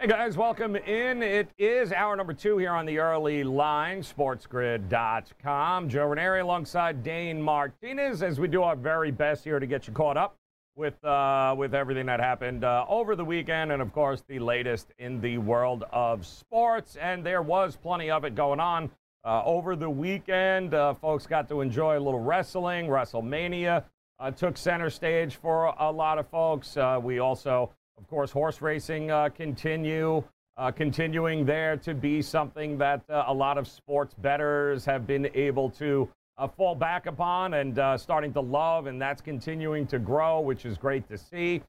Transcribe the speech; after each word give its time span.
Hey 0.00 0.06
guys, 0.06 0.34
welcome 0.34 0.76
in. 0.76 1.22
It 1.22 1.50
is 1.58 1.92
hour 1.92 2.16
number 2.16 2.32
two 2.32 2.56
here 2.56 2.70
on 2.70 2.86
the 2.86 2.98
early 2.98 3.44
line, 3.44 4.00
sportsgrid.com. 4.00 5.90
Joe 5.90 6.06
Ranieri 6.06 6.40
alongside 6.40 7.02
Dane 7.02 7.42
Martinez 7.42 8.22
as 8.22 8.40
we 8.40 8.48
do 8.48 8.62
our 8.62 8.76
very 8.76 9.10
best 9.10 9.44
here 9.44 9.60
to 9.60 9.66
get 9.66 9.86
you 9.86 9.92
caught 9.92 10.16
up 10.16 10.38
with 10.74 11.04
uh, 11.04 11.54
with 11.58 11.74
everything 11.74 12.06
that 12.06 12.18
happened 12.18 12.64
uh, 12.64 12.86
over 12.88 13.14
the 13.14 13.26
weekend 13.26 13.72
and, 13.72 13.82
of 13.82 13.92
course, 13.92 14.24
the 14.26 14.38
latest 14.38 14.90
in 14.98 15.20
the 15.20 15.36
world 15.36 15.84
of 15.92 16.24
sports. 16.24 16.96
And 16.96 17.22
there 17.22 17.42
was 17.42 17.76
plenty 17.76 18.10
of 18.10 18.24
it 18.24 18.34
going 18.34 18.58
on 18.58 18.90
uh, 19.22 19.44
over 19.44 19.76
the 19.76 19.90
weekend. 19.90 20.72
Uh, 20.72 20.94
folks 20.94 21.26
got 21.26 21.46
to 21.50 21.60
enjoy 21.60 21.98
a 21.98 22.00
little 22.00 22.20
wrestling. 22.20 22.86
WrestleMania 22.86 23.84
uh, 24.18 24.30
took 24.30 24.56
center 24.56 24.88
stage 24.88 25.36
for 25.36 25.74
a 25.78 25.92
lot 25.92 26.16
of 26.16 26.26
folks. 26.28 26.78
Uh, 26.78 26.98
we 27.02 27.18
also 27.18 27.70
of 28.00 28.08
course, 28.08 28.30
horse 28.30 28.62
racing 28.62 29.10
uh, 29.10 29.28
continue, 29.28 30.24
uh, 30.56 30.70
continuing 30.70 31.44
there 31.44 31.76
to 31.76 31.94
be 31.94 32.22
something 32.22 32.78
that 32.78 33.02
uh, 33.10 33.24
a 33.26 33.34
lot 33.34 33.58
of 33.58 33.68
sports 33.68 34.14
bettors 34.14 34.84
have 34.86 35.06
been 35.06 35.28
able 35.34 35.68
to 35.70 36.08
uh, 36.38 36.48
fall 36.48 36.74
back 36.74 37.04
upon 37.06 37.54
and 37.54 37.78
uh, 37.78 37.98
starting 37.98 38.32
to 38.32 38.40
love, 38.40 38.86
and 38.86 39.00
that's 39.00 39.20
continuing 39.20 39.86
to 39.86 39.98
grow, 39.98 40.40
which 40.40 40.64
is 40.64 40.78
great 40.78 41.06
to 41.08 41.18
see. 41.18 41.62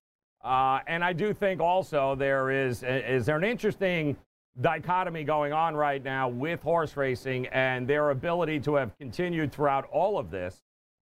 Uh, 0.44 0.80
and 0.88 1.04
I 1.04 1.12
do 1.12 1.34
think 1.34 1.60
also 1.60 2.16
there 2.16 2.50
is 2.50 2.82
is 2.84 3.26
there 3.26 3.38
an 3.38 3.44
interesting 3.44 4.16
dichotomy 4.60 5.24
going 5.24 5.54
on 5.54 5.76
right 5.76 6.04
now 6.04 6.30
with 6.30 6.64
horse 6.64 6.98
racing 6.98 7.48
and 7.48 7.88
their 7.88 8.10
ability 8.10 8.60
to 8.62 8.76
have 8.76 8.98
continued 8.98 9.52
throughout 9.52 9.88
all 9.92 10.18
of 10.18 10.32
this 10.32 10.62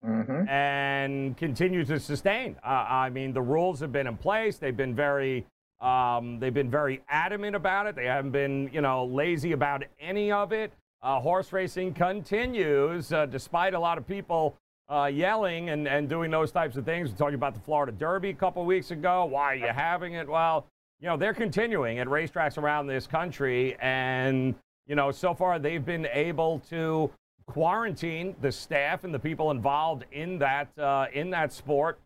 mm-hmm. 0.06 0.48
and 0.48 1.36
continue 1.36 1.84
to 1.84 1.98
sustain. 1.98 2.56
Uh, 2.64 2.86
I 2.88 3.10
mean, 3.10 3.32
the 3.32 3.42
rules 3.42 3.80
have 3.80 3.92
been 3.92 4.06
in 4.06 4.16
place. 4.16 4.58
They've 4.58 4.77
been 4.77 4.94
very, 4.94 5.46
um, 5.80 6.38
they've 6.38 6.54
been 6.54 6.70
very 6.70 7.02
adamant 7.08 7.56
about 7.56 7.86
it. 7.86 7.96
They 7.96 8.06
haven't 8.06 8.32
been, 8.32 8.70
you 8.72 8.80
know, 8.80 9.04
lazy 9.04 9.52
about 9.52 9.84
any 10.00 10.32
of 10.32 10.52
it. 10.52 10.72
Uh, 11.02 11.20
horse 11.20 11.52
racing 11.52 11.94
continues, 11.94 13.12
uh, 13.12 13.26
despite 13.26 13.74
a 13.74 13.78
lot 13.78 13.98
of 13.98 14.06
people 14.06 14.56
uh, 14.91 15.04
yelling 15.04 15.70
and, 15.70 15.86
and 15.86 16.08
doing 16.08 16.30
those 16.30 16.50
types 16.50 16.76
of 16.76 16.84
things. 16.84 17.10
We're 17.10 17.16
talking 17.16 17.34
about 17.34 17.54
the 17.54 17.60
Florida 17.60 17.92
Derby 17.92 18.30
a 18.30 18.34
couple 18.34 18.64
weeks 18.64 18.91
ago. 18.91 19.26
Why 19.26 19.52
are 19.52 19.54
you 19.54 19.66
having 19.66 20.14
it? 20.14 20.28
Well, 20.28 20.66
you 21.00 21.06
know, 21.06 21.16
they're 21.16 21.34
continuing 21.34 21.98
at 21.98 22.08
racetracks 22.08 22.58
around 22.58 22.86
this 22.86 23.06
country. 23.06 23.76
And, 23.80 24.54
you 24.86 24.96
know, 24.96 25.12
so 25.12 25.34
far 25.34 25.58
they've 25.58 25.84
been 25.84 26.08
able 26.12 26.60
to 26.70 27.10
quarantine 27.48 28.36
the 28.41 28.52
staff 28.52 29.04
and 29.04 29.12
the 29.12 29.18
people 29.18 29.50
involved 29.50 30.04
in 30.12 30.38
that 30.38 30.68
uh, 30.78 31.06
in 31.12 31.30
that 31.30 31.52
sport 31.52 31.98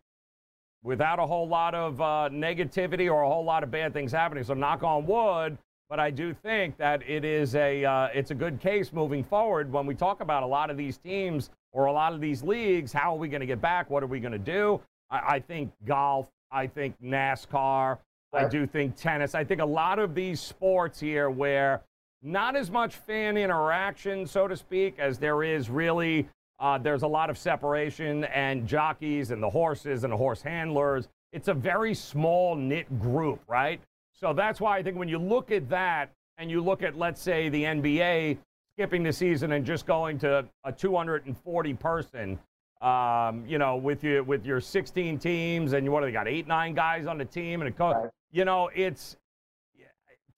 without 0.83 1.19
a 1.19 1.25
whole 1.25 1.47
lot 1.47 1.75
of 1.75 2.01
uh, 2.01 2.29
negativity 2.31 3.11
or 3.11 3.21
a 3.23 3.27
whole 3.27 3.43
lot 3.43 3.63
of 3.63 3.69
bad 3.69 3.93
things 3.93 4.11
happening. 4.11 4.43
So 4.43 4.53
knock 4.53 4.83
on 4.83 5.05
wood. 5.05 5.57
But 5.89 5.99
I 5.99 6.09
do 6.09 6.33
think 6.33 6.77
that 6.77 7.07
it 7.07 7.23
is 7.23 7.55
a 7.55 7.85
uh, 7.85 8.07
it's 8.13 8.31
a 8.31 8.35
good 8.35 8.59
case 8.59 8.91
moving 8.91 9.23
forward 9.23 9.71
when 9.71 9.85
we 9.85 9.93
talk 9.93 10.21
about 10.21 10.41
a 10.41 10.47
lot 10.47 10.71
of 10.71 10.77
these 10.77 10.97
teams 10.97 11.51
or 11.71 11.85
a 11.85 11.91
lot 11.91 12.13
of 12.13 12.21
these 12.21 12.41
leagues. 12.41 12.91
How 12.91 13.13
are 13.13 13.17
we 13.17 13.27
going 13.27 13.41
to 13.41 13.45
get 13.45 13.61
back? 13.61 13.89
What 13.89 14.01
are 14.01 14.07
we 14.07 14.19
going 14.19 14.31
to 14.31 14.39
do? 14.39 14.81
I, 15.11 15.35
I, 15.35 15.39
think 15.39 15.71
golf. 15.85 16.27
I 16.51 16.67
think 16.67 16.95
NASCAR. 17.03 17.97
I 18.33 18.47
do 18.47 18.65
think 18.65 18.95
tennis. 18.95 19.35
I 19.35 19.43
think 19.43 19.61
a 19.61 19.65
lot 19.65 19.99
of 19.99 20.15
these 20.15 20.39
sports 20.39 20.99
here 20.99 21.29
where 21.29 21.81
not 22.23 22.55
as 22.55 22.71
much 22.71 22.95
fan 22.95 23.37
interaction, 23.37 24.25
so 24.25 24.47
to 24.47 24.55
speak, 24.55 24.97
as 24.97 25.19
there 25.19 25.43
is 25.43 25.69
really. 25.69 26.27
Uh, 26.59 26.77
there's 26.77 27.03
a 27.03 27.07
lot 27.07 27.29
of 27.29 27.37
separation, 27.37 28.23
and 28.25 28.65
jockeys 28.65 29.31
and 29.31 29.43
the 29.43 29.49
horses 29.49 30.05
and 30.05 30.13
the 30.13 30.17
horse 30.17 30.41
handlers. 30.41 31.09
It's 31.33 31.49
a 31.49 31.53
very 31.53 31.93
small 31.93 32.55
knit 32.55 32.99
group, 32.99 33.41
right? 33.47 33.81
So 34.13 34.31
that's 34.31 34.61
why 34.61 34.77
I 34.77 34.83
think 34.83 34.97
when 34.97 35.09
you 35.09 35.17
look 35.17 35.51
at 35.51 35.67
that 35.69 36.11
and 36.37 36.49
you 36.49 36.61
look 36.61 36.81
at, 36.81 36.97
let's 36.97 37.21
say, 37.21 37.49
the 37.49 37.63
NBA 37.63 38.37
skipping 38.75 39.03
the 39.03 39.11
season 39.11 39.51
and 39.51 39.65
just 39.65 39.85
going 39.85 40.17
to 40.19 40.45
a 40.63 40.71
240 40.71 41.73
person, 41.73 42.39
um, 42.81 43.43
you 43.45 43.57
know, 43.57 43.75
with 43.75 44.03
you 44.03 44.23
with 44.23 44.45
your 44.45 44.61
16 44.61 45.17
teams 45.19 45.73
and 45.73 45.85
you 45.85 45.91
what 45.91 46.01
do 46.01 46.05
they 46.05 46.11
got 46.11 46.27
eight 46.27 46.47
nine 46.47 46.73
guys 46.73 47.07
on 47.07 47.17
the 47.17 47.25
team 47.25 47.61
and 47.61 47.67
a 47.69 47.71
coach. 47.71 47.95
Right. 47.95 48.09
You 48.31 48.45
know, 48.45 48.69
it's 48.73 49.17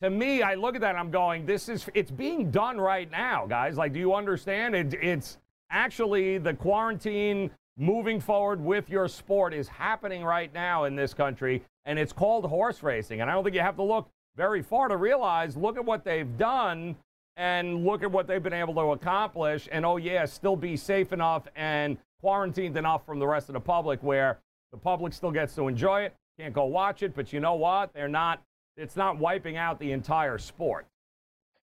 to 0.02 0.10
me, 0.10 0.42
I 0.42 0.56
look 0.56 0.76
at 0.76 0.82
that 0.82 0.92
and 0.92 1.00
I'm 1.00 1.12
going, 1.12 1.46
this 1.46 1.70
is, 1.70 1.88
it's 1.94 2.12
being 2.12 2.52
done 2.52 2.80
right 2.80 3.10
now, 3.10 3.46
guys. 3.46 3.78
Like, 3.78 3.94
do 3.94 4.00
you 4.00 4.14
understand? 4.14 4.76
It, 4.76 4.94
it's 4.96 5.38
actually 5.70 6.38
the 6.38 6.54
quarantine 6.54 7.50
moving 7.78 8.20
forward 8.20 8.64
with 8.64 8.90
your 8.90 9.08
sport 9.08 9.54
is 9.54 9.68
happening 9.68 10.24
right 10.24 10.54
now 10.54 10.86
in 10.86 10.96
this 10.96 11.14
country, 11.14 11.64
and 11.86 12.00
it's 12.00 12.14
called 12.14 12.46
horse 12.46 12.84
racing. 12.84 13.22
And 13.22 13.30
I 13.30 13.34
don't 13.34 13.44
think 13.44 13.56
you 13.56 13.62
have 13.62 13.76
to 13.78 13.84
look 13.84 14.10
very 14.36 14.62
far 14.62 14.88
to 14.88 14.98
realize, 14.98 15.56
look 15.56 15.78
at 15.78 15.86
what 15.86 16.04
they've 16.04 16.38
done 16.38 16.96
and 17.38 17.86
look 17.86 18.04
at 18.04 18.12
what 18.12 18.28
they've 18.28 18.44
been 18.44 18.54
able 18.54 18.74
to 18.76 18.92
accomplish. 18.92 19.68
And 19.72 19.86
oh, 19.86 19.98
yeah, 19.98 20.26
still 20.26 20.56
be 20.56 20.78
safe 20.78 21.14
enough 21.14 21.48
and 21.56 21.98
quarantined 22.22 22.78
enough 22.78 23.06
from 23.06 23.20
the 23.20 23.28
rest 23.28 23.50
of 23.50 23.54
the 23.54 23.60
public 23.60 24.02
where 24.04 24.40
the 24.72 24.78
public 24.78 25.14
still 25.14 25.32
gets 25.32 25.56
to 25.56 25.68
enjoy 25.68 26.04
it. 26.04 26.16
Can't 26.40 26.54
go 26.54 26.66
watch 26.66 27.02
it, 27.04 27.16
but 27.16 27.32
you 27.32 27.40
know 27.40 27.56
what? 27.56 27.94
They're 27.94 28.08
not 28.08 28.42
it's 28.78 28.96
not 28.96 29.18
wiping 29.18 29.58
out 29.58 29.80
the 29.80 29.92
entire 29.92 30.38
sport. 30.38 30.88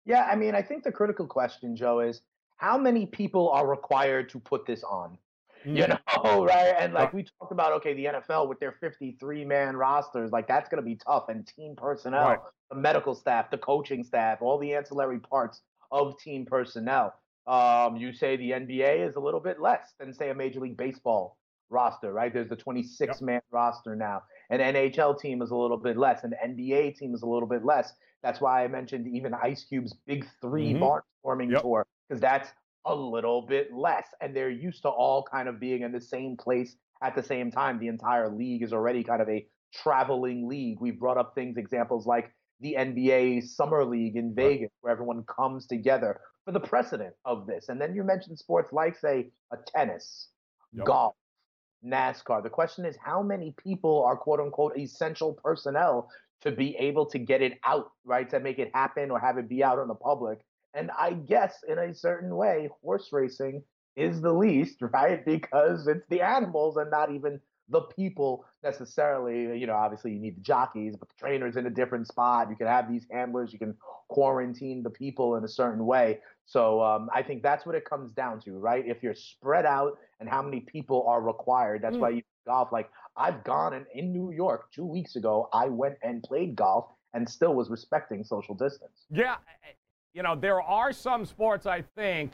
Yeah, 0.06 0.28
I 0.30 0.36
mean, 0.36 0.54
I 0.54 0.62
think 0.62 0.84
the 0.84 0.92
critical 0.92 1.26
question, 1.26 1.76
Joe, 1.76 2.00
is 2.00 2.22
how 2.56 2.76
many 2.76 3.06
people 3.06 3.50
are 3.50 3.66
required 3.66 4.28
to 4.30 4.38
put 4.38 4.66
this 4.66 4.82
on? 4.84 5.16
You 5.64 5.86
know, 5.86 5.98
right? 6.44 6.74
And 6.78 6.94
like 6.94 7.12
we 7.12 7.26
talked 7.38 7.52
about, 7.52 7.72
okay, 7.74 7.92
the 7.92 8.06
NFL 8.06 8.48
with 8.48 8.60
their 8.60 8.72
53 8.72 9.44
man 9.44 9.76
rosters, 9.76 10.30
like 10.30 10.48
that's 10.48 10.68
going 10.68 10.82
to 10.82 10.86
be 10.86 10.96
tough. 10.96 11.28
And 11.28 11.46
team 11.46 11.74
personnel, 11.76 12.24
right. 12.24 12.38
the 12.70 12.76
medical 12.76 13.14
staff, 13.14 13.50
the 13.50 13.58
coaching 13.58 14.02
staff, 14.02 14.38
all 14.40 14.58
the 14.58 14.74
ancillary 14.74 15.18
parts 15.18 15.60
of 15.90 16.18
team 16.18 16.46
personnel. 16.46 17.14
Um, 17.46 17.96
you 17.96 18.12
say 18.12 18.36
the 18.36 18.52
NBA 18.52 19.06
is 19.06 19.16
a 19.16 19.20
little 19.20 19.40
bit 19.40 19.60
less 19.60 19.92
than, 19.98 20.14
say, 20.14 20.30
a 20.30 20.34
Major 20.34 20.60
League 20.60 20.76
Baseball 20.76 21.36
roster, 21.70 22.12
right? 22.12 22.32
There's 22.32 22.48
the 22.48 22.56
26 22.56 23.20
man 23.22 23.34
yep. 23.34 23.44
roster 23.50 23.96
now. 23.96 24.22
An 24.50 24.60
NHL 24.60 25.18
team 25.18 25.42
is 25.42 25.50
a 25.50 25.56
little 25.56 25.76
bit 25.76 25.96
less. 25.96 26.24
An 26.24 26.34
NBA 26.44 26.96
team 26.96 27.14
is 27.14 27.22
a 27.22 27.26
little 27.26 27.48
bit 27.48 27.64
less. 27.64 27.92
That's 28.22 28.40
why 28.40 28.64
I 28.64 28.68
mentioned 28.68 29.06
even 29.08 29.32
Ice 29.34 29.64
Cube's 29.64 29.94
Big 30.06 30.26
3 30.40 30.74
mm-hmm. 30.74 30.82
Barnstorming 30.82 31.52
yep. 31.52 31.62
tour, 31.62 31.86
because 32.08 32.20
that's 32.20 32.50
a 32.84 32.94
little 32.94 33.42
bit 33.42 33.72
less. 33.72 34.06
And 34.20 34.34
they're 34.34 34.50
used 34.50 34.82
to 34.82 34.88
all 34.88 35.22
kind 35.22 35.48
of 35.48 35.60
being 35.60 35.82
in 35.82 35.92
the 35.92 36.00
same 36.00 36.36
place 36.36 36.76
at 37.02 37.14
the 37.14 37.22
same 37.22 37.50
time. 37.50 37.78
The 37.78 37.88
entire 37.88 38.28
league 38.28 38.62
is 38.62 38.72
already 38.72 39.04
kind 39.04 39.22
of 39.22 39.28
a 39.28 39.46
traveling 39.72 40.48
league. 40.48 40.78
We've 40.80 40.98
brought 40.98 41.18
up 41.18 41.34
things, 41.34 41.56
examples 41.56 42.06
like 42.06 42.32
the 42.60 42.76
NBA 42.78 43.44
Summer 43.44 43.84
League 43.84 44.16
in 44.16 44.34
Vegas, 44.34 44.62
right. 44.62 44.70
where 44.82 44.92
everyone 44.92 45.24
comes 45.24 45.66
together 45.66 46.20
for 46.44 46.52
the 46.52 46.60
precedent 46.60 47.14
of 47.24 47.46
this. 47.46 47.68
And 47.68 47.80
then 47.80 47.94
you 47.94 48.04
mentioned 48.04 48.38
sports 48.38 48.72
like, 48.72 48.98
say, 48.98 49.30
a 49.52 49.56
tennis, 49.74 50.28
yep. 50.72 50.86
golf, 50.86 51.14
NASCAR. 51.84 52.42
The 52.42 52.50
question 52.50 52.84
is 52.84 52.96
how 53.02 53.22
many 53.22 53.54
people 53.62 54.04
are 54.04 54.16
quote 54.16 54.40
unquote 54.40 54.76
essential 54.76 55.34
personnel 55.34 56.08
to 56.42 56.50
be 56.50 56.76
able 56.76 57.06
to 57.06 57.18
get 57.18 57.42
it 57.42 57.58
out, 57.64 57.90
right? 58.04 58.28
To 58.30 58.40
make 58.40 58.58
it 58.58 58.70
happen 58.74 59.10
or 59.10 59.18
have 59.18 59.38
it 59.38 59.48
be 59.48 59.62
out 59.62 59.78
in 59.78 59.88
the 59.88 59.94
public. 59.94 60.40
And 60.74 60.90
I 60.98 61.12
guess 61.12 61.58
in 61.68 61.78
a 61.78 61.94
certain 61.94 62.34
way, 62.34 62.70
horse 62.82 63.08
racing 63.12 63.62
is 63.96 64.20
the 64.20 64.32
least, 64.32 64.76
right? 64.80 65.24
Because 65.24 65.86
it's 65.86 66.06
the 66.08 66.22
animals 66.22 66.76
and 66.76 66.90
not 66.90 67.12
even 67.12 67.40
the 67.70 67.82
people 67.82 68.44
necessarily. 68.62 69.58
You 69.58 69.66
know, 69.66 69.74
obviously 69.74 70.12
you 70.12 70.20
need 70.20 70.36
the 70.36 70.42
jockeys, 70.42 70.96
but 70.96 71.08
the 71.08 71.14
trainer's 71.18 71.56
in 71.56 71.66
a 71.66 71.70
different 71.70 72.06
spot. 72.06 72.48
You 72.50 72.56
can 72.56 72.66
have 72.66 72.90
these 72.90 73.06
handlers, 73.10 73.52
you 73.52 73.58
can 73.58 73.76
quarantine 74.08 74.82
the 74.82 74.90
people 74.90 75.36
in 75.36 75.44
a 75.44 75.48
certain 75.48 75.86
way. 75.86 76.18
So 76.46 76.82
um, 76.82 77.08
I 77.14 77.22
think 77.22 77.42
that's 77.42 77.64
what 77.64 77.74
it 77.76 77.84
comes 77.88 78.10
down 78.12 78.40
to, 78.40 78.58
right? 78.58 78.84
If 78.86 79.02
you're 79.02 79.14
spread 79.14 79.64
out 79.64 79.98
and 80.18 80.28
how 80.28 80.42
many 80.42 80.60
people 80.60 81.06
are 81.06 81.22
required, 81.22 81.80
that's 81.82 81.96
mm. 81.96 82.00
why 82.00 82.08
you 82.10 82.22
golf. 82.46 82.72
Like 82.72 82.90
I've 83.16 83.42
gone 83.44 83.74
and 83.74 83.86
in 83.94 84.12
New 84.12 84.32
York 84.32 84.70
two 84.72 84.84
weeks 84.84 85.16
ago, 85.16 85.48
I 85.52 85.66
went 85.66 85.96
and 86.02 86.22
played 86.22 86.56
golf 86.56 86.86
and 87.14 87.28
still 87.28 87.54
was 87.54 87.70
respecting 87.70 88.24
social 88.24 88.54
distance. 88.54 89.06
Yeah, 89.10 89.36
you 90.12 90.22
know 90.22 90.34
there 90.34 90.60
are 90.60 90.92
some 90.92 91.24
sports 91.24 91.66
I 91.66 91.82
think 91.96 92.32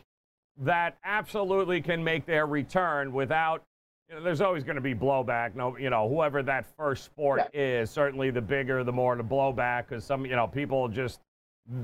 that 0.58 0.96
absolutely 1.04 1.80
can 1.80 2.02
make 2.02 2.26
their 2.26 2.46
return 2.46 3.12
without. 3.12 3.62
You 4.08 4.14
know, 4.14 4.22
there's 4.22 4.40
always 4.40 4.62
going 4.62 4.76
to 4.76 4.80
be 4.82 4.94
blowback. 4.94 5.56
No, 5.56 5.76
you 5.76 5.90
know, 5.90 6.08
whoever 6.08 6.42
that 6.44 6.64
first 6.76 7.04
sport 7.04 7.42
yeah. 7.52 7.80
is, 7.80 7.90
certainly 7.90 8.30
the 8.30 8.40
bigger, 8.40 8.84
the 8.84 8.92
more 8.92 9.16
the 9.16 9.24
blowback, 9.24 9.88
because 9.88 10.04
some, 10.04 10.24
you 10.24 10.36
know, 10.36 10.46
people 10.46 10.86
just 10.86 11.20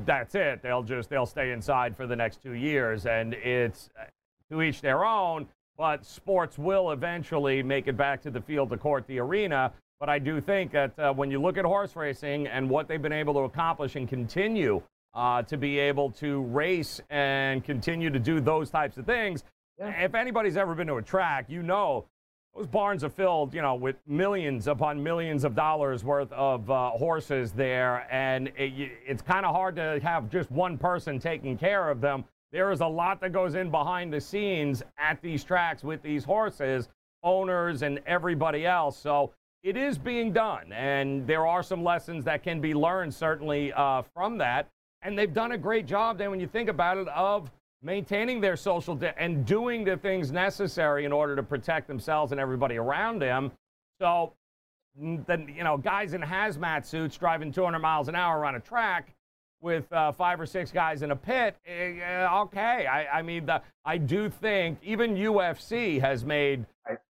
that's 0.07 0.37
it. 0.37 0.63
They'll 0.63 0.85
just 0.85 1.11
they'll 1.11 1.27
stay 1.27 1.51
inside 1.51 1.97
for 1.97 2.07
the 2.07 2.15
next 2.15 2.41
two 2.41 2.53
years, 2.53 3.07
and 3.07 3.35
it's 3.35 3.91
uh, 4.01 4.05
to 4.51 4.63
each 4.63 4.81
their 4.81 5.05
own. 5.05 5.49
but 5.77 6.07
sports 6.07 6.59
will 6.59 6.93
eventually 6.93 7.61
make 7.63 7.89
it 7.89 7.97
back 7.97 8.23
to 8.23 8.31
the 8.31 8.41
field, 8.41 8.71
the 8.71 8.77
court, 8.77 9.05
the 9.09 9.19
arena. 9.19 9.73
But 9.99 10.09
I 10.09 10.21
do 10.21 10.41
think 10.41 10.71
that 10.73 10.97
uh, 10.99 11.13
when 11.13 11.31
you 11.31 11.41
look 11.41 11.57
at 11.59 11.65
horse 11.65 11.97
racing 11.97 12.47
and 12.47 12.71
what 12.71 12.87
they've 12.87 13.03
been 13.03 13.13
able 13.13 13.35
to 13.35 13.41
accomplish 13.41 13.97
and 13.97 14.09
continue 14.09 14.81
uh, 15.15 15.43
to 15.43 15.57
be 15.57 15.79
able 15.79 16.11
to 16.11 16.43
race 16.43 17.01
and 17.11 17.65
continue 17.65 18.11
to 18.11 18.19
do 18.21 18.41
those 18.41 18.71
types 18.71 18.97
of 18.97 19.07
things, 19.07 19.43
yeah. 19.79 20.05
if 20.05 20.15
anybody's 20.15 20.57
ever 20.57 20.75
been 20.77 20.87
to 20.87 20.97
a 20.97 21.03
track, 21.03 21.47
you 21.49 21.63
know 21.65 22.05
those 22.55 22.67
barns 22.67 23.03
are 23.03 23.09
filled, 23.09 23.55
you 23.55 23.63
know, 23.63 23.75
with 23.75 23.97
millions 24.07 24.67
upon 24.67 25.03
millions 25.03 25.45
of 25.45 25.55
dollars 25.55 26.05
worth 26.05 26.31
of 26.33 26.71
uh, 26.71 26.91
horses 26.91 27.53
there, 27.53 28.07
and 28.11 28.49
it, 28.57 28.93
it's 29.07 29.23
kind 29.23 29.47
of 29.47 29.55
hard 29.55 29.75
to 29.77 29.99
have 30.03 30.29
just 30.31 30.51
one 30.51 30.77
person 30.77 31.19
taking 31.19 31.57
care 31.57 31.89
of 31.89 32.01
them. 32.01 32.25
There 32.53 32.71
is 32.71 32.81
a 32.81 32.87
lot 32.87 33.21
that 33.23 33.33
goes 33.33 33.55
in 33.55 33.71
behind 33.71 34.13
the 34.13 34.21
scenes 34.21 34.83
at 34.99 35.23
these 35.23 35.43
tracks 35.43 35.83
with 35.83 36.03
these 36.03 36.25
horses, 36.25 36.91
owners, 37.23 37.81
and 37.81 38.01
everybody 38.07 38.67
else. 38.67 38.99
So 38.99 39.33
it 39.63 39.79
is 39.79 39.97
being 39.97 40.33
done, 40.33 40.71
and 40.73 41.27
there 41.27 41.47
are 41.47 41.63
some 41.63 41.83
lessons 41.83 42.25
that 42.27 42.43
can 42.43 42.61
be 42.61 42.75
learned 42.75 43.15
certainly 43.15 43.73
uh, 43.73 44.03
from 44.15 44.37
that. 44.39 44.69
And 45.01 45.19
they've 45.19 45.33
done 45.33 45.53
a 45.53 45.59
great 45.59 45.87
job. 45.87 46.19
Then, 46.19 46.31
when 46.31 46.39
you 46.39 46.47
think 46.47 46.69
about 46.69 46.99
it, 46.99 47.09
of 47.09 47.51
maintaining 47.83 48.41
their 48.41 48.57
social 48.57 48.95
di- 48.95 49.15
and 49.19 49.45
doing 49.45 49.85
the 49.85 49.97
things 49.97 50.31
necessary 50.31 51.05
in 51.05 51.13
order 51.13 51.35
to 51.37 51.43
protect 51.43 51.89
themselves 51.89 52.33
and 52.33 52.41
everybody 52.41 52.77
around 52.77 53.19
them. 53.21 53.51
So, 54.01 54.35
then 54.97 55.53
you 55.55 55.65
know, 55.65 55.77
guys 55.77 56.15
in 56.15 56.21
hazmat 56.21 56.85
suits 56.85 57.17
driving 57.17 57.53
200 57.53 57.79
miles 57.79 58.09
an 58.09 58.15
hour 58.15 58.45
on 58.45 58.55
a 58.55 58.61
track 58.61 59.15
with 59.61 59.91
uh, 59.93 60.13
five 60.13 60.41
or 60.41 60.47
six 60.47 60.71
guys 60.71 61.03
in 61.03 61.13
a 61.13 61.17
pit. 61.17 61.57
Eh, 61.67 62.27
okay, 62.27 62.87
I, 62.87 63.19
I 63.19 63.23
mean, 63.23 63.47
the, 63.47 63.63
I 63.85 63.97
do 63.97 64.29
think 64.29 64.79
even 64.83 65.15
UFC 65.15 66.01
has 66.01 66.25
made. 66.25 66.67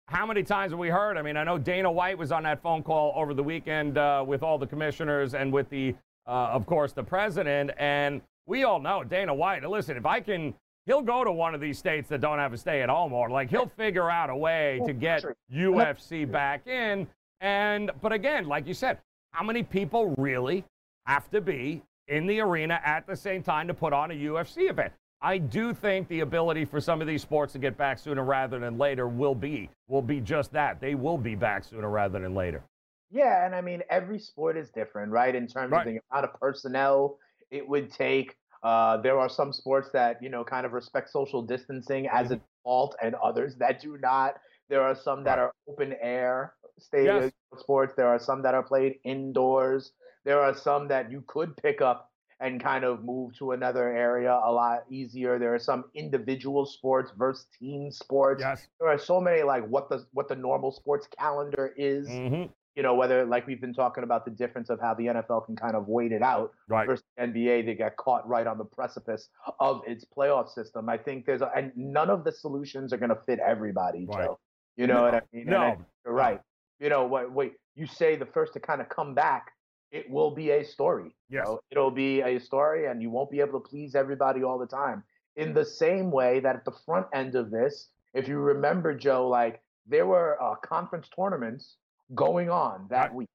How 0.06 0.26
many 0.26 0.42
times 0.42 0.72
have 0.72 0.78
we 0.78 0.90
heard? 0.90 1.16
I 1.16 1.22
mean, 1.22 1.38
I 1.38 1.44
know 1.44 1.56
Dana 1.56 1.90
White 1.90 2.18
was 2.18 2.30
on 2.30 2.42
that 2.42 2.60
phone 2.60 2.82
call 2.82 3.14
over 3.16 3.32
the 3.32 3.42
weekend 3.42 3.96
uh, 3.96 4.22
with 4.26 4.42
all 4.42 4.58
the 4.58 4.66
commissioners 4.66 5.32
and 5.32 5.50
with 5.50 5.70
the, 5.70 5.94
uh, 6.26 6.30
of 6.30 6.66
course, 6.66 6.92
the 6.92 7.02
president, 7.02 7.70
and 7.78 8.20
we 8.46 8.64
all 8.64 8.80
know 8.80 9.04
Dana 9.04 9.34
White. 9.34 9.68
Listen, 9.68 9.96
if 9.96 10.06
I 10.06 10.20
can, 10.20 10.54
he'll 10.86 11.02
go 11.02 11.24
to 11.24 11.32
one 11.32 11.54
of 11.54 11.60
these 11.60 11.78
states 11.78 12.08
that 12.08 12.20
don't 12.20 12.38
have 12.38 12.52
a 12.52 12.58
stay 12.58 12.82
at 12.82 12.88
home 12.88 13.12
order. 13.12 13.32
Like 13.32 13.50
he'll 13.50 13.70
figure 13.76 14.10
out 14.10 14.30
a 14.30 14.36
way 14.36 14.80
to 14.86 14.92
get 14.92 15.24
UFC 15.52 16.30
back 16.30 16.66
in. 16.66 17.06
And 17.40 17.90
but 18.00 18.12
again, 18.12 18.46
like 18.46 18.66
you 18.66 18.74
said, 18.74 18.98
how 19.32 19.44
many 19.44 19.62
people 19.62 20.14
really 20.16 20.64
have 21.06 21.30
to 21.30 21.40
be 21.40 21.82
in 22.08 22.26
the 22.26 22.40
arena 22.40 22.80
at 22.84 23.06
the 23.06 23.16
same 23.16 23.42
time 23.42 23.66
to 23.68 23.74
put 23.74 23.92
on 23.92 24.10
a 24.10 24.14
UFC 24.14 24.70
event? 24.70 24.92
I 25.20 25.38
do 25.38 25.72
think 25.72 26.08
the 26.08 26.20
ability 26.20 26.66
for 26.66 26.80
some 26.80 27.00
of 27.00 27.06
these 27.06 27.22
sports 27.22 27.54
to 27.54 27.58
get 27.58 27.78
back 27.78 27.98
sooner 27.98 28.22
rather 28.22 28.58
than 28.58 28.76
later 28.76 29.08
will 29.08 29.34
be 29.34 29.70
will 29.88 30.02
be 30.02 30.20
just 30.20 30.52
that. 30.52 30.80
They 30.80 30.94
will 30.94 31.16
be 31.16 31.34
back 31.34 31.64
sooner 31.64 31.88
rather 31.88 32.18
than 32.18 32.34
later. 32.34 32.62
Yeah, 33.10 33.46
and 33.46 33.54
I 33.54 33.62
mean 33.62 33.82
every 33.88 34.18
sport 34.18 34.56
is 34.56 34.70
different, 34.70 35.12
right? 35.12 35.34
In 35.34 35.46
terms 35.46 35.70
right. 35.70 35.86
of 35.86 35.92
the 35.94 36.00
amount 36.10 36.26
of 36.26 36.38
personnel 36.38 37.16
it 37.50 37.68
would 37.68 37.90
take. 37.92 38.36
Uh, 38.62 38.96
there 38.96 39.18
are 39.18 39.28
some 39.28 39.52
sports 39.52 39.90
that 39.92 40.22
you 40.22 40.28
know 40.28 40.42
kind 40.44 40.64
of 40.64 40.72
respect 40.72 41.10
social 41.10 41.42
distancing 41.42 42.08
as 42.08 42.30
a 42.30 42.36
mm-hmm. 42.36 42.44
default, 42.62 42.96
and 43.02 43.14
others 43.16 43.56
that 43.56 43.80
do 43.80 43.98
not. 44.00 44.36
There 44.68 44.82
are 44.82 44.94
some 44.94 45.24
that 45.24 45.38
are 45.38 45.52
open 45.68 45.94
air 46.00 46.54
stadium 46.78 47.24
yes. 47.24 47.32
sports. 47.58 47.94
There 47.96 48.08
are 48.08 48.18
some 48.18 48.42
that 48.42 48.54
are 48.54 48.62
played 48.62 48.98
indoors. 49.04 49.92
There 50.24 50.40
are 50.40 50.54
some 50.54 50.88
that 50.88 51.10
you 51.10 51.22
could 51.26 51.56
pick 51.56 51.82
up 51.82 52.10
and 52.40 52.62
kind 52.62 52.84
of 52.84 53.04
move 53.04 53.36
to 53.38 53.52
another 53.52 53.88
area 53.88 54.32
a 54.32 54.50
lot 54.50 54.84
easier. 54.90 55.38
There 55.38 55.54
are 55.54 55.58
some 55.58 55.84
individual 55.94 56.66
sports 56.66 57.12
versus 57.16 57.46
team 57.58 57.90
sports. 57.90 58.40
Yes. 58.40 58.66
There 58.80 58.88
are 58.88 58.98
so 58.98 59.20
many 59.20 59.42
like 59.42 59.66
what 59.66 59.88
the 59.88 60.06
what 60.12 60.28
the 60.28 60.36
normal 60.36 60.72
sports 60.72 61.06
calendar 61.16 61.72
is. 61.76 62.08
Mm-hmm 62.08 62.50
you 62.76 62.82
know, 62.82 62.94
whether 62.94 63.24
like 63.24 63.46
we've 63.46 63.60
been 63.60 63.74
talking 63.74 64.02
about 64.02 64.24
the 64.24 64.30
difference 64.30 64.68
of 64.68 64.80
how 64.80 64.94
the 64.94 65.04
NFL 65.04 65.46
can 65.46 65.54
kind 65.54 65.76
of 65.76 65.86
wait 65.86 66.12
it 66.12 66.22
out 66.22 66.52
right. 66.68 66.86
versus 66.86 67.04
NBA, 67.20 67.66
they 67.66 67.74
get 67.74 67.96
caught 67.96 68.26
right 68.28 68.46
on 68.46 68.58
the 68.58 68.64
precipice 68.64 69.28
of 69.60 69.82
its 69.86 70.04
playoff 70.04 70.48
system. 70.52 70.88
I 70.88 70.98
think 70.98 71.24
there's 71.24 71.40
a, 71.40 71.50
and 71.54 71.72
none 71.76 72.10
of 72.10 72.24
the 72.24 72.32
solutions 72.32 72.92
are 72.92 72.96
going 72.96 73.10
to 73.10 73.20
fit 73.26 73.38
everybody, 73.38 74.06
right. 74.08 74.26
Joe. 74.26 74.38
You 74.76 74.88
know 74.88 74.94
no, 74.94 75.02
what 75.02 75.14
I 75.14 75.20
mean? 75.32 75.46
No, 75.46 75.58
I, 75.58 75.76
you're 76.04 76.14
right. 76.14 76.40
You 76.80 76.88
know 76.88 77.06
what? 77.06 77.32
Wait, 77.32 77.52
you 77.76 77.86
say 77.86 78.16
the 78.16 78.26
first 78.26 78.54
to 78.54 78.60
kind 78.60 78.80
of 78.80 78.88
come 78.88 79.14
back. 79.14 79.52
It 79.92 80.10
will 80.10 80.32
be 80.32 80.50
a 80.50 80.64
story. 80.64 81.14
Yes. 81.30 81.44
You 81.46 81.52
know? 81.52 81.60
It'll 81.70 81.90
be 81.92 82.20
a 82.22 82.40
story, 82.40 82.86
and 82.86 83.00
you 83.00 83.10
won't 83.10 83.30
be 83.30 83.38
able 83.38 83.60
to 83.60 83.68
please 83.68 83.94
everybody 83.94 84.42
all 84.42 84.58
the 84.58 84.66
time. 84.66 85.04
In 85.36 85.54
the 85.54 85.64
same 85.64 86.10
way 86.10 86.40
that 86.40 86.56
at 86.56 86.64
the 86.64 86.74
front 86.84 87.06
end 87.14 87.36
of 87.36 87.52
this, 87.52 87.88
if 88.14 88.26
you 88.26 88.38
remember, 88.38 88.94
Joe, 88.94 89.28
like 89.28 89.60
there 89.86 90.06
were 90.06 90.42
uh, 90.42 90.56
conference 90.56 91.08
tournaments 91.14 91.76
going 92.14 92.50
on 92.50 92.86
that 92.90 93.08
right. 93.08 93.14
week, 93.14 93.28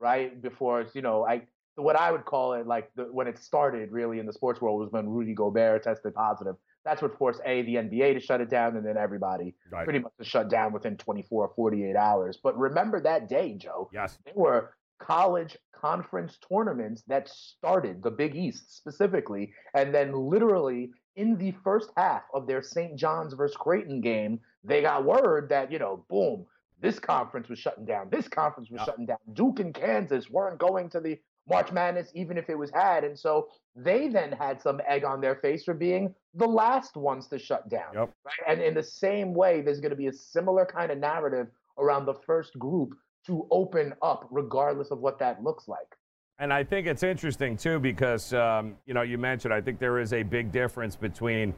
right 0.00 0.40
before 0.40 0.86
you 0.94 1.02
know, 1.02 1.26
I 1.26 1.42
what 1.76 1.96
I 1.96 2.12
would 2.12 2.24
call 2.24 2.54
it 2.54 2.66
like 2.66 2.90
the, 2.94 3.04
when 3.04 3.26
it 3.26 3.38
started 3.38 3.90
really 3.90 4.18
in 4.18 4.26
the 4.26 4.32
sports 4.32 4.60
world 4.60 4.80
was 4.80 4.92
when 4.92 5.08
Rudy 5.08 5.34
Gobert 5.34 5.82
tested 5.82 6.14
positive. 6.14 6.54
That's 6.84 7.00
what 7.00 7.16
forced 7.18 7.40
a 7.46 7.62
the 7.62 7.76
NBA 7.76 8.14
to 8.14 8.20
shut 8.20 8.40
it 8.40 8.50
down, 8.50 8.76
and 8.76 8.86
then 8.86 8.96
everybody 8.96 9.54
right. 9.70 9.84
pretty 9.84 10.00
much 10.00 10.12
to 10.18 10.24
shut 10.24 10.50
down 10.50 10.72
within 10.72 10.96
24 10.96 11.46
or 11.46 11.52
48 11.56 11.96
hours. 11.96 12.38
But 12.42 12.58
remember 12.58 13.00
that 13.00 13.28
day, 13.28 13.54
Joe. 13.54 13.90
Yes, 13.92 14.18
there 14.24 14.34
were 14.36 14.74
college 15.00 15.56
conference 15.74 16.38
tournaments 16.48 17.02
that 17.08 17.28
started 17.28 18.02
the 18.02 18.10
Big 18.10 18.36
East 18.36 18.76
specifically, 18.76 19.52
and 19.74 19.94
then 19.94 20.12
literally 20.12 20.90
in 21.16 21.36
the 21.36 21.54
first 21.62 21.90
half 21.96 22.22
of 22.34 22.46
their 22.46 22.62
St. 22.62 22.96
John's 22.96 23.34
versus 23.34 23.56
Creighton 23.56 24.00
game, 24.00 24.40
they 24.62 24.82
got 24.82 25.04
word 25.04 25.48
that 25.50 25.70
you 25.70 25.78
know, 25.78 26.04
boom, 26.08 26.46
this 26.80 26.98
conference 26.98 27.48
was 27.48 27.58
shutting 27.58 27.84
down. 27.84 28.08
This 28.10 28.28
conference 28.28 28.70
was 28.70 28.80
yep. 28.80 28.86
shutting 28.86 29.06
down. 29.06 29.18
Duke 29.32 29.60
and 29.60 29.74
Kansas 29.74 30.28
weren't 30.30 30.58
going 30.58 30.88
to 30.90 31.00
the 31.00 31.18
March 31.48 31.72
Madness, 31.72 32.10
even 32.14 32.38
if 32.38 32.48
it 32.48 32.58
was 32.58 32.70
had. 32.70 33.04
And 33.04 33.18
so 33.18 33.48
they 33.76 34.08
then 34.08 34.32
had 34.32 34.60
some 34.60 34.80
egg 34.86 35.04
on 35.04 35.20
their 35.20 35.36
face 35.36 35.64
for 35.64 35.74
being 35.74 36.14
the 36.34 36.46
last 36.46 36.96
ones 36.96 37.26
to 37.28 37.38
shut 37.38 37.68
down. 37.68 37.94
Yep. 37.94 38.10
Right? 38.24 38.48
And 38.48 38.62
in 38.62 38.74
the 38.74 38.82
same 38.82 39.34
way, 39.34 39.60
there's 39.60 39.80
going 39.80 39.90
to 39.90 39.96
be 39.96 40.06
a 40.06 40.12
similar 40.12 40.64
kind 40.64 40.90
of 40.90 40.98
narrative 40.98 41.48
around 41.78 42.06
the 42.06 42.14
first 42.14 42.58
group 42.58 42.94
to 43.26 43.46
open 43.50 43.94
up, 44.02 44.26
regardless 44.30 44.90
of 44.90 45.00
what 45.00 45.18
that 45.18 45.42
looks 45.42 45.68
like. 45.68 45.96
And 46.38 46.52
I 46.52 46.64
think 46.64 46.86
it's 46.86 47.02
interesting 47.02 47.56
too 47.56 47.78
because 47.78 48.32
um, 48.34 48.76
you 48.86 48.94
know 48.94 49.02
you 49.02 49.18
mentioned 49.18 49.54
I 49.54 49.60
think 49.60 49.78
there 49.78 50.00
is 50.00 50.12
a 50.12 50.24
big 50.24 50.50
difference 50.50 50.96
between 50.96 51.54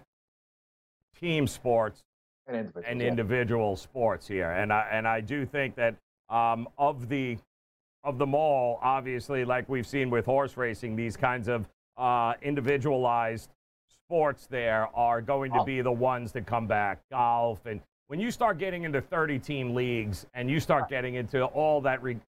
team 1.19 1.47
sports 1.47 2.03
and 2.47 2.57
individual, 2.57 2.85
and 2.87 3.03
individual 3.03 3.77
sports 3.77 4.27
here. 4.27 4.51
And 4.51 4.73
I 4.73 4.89
and 4.91 5.07
I 5.07 5.21
do 5.21 5.45
think 5.45 5.75
that 5.77 5.97
um, 6.29 6.69
of 6.79 7.09
the 7.09 7.39
of 8.05 8.19
them 8.19 8.35
all, 8.35 8.79
obviously, 8.83 9.45
like 9.45 9.69
we've 9.69 9.87
seen 9.87 10.11
with 10.11 10.27
horse 10.27 10.57
racing, 10.57 10.97
these 10.97 11.17
kinds 11.17 11.49
of 11.49 11.69
uh, 11.97 12.35
individualized 12.43 13.51
sports 13.89 14.47
there 14.47 14.89
are 14.95 15.21
going 15.21 15.53
to 15.53 15.65
be 15.65 15.81
the 15.81 15.93
ones 15.93 16.33
that 16.33 16.47
come 16.47 16.67
back. 16.67 17.01
Golf 17.11 17.67
and 17.67 17.81
when 18.09 18.21
you 18.21 18.31
start 18.31 18.59
getting 18.59 18.85
into 18.85 19.01
30 19.01 19.39
team 19.41 19.75
leagues 19.75 20.27
and 20.35 20.49
you 20.49 20.61
start 20.61 20.89
getting 20.89 21.15
into 21.17 21.45
all 21.45 21.81
that. 21.81 22.03
Re- 22.03 22.21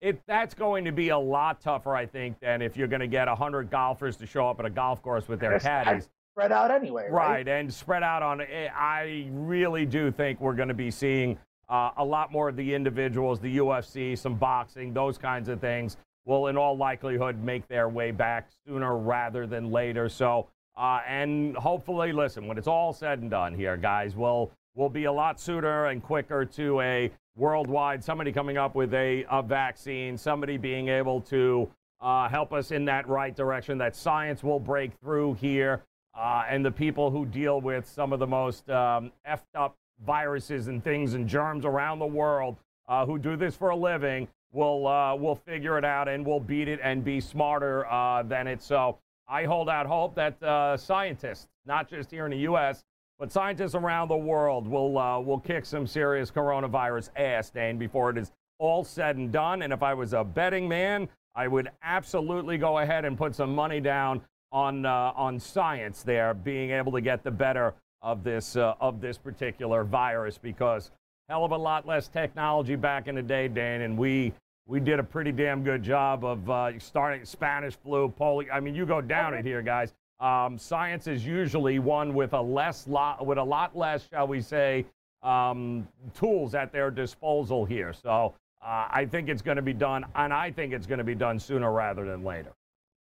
it, 0.00 0.18
that's 0.26 0.54
going 0.54 0.86
to 0.86 0.92
be 0.92 1.10
a 1.10 1.18
lot 1.18 1.60
tougher, 1.60 1.94
I 1.94 2.06
think, 2.06 2.40
than 2.40 2.62
if 2.62 2.74
you're 2.74 2.88
going 2.88 3.00
to 3.00 3.06
get 3.06 3.28
100 3.28 3.70
golfers 3.70 4.16
to 4.16 4.26
show 4.26 4.48
up 4.48 4.58
at 4.58 4.64
a 4.64 4.70
golf 4.70 5.02
course 5.02 5.28
with 5.28 5.40
their 5.40 5.60
caddies 5.60 6.08
spread 6.32 6.52
out 6.52 6.70
anyway. 6.70 7.08
Right, 7.10 7.28
right? 7.28 7.48
and 7.48 7.72
spread 7.72 8.02
out 8.02 8.22
on. 8.22 8.40
Eh, 8.40 8.68
I 8.74 9.28
really 9.32 9.84
do 9.84 10.10
think 10.10 10.40
we're 10.40 10.54
going 10.54 10.68
to 10.68 10.74
be 10.74 10.90
seeing 10.90 11.38
uh, 11.68 11.90
a 11.96 12.04
lot 12.04 12.32
more 12.32 12.48
of 12.48 12.56
the 12.56 12.74
individuals, 12.74 13.40
the 13.40 13.58
UFC, 13.58 14.16
some 14.16 14.34
boxing, 14.34 14.92
those 14.92 15.18
kinds 15.18 15.48
of 15.48 15.60
things 15.60 15.96
will, 16.24 16.46
in 16.48 16.56
all 16.56 16.76
likelihood, 16.76 17.42
make 17.42 17.66
their 17.68 17.88
way 17.88 18.10
back 18.10 18.48
sooner 18.66 18.96
rather 18.96 19.46
than 19.46 19.70
later. 19.70 20.08
So, 20.08 20.48
uh, 20.76 21.00
and 21.06 21.56
hopefully, 21.56 22.12
listen, 22.12 22.46
when 22.46 22.58
it's 22.58 22.68
all 22.68 22.92
said 22.92 23.20
and 23.20 23.30
done 23.30 23.54
here, 23.54 23.76
guys, 23.76 24.16
we'll 24.16 24.50
we'll 24.74 24.88
be 24.88 25.04
a 25.04 25.12
lot 25.12 25.40
sooner 25.40 25.86
and 25.86 26.02
quicker 26.02 26.44
to 26.44 26.80
a 26.80 27.10
worldwide 27.36 28.02
somebody 28.02 28.32
coming 28.32 28.56
up 28.56 28.74
with 28.74 28.92
a, 28.94 29.24
a 29.30 29.42
vaccine, 29.42 30.16
somebody 30.16 30.56
being 30.56 30.88
able 30.88 31.20
to 31.20 31.68
uh, 32.00 32.28
help 32.28 32.52
us 32.52 32.70
in 32.70 32.84
that 32.84 33.08
right 33.08 33.34
direction. 33.36 33.78
That 33.78 33.94
science 33.94 34.42
will 34.42 34.60
break 34.60 34.92
through 35.02 35.34
here 35.34 35.82
uh, 36.14 36.44
and 36.48 36.64
the 36.64 36.70
people 36.70 37.10
who 37.10 37.24
deal 37.26 37.60
with 37.60 37.86
some 37.86 38.12
of 38.12 38.18
the 38.18 38.26
most 38.26 38.68
um, 38.70 39.12
effed 39.28 39.54
up 39.54 39.76
viruses 40.04 40.68
and 40.68 40.82
things 40.82 41.14
and 41.14 41.28
germs 41.28 41.64
around 41.64 41.98
the 41.98 42.06
world 42.06 42.56
uh, 42.88 43.06
who 43.06 43.18
do 43.18 43.36
this 43.36 43.54
for 43.54 43.70
a 43.70 43.76
living 43.76 44.26
will 44.52 44.86
uh, 44.86 45.14
will 45.14 45.36
figure 45.36 45.78
it 45.78 45.84
out 45.84 46.08
and 46.08 46.26
will 46.26 46.40
beat 46.40 46.68
it 46.68 46.80
and 46.82 47.04
be 47.04 47.20
smarter 47.20 47.86
uh, 47.86 48.22
than 48.22 48.46
it. 48.46 48.62
So 48.62 48.98
I 49.28 49.44
hold 49.44 49.68
out 49.68 49.86
hope 49.86 50.14
that 50.16 50.42
uh, 50.42 50.76
scientists, 50.76 51.48
not 51.66 51.88
just 51.88 52.10
here 52.10 52.24
in 52.24 52.32
the 52.32 52.38
U.S., 52.38 52.84
but 53.18 53.30
scientists 53.30 53.74
around 53.74 54.08
the 54.08 54.16
world 54.16 54.66
will 54.66 54.98
uh, 54.98 55.20
will 55.20 55.38
kick 55.38 55.64
some 55.64 55.86
serious 55.86 56.30
coronavirus 56.30 57.10
ass, 57.16 57.50
Dane, 57.50 57.78
before 57.78 58.10
it 58.10 58.18
is 58.18 58.32
all 58.58 58.82
said 58.82 59.16
and 59.16 59.30
done. 59.30 59.62
And 59.62 59.72
if 59.72 59.82
I 59.82 59.94
was 59.94 60.12
a 60.12 60.24
betting 60.24 60.68
man, 60.68 61.08
I 61.34 61.46
would 61.46 61.70
absolutely 61.82 62.58
go 62.58 62.78
ahead 62.78 63.04
and 63.04 63.16
put 63.16 63.34
some 63.34 63.54
money 63.54 63.80
down 63.80 64.20
on 64.52 64.84
uh, 64.84 65.12
on 65.14 65.38
science 65.38 66.02
there 66.02 66.34
being 66.34 66.70
able 66.70 66.92
to 66.92 67.00
get 67.00 67.22
the 67.22 67.30
better 67.30 67.74
of 68.02 68.24
this 68.24 68.56
uh, 68.56 68.74
of 68.80 69.00
this 69.00 69.18
particular 69.18 69.84
virus 69.84 70.38
because 70.38 70.90
hell 71.28 71.44
of 71.44 71.52
a 71.52 71.56
lot 71.56 71.86
less 71.86 72.08
technology 72.08 72.74
back 72.74 73.06
in 73.06 73.14
the 73.14 73.22
day, 73.22 73.46
Dan, 73.48 73.82
and 73.82 73.96
we 73.96 74.32
we 74.66 74.80
did 74.80 74.98
a 74.98 75.02
pretty 75.02 75.32
damn 75.32 75.62
good 75.62 75.82
job 75.82 76.24
of 76.24 76.48
uh, 76.48 76.78
starting 76.78 77.24
Spanish 77.24 77.76
flu, 77.76 78.12
polio. 78.18 78.46
I 78.52 78.60
mean, 78.60 78.74
you 78.74 78.86
go 78.86 79.00
down 79.00 79.34
it 79.34 79.44
here, 79.44 79.62
guys. 79.62 79.92
Um, 80.20 80.58
science 80.58 81.06
is 81.06 81.24
usually 81.24 81.78
won 81.78 82.14
with 82.14 82.34
a 82.34 82.40
less 82.40 82.86
lot 82.86 83.24
with 83.24 83.38
a 83.38 83.44
lot 83.44 83.76
less, 83.76 84.08
shall 84.12 84.26
we 84.26 84.40
say, 84.40 84.84
um, 85.22 85.86
tools 86.14 86.54
at 86.54 86.72
their 86.72 86.90
disposal 86.90 87.64
here. 87.64 87.92
So 87.92 88.34
uh, 88.62 88.88
I 88.90 89.06
think 89.10 89.28
it's 89.28 89.42
going 89.42 89.56
to 89.56 89.62
be 89.62 89.72
done, 89.72 90.04
and 90.14 90.32
I 90.32 90.50
think 90.50 90.72
it's 90.72 90.86
going 90.86 90.98
to 90.98 91.04
be 91.04 91.14
done 91.14 91.38
sooner 91.38 91.72
rather 91.72 92.04
than 92.04 92.24
later. 92.24 92.52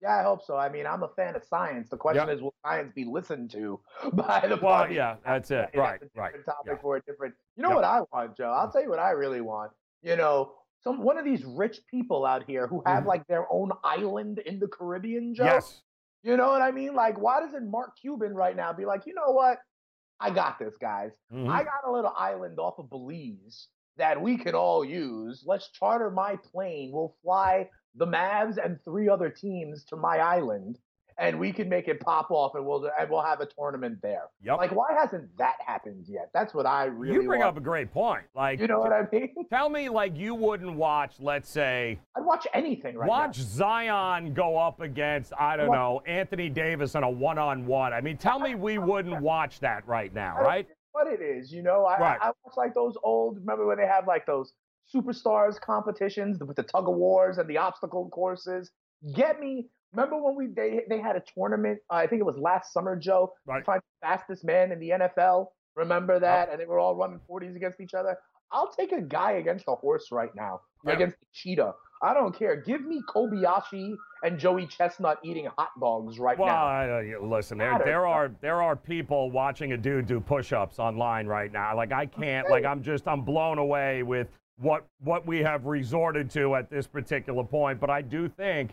Yeah, 0.03 0.17
I 0.17 0.23
hope 0.23 0.43
so. 0.45 0.57
I 0.57 0.69
mean, 0.71 0.87
I'm 0.87 1.03
a 1.03 1.09
fan 1.09 1.37
of 1.37 1.45
science. 1.45 1.91
The 1.91 1.97
question 1.97 2.27
yep. 2.27 2.37
is, 2.37 2.43
will 2.43 2.55
science 2.65 2.91
be 2.95 3.05
listened 3.05 3.51
to 3.53 3.81
by 4.15 4.41
the 4.43 4.57
well, 4.57 4.77
party? 4.77 4.95
yeah, 4.95 5.17
that's 5.25 5.51
it. 5.51 5.71
right, 5.75 6.01
right. 6.17 6.35
Topic 6.45 6.67
yeah. 6.67 6.79
for 6.81 6.97
a 6.97 7.03
different. 7.03 7.35
You 7.57 7.63
know 7.63 7.71
yep. 7.71 7.77
what 7.77 7.85
I 7.85 8.01
want, 8.13 8.37
Joe? 8.37 8.51
I'll 8.51 8.71
tell 8.71 8.83
you 8.83 8.89
what 8.89 8.99
I 8.99 9.11
really 9.11 9.41
want. 9.43 9.73
You 10.03 10.17
know, 10.17 10.53
some 10.83 11.03
one 11.03 11.19
of 11.19 11.25
these 11.25 11.45
rich 11.45 11.81
people 11.91 12.25
out 12.25 12.45
here 12.47 12.67
who 12.67 12.83
have 12.87 13.05
mm. 13.05 13.09
like 13.09 13.27
their 13.27 13.47
own 13.53 13.73
island 13.85 14.39
in 14.41 14.59
the 14.59 14.69
Caribbean, 14.69 15.35
Joe. 15.35 15.45
Yes. 15.45 15.83
You 16.23 16.37
know 16.37 16.49
what 16.49 16.63
I 16.63 16.71
mean? 16.71 16.95
Like, 16.95 17.19
why 17.19 17.41
doesn't 17.41 17.71
Mark 17.71 17.93
Cuban 18.01 18.35
right 18.35 18.55
now 18.55 18.73
be 18.73 18.85
like, 18.85 19.07
you 19.07 19.15
know 19.15 19.31
what? 19.31 19.59
I 20.21 20.31
got 20.31 20.59
this, 20.59 20.75
guys. 20.79 21.13
Mm-hmm. 21.33 21.51
I 21.51 21.65
got 21.65 21.89
a 21.89 21.91
little 21.91 22.13
island 22.17 22.59
off 22.59 22.79
of 22.79 22.91
Belize 22.91 23.69
that 23.97 24.21
we 24.21 24.37
can 24.37 24.55
all 24.55 24.85
use. 24.85 25.43
Let's 25.47 25.71
charter 25.71 26.11
my 26.11 26.37
plane. 26.37 26.91
We'll 26.93 27.15
fly 27.23 27.69
the 27.95 28.07
Mavs 28.07 28.57
and 28.63 28.79
three 28.85 29.09
other 29.09 29.29
teams 29.29 29.85
to 29.85 29.97
my 29.97 30.19
island, 30.19 30.79
and 31.19 31.39
we 31.39 31.53
can 31.53 31.69
make 31.69 31.87
it 31.87 32.01
pop 32.01 32.31
off, 32.31 32.55
and 32.55 32.65
we'll 32.65 32.89
and 32.99 33.11
we'll 33.11 33.23
have 33.23 33.41
a 33.41 33.47
tournament 33.47 33.99
there. 34.03 34.25
Yep. 34.43 34.57
Like, 34.57 34.73
why 34.73 34.95
hasn't 34.99 35.37
that 35.37 35.57
happened 35.65 36.07
yet? 36.09 36.31
That's 36.33 36.55
what 36.55 36.67
I 36.67 36.85
really. 36.87 37.15
You 37.15 37.23
bring 37.29 37.41
want. 37.41 37.57
up 37.57 37.57
a 37.59 37.61
great 37.61 37.93
point. 37.93 38.25
Like, 38.35 38.59
you 38.59 38.67
know 38.67 38.79
what 38.79 38.93
I 38.93 39.03
mean? 39.13 39.35
Tell 39.51 39.69
me, 39.69 39.89
like, 39.89 40.17
you 40.17 40.35
wouldn't 40.35 40.75
watch, 40.75 41.15
let's 41.21 41.51
say, 41.51 41.99
I'd 42.17 42.25
watch 42.25 42.47
anything 42.55 42.97
right 42.97 43.09
watch 43.09 43.39
now. 43.39 43.45
Zion 43.45 44.35
go 44.35 44.57
up 44.57 44.81
against 44.81 45.33
I 45.39 45.57
don't 45.57 45.69
what? 45.69 45.77
know 45.77 46.03
Anthony 46.07 46.49
Davis 46.49 46.95
in 46.95 47.03
a 47.03 47.11
one-on-one. 47.11 47.93
I 47.93 48.01
mean, 48.01 48.17
tell 48.17 48.39
me 48.39 48.55
we 48.55 48.79
wouldn't 48.79 49.21
watch 49.23 49.61
that 49.61 49.87
right 49.87 50.15
now, 50.15 50.37
right? 50.41 50.67
what 50.93 51.07
it 51.07 51.23
is. 51.23 51.53
You 51.53 51.63
know, 51.63 51.85
I, 51.85 51.99
right. 51.99 52.19
I, 52.21 52.29
I 52.29 52.33
watch 52.45 52.57
like 52.57 52.75
those 52.75 52.95
old. 53.03 53.37
Remember 53.37 53.67
when 53.67 53.79
they 53.79 53.87
have 53.87 54.07
like 54.07 54.27
those 54.27 54.53
superstars 54.95 55.61
competitions 55.61 56.39
with 56.41 56.57
the 56.57 56.63
tug 56.63 56.89
of 56.89 56.95
wars 56.95 57.39
and 57.39 57.49
the 57.49 57.57
obstacle 57.57 58.09
courses? 58.11 58.71
Get 59.15 59.41
me. 59.41 59.67
Remember 59.93 60.23
when 60.23 60.37
we 60.37 60.47
they 60.47 60.83
they 60.89 61.01
had 61.01 61.17
a 61.17 61.23
tournament? 61.35 61.79
Uh, 61.91 61.97
I 61.97 62.07
think 62.07 62.21
it 62.21 62.25
was 62.25 62.37
last 62.39 62.73
summer, 62.73 62.97
Joe. 62.97 63.33
Right. 63.47 63.65
Find 63.65 63.81
the 63.81 64.07
fastest 64.07 64.45
man 64.45 64.73
in 64.73 64.79
the 64.79 64.91
NFL. 64.91 65.47
Remember 65.77 66.19
that? 66.21 66.51
And 66.51 66.61
they 66.61 66.67
were 66.67 66.79
all 66.79 66.95
running 66.95 67.21
40s 67.29 67.57
against 67.57 67.81
each 67.81 67.95
other. 67.95 68.17
I'll 68.53 68.71
take 68.73 68.93
a 68.93 69.01
guy 69.01 69.33
against 69.33 69.65
a 69.69 69.75
horse 69.75 70.09
right 70.11 70.35
now, 70.35 70.61
against 70.87 71.17
a 71.17 71.27
cheetah. 71.33 71.73
I 72.03 72.15
don't 72.15 72.37
care. 72.37 72.57
Give 72.57 72.83
me 72.83 73.03
Kobayashi 73.09 73.95
and 74.23 74.39
Joey 74.39 74.67
Chestnut 74.67 75.19
eating 75.23 75.47
hot 75.59 75.69
dogs 75.79 76.19
right 76.19 76.39
well, 76.39 76.49
now. 76.49 77.03
Well, 77.21 77.31
listen, 77.31 77.59
there 77.59 77.79
there 77.85 78.07
are 78.07 78.31
there 78.41 78.63
are 78.63 78.75
people 78.75 79.31
watching 79.31 79.73
a 79.73 79.77
dude 79.77 80.07
do 80.07 80.19
push-ups 80.19 80.79
online 80.79 81.27
right 81.27 81.53
now. 81.53 81.77
Like 81.77 81.93
I 81.93 82.07
can't. 82.07 82.49
Like 82.49 82.65
I'm 82.65 82.83
just 82.83 83.07
I'm 83.07 83.23
blown 83.23 83.59
away 83.59 84.03
with 84.03 84.29
what 84.61 84.87
what 85.03 85.27
we 85.27 85.39
have 85.41 85.67
resorted 85.67 86.31
to 86.31 86.55
at 86.55 86.71
this 86.71 86.87
particular 86.87 87.45
point. 87.45 87.81
But 87.81 87.91
I 87.91 88.03
do 88.03 88.29
think 88.29 88.73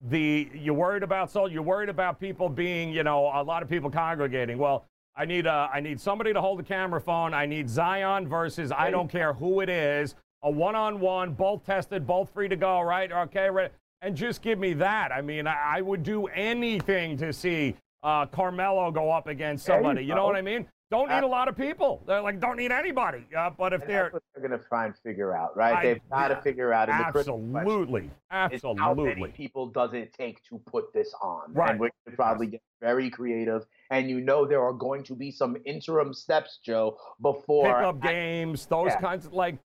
the 0.00 0.48
you're 0.54 0.74
worried 0.74 1.02
about 1.02 1.30
so 1.30 1.46
you're 1.46 1.62
worried 1.62 1.88
about 1.88 2.20
people 2.20 2.48
being 2.48 2.92
you 2.92 3.02
know 3.02 3.30
a 3.34 3.42
lot 3.42 3.62
of 3.62 3.68
people 3.68 3.90
congregating. 3.90 4.58
Well, 4.58 4.84
I 5.16 5.24
need 5.24 5.46
uh, 5.46 5.68
I 5.72 5.80
need 5.80 6.00
somebody 6.00 6.32
to 6.32 6.40
hold 6.40 6.58
the 6.58 6.64
camera 6.64 7.00
phone. 7.00 7.34
I 7.34 7.46
need 7.46 7.68
Zion 7.68 8.28
versus 8.28 8.72
I 8.72 8.90
don't 8.90 9.08
care 9.10 9.32
who 9.32 9.60
it 9.60 9.68
is 9.68 10.14
a 10.42 10.50
one-on-one, 10.50 11.32
both 11.32 11.64
tested, 11.64 12.06
both 12.06 12.30
free 12.30 12.48
to 12.48 12.56
go, 12.56 12.80
right? 12.80 13.10
Okay, 13.10 13.50
right. 13.50 13.72
And 14.02 14.16
just 14.16 14.42
give 14.42 14.58
me 14.58 14.74
that. 14.74 15.10
I 15.10 15.20
mean, 15.20 15.46
I, 15.46 15.78
I 15.78 15.80
would 15.80 16.02
do 16.02 16.26
anything 16.26 17.16
to 17.18 17.32
see 17.32 17.74
uh, 18.04 18.26
Carmelo 18.26 18.90
go 18.92 19.10
up 19.10 19.26
against 19.26 19.66
somebody. 19.66 20.02
You, 20.02 20.08
you 20.08 20.14
know 20.14 20.24
what 20.24 20.36
I 20.36 20.42
mean? 20.42 20.68
Don't 20.90 21.10
need 21.10 21.22
a 21.22 21.26
lot 21.26 21.48
of 21.48 21.56
people. 21.56 22.02
They're 22.06 22.22
like, 22.22 22.40
don't 22.40 22.56
need 22.56 22.72
anybody. 22.72 23.26
Uh, 23.36 23.50
but 23.50 23.74
if 23.74 23.86
they're, 23.86 24.10
they're 24.34 24.48
going 24.48 24.58
to 24.58 24.66
try 24.68 24.86
and 24.86 24.94
figure 25.04 25.36
out, 25.36 25.54
right? 25.54 25.76
I, 25.76 25.82
They've 25.82 26.00
got 26.10 26.30
yeah, 26.30 26.36
to 26.36 26.42
figure 26.42 26.72
out. 26.72 26.88
Absolutely, 26.88 28.10
absolutely. 28.30 28.80
How 28.80 28.94
many 28.94 29.28
people 29.28 29.66
does 29.66 29.92
it 29.92 30.14
take 30.14 30.42
to 30.44 30.58
put 30.58 30.94
this 30.94 31.12
on? 31.22 31.52
Right. 31.52 31.72
And 31.72 31.80
we 31.80 31.90
could 32.06 32.16
probably 32.16 32.46
get 32.46 32.62
very 32.80 33.10
creative. 33.10 33.66
And 33.90 34.08
you 34.08 34.20
know 34.20 34.46
there 34.46 34.62
are 34.62 34.72
going 34.72 35.02
to 35.04 35.14
be 35.14 35.30
some 35.30 35.58
interim 35.66 36.14
steps, 36.14 36.58
Joe, 36.64 36.96
before 37.20 37.66
pickup 37.66 38.00
games, 38.00 38.64
those 38.64 38.92
yeah. 38.92 39.00
kinds 39.00 39.26
of 39.26 39.34
like 39.34 39.58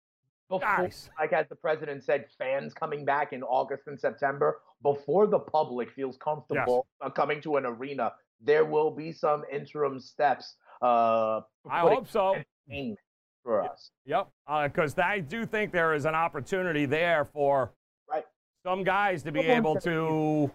before, 0.48 0.78
nice. 0.78 1.10
like 1.18 1.32
as 1.34 1.46
the 1.48 1.54
president 1.54 2.02
said, 2.02 2.26
fans 2.38 2.72
coming 2.74 3.04
back 3.04 3.32
in 3.32 3.42
August 3.42 3.84
and 3.86 4.00
September, 4.00 4.60
before 4.82 5.26
the 5.26 5.38
public 5.38 5.90
feels 5.92 6.16
comfortable 6.16 6.86
yes. 7.02 7.12
coming 7.14 7.42
to 7.42 7.56
an 7.56 7.66
arena, 7.66 8.12
there 8.40 8.64
will 8.64 8.90
be 8.90 9.12
some 9.12 9.44
interim 9.52 10.00
steps. 10.00 10.56
Uh, 10.80 11.42
I 11.68 11.80
hope 11.80 12.08
so. 12.08 12.36
For 13.42 13.62
us. 13.62 13.90
Yep, 14.04 14.28
because 14.64 14.98
uh, 14.98 15.02
I 15.02 15.20
do 15.20 15.46
think 15.46 15.72
there 15.72 15.94
is 15.94 16.04
an 16.04 16.14
opportunity 16.14 16.84
there 16.84 17.24
for 17.24 17.72
right. 18.08 18.24
some 18.64 18.84
guys 18.84 19.22
to 19.22 19.32
be 19.32 19.40
able 19.40 19.76
to. 19.80 20.50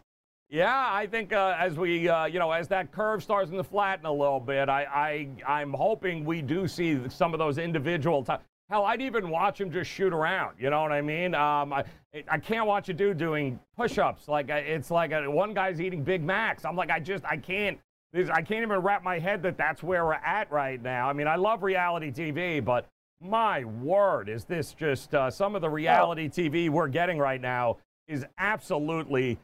Yeah, 0.50 0.88
I 0.92 1.08
think 1.08 1.34
uh, 1.34 1.56
as 1.58 1.76
we, 1.76 2.08
uh, 2.08 2.26
you 2.26 2.38
know, 2.38 2.52
as 2.52 2.68
that 2.68 2.92
curve 2.92 3.24
starts 3.24 3.50
to 3.50 3.64
flatten 3.64 4.06
a 4.06 4.12
little 4.12 4.40
bit, 4.40 4.70
I, 4.70 4.84
I, 4.84 5.52
I'm 5.52 5.74
hoping 5.74 6.24
we 6.24 6.44
do 6.44 6.68
see 6.68 7.00
some 7.10 7.34
of 7.34 7.40
those 7.40 7.58
individual. 7.58 8.24
T- 8.24 8.34
Hell, 8.70 8.86
I'd 8.86 9.02
even 9.02 9.30
watch 9.30 9.60
him 9.62 9.72
just 9.72 9.90
shoot 9.90 10.14
around. 10.14 10.56
You 10.60 10.70
know 10.70 10.82
what 10.82 10.92
I 10.92 11.02
mean? 11.02 11.36
Um, 11.36 11.74
I, 11.74 11.84
I 12.28 12.38
can't 12.38 12.68
watch 12.68 12.90
a 12.90 12.94
dude 12.94 13.18
doing 13.18 13.60
push-ups. 13.76 14.28
Like 14.28 14.50
it's 14.50 14.90
like 14.90 15.12
a, 15.12 15.30
one 15.30 15.54
guy's 15.54 15.82
eating 15.82 16.04
Big 16.04 16.24
Macs. 16.24 16.66
I'm 16.66 16.76
like, 16.76 16.92
I 16.92 17.00
just, 17.00 17.26
I 17.26 17.38
can't. 17.38 17.80
I 18.16 18.42
can't 18.42 18.64
even 18.64 18.80
wrap 18.80 19.04
my 19.04 19.20
head 19.20 19.44
that 19.44 19.58
that's 19.58 19.84
where 19.84 20.06
we're 20.06 20.14
at 20.14 20.52
right 20.52 20.82
now. 20.82 21.10
I 21.10 21.14
mean, 21.14 21.28
I 21.28 21.36
love 21.36 21.64
reality 21.64 22.12
TV, 22.12 22.64
but 22.64 22.88
my 23.22 23.64
word, 23.64 24.30
is 24.30 24.46
this 24.46 24.74
just 24.74 25.14
uh, 25.14 25.30
some 25.30 25.56
of 25.56 25.62
the 25.62 25.70
reality 25.70 26.30
TV 26.30 26.70
we're 26.70 26.88
getting 26.88 27.18
right 27.18 27.42
now 27.42 27.78
is 28.08 28.26
absolutely 28.38 29.38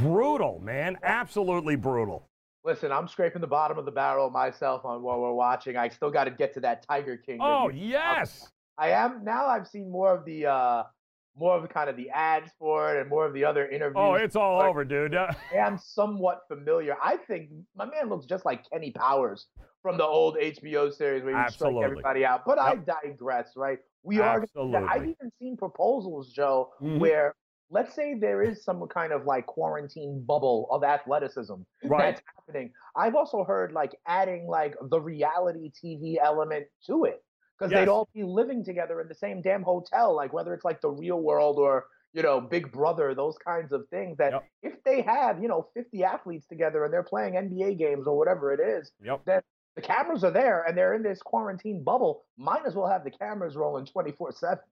brutal, 0.00 0.60
man. 0.62 0.98
Absolutely 1.02 1.76
brutal. 1.76 2.26
Listen, 2.64 2.92
I'm 2.92 3.08
scraping 3.08 3.40
the 3.40 3.46
bottom 3.46 3.78
of 3.78 3.84
the 3.84 3.90
barrel 3.90 4.30
myself 4.30 4.84
on 4.84 5.02
what 5.02 5.18
we're 5.18 5.32
watching. 5.32 5.76
I 5.76 5.88
still 5.88 6.10
got 6.10 6.24
to 6.24 6.30
get 6.30 6.54
to 6.54 6.60
that 6.60 6.86
Tiger 6.86 7.16
King. 7.16 7.38
Oh 7.40 7.70
yes, 7.70 8.48
I 8.78 8.90
am 8.90 9.24
now. 9.24 9.46
I've 9.46 9.66
seen 9.66 9.90
more 9.90 10.14
of 10.14 10.24
the 10.24 10.46
uh, 10.46 10.82
more 11.36 11.56
of 11.56 11.68
kind 11.68 11.88
of 11.88 11.96
the 11.96 12.10
ads 12.10 12.50
for 12.58 12.94
it 12.94 13.00
and 13.00 13.08
more 13.08 13.26
of 13.26 13.34
the 13.34 13.44
other 13.44 13.66
interviews. 13.66 13.96
Oh, 13.96 14.14
it's 14.14 14.36
all 14.36 14.60
over, 14.60 14.84
dude. 14.84 15.14
I 15.14 15.34
am 15.54 15.78
somewhat 15.78 16.40
familiar. 16.48 16.96
I 17.02 17.16
think 17.16 17.50
my 17.76 17.86
man 17.86 18.08
looks 18.08 18.26
just 18.26 18.44
like 18.44 18.68
Kenny 18.70 18.90
Powers 18.90 19.46
from 19.82 19.96
the 19.96 20.04
old 20.04 20.36
HBO 20.36 20.92
series 20.92 21.24
where 21.24 21.42
you 21.42 21.50
strike 21.50 21.74
everybody 21.82 22.24
out. 22.24 22.44
But 22.44 22.58
yep. 22.58 22.66
I 22.66 23.08
digress, 23.08 23.52
right? 23.56 23.78
We 24.02 24.20
Absolutely. 24.20 24.76
are. 24.76 24.88
I've 24.88 25.02
even 25.02 25.32
seen 25.38 25.56
proposals, 25.56 26.32
Joe, 26.32 26.70
mm-hmm. 26.80 26.98
where 26.98 27.34
let's 27.70 27.94
say 27.94 28.14
there 28.14 28.42
is 28.42 28.62
some 28.62 28.86
kind 28.88 29.12
of 29.12 29.24
like 29.24 29.46
quarantine 29.46 30.22
bubble 30.26 30.68
of 30.70 30.84
athleticism 30.84 31.54
right. 31.84 32.14
that's 32.14 32.22
happening. 32.36 32.70
I've 32.96 33.14
also 33.14 33.44
heard 33.44 33.72
like 33.72 33.92
adding 34.06 34.46
like 34.46 34.74
the 34.90 35.00
reality 35.00 35.70
TV 35.82 36.16
element 36.22 36.66
to 36.86 37.04
it 37.04 37.24
because 37.62 37.72
yes. 37.72 37.82
they'd 37.82 37.90
all 37.90 38.08
be 38.12 38.24
living 38.24 38.64
together 38.64 39.00
in 39.00 39.06
the 39.06 39.14
same 39.14 39.40
damn 39.40 39.62
hotel, 39.62 40.16
like 40.16 40.32
whether 40.32 40.52
it's 40.52 40.64
like 40.64 40.80
the 40.80 40.90
real 40.90 41.20
world 41.20 41.58
or 41.58 41.84
you 42.12 42.20
know 42.20 42.40
Big 42.40 42.72
Brother, 42.72 43.14
those 43.14 43.36
kinds 43.38 43.72
of 43.72 43.86
things. 43.88 44.18
That 44.18 44.32
yep. 44.32 44.44
if 44.64 44.82
they 44.84 45.02
have 45.02 45.40
you 45.40 45.46
know 45.46 45.68
50 45.74 46.02
athletes 46.02 46.44
together 46.48 46.84
and 46.84 46.92
they're 46.92 47.04
playing 47.04 47.34
NBA 47.34 47.78
games 47.78 48.08
or 48.08 48.18
whatever 48.18 48.52
it 48.52 48.58
is, 48.58 48.90
yep. 49.00 49.20
then 49.26 49.42
the 49.76 49.82
cameras 49.82 50.24
are 50.24 50.32
there 50.32 50.64
and 50.64 50.76
they're 50.76 50.94
in 50.94 51.04
this 51.04 51.22
quarantine 51.22 51.84
bubble. 51.84 52.24
Might 52.36 52.66
as 52.66 52.74
well 52.74 52.88
have 52.88 53.04
the 53.04 53.12
cameras 53.12 53.54
rolling 53.54 53.86
24 53.86 54.32
seven. 54.32 54.64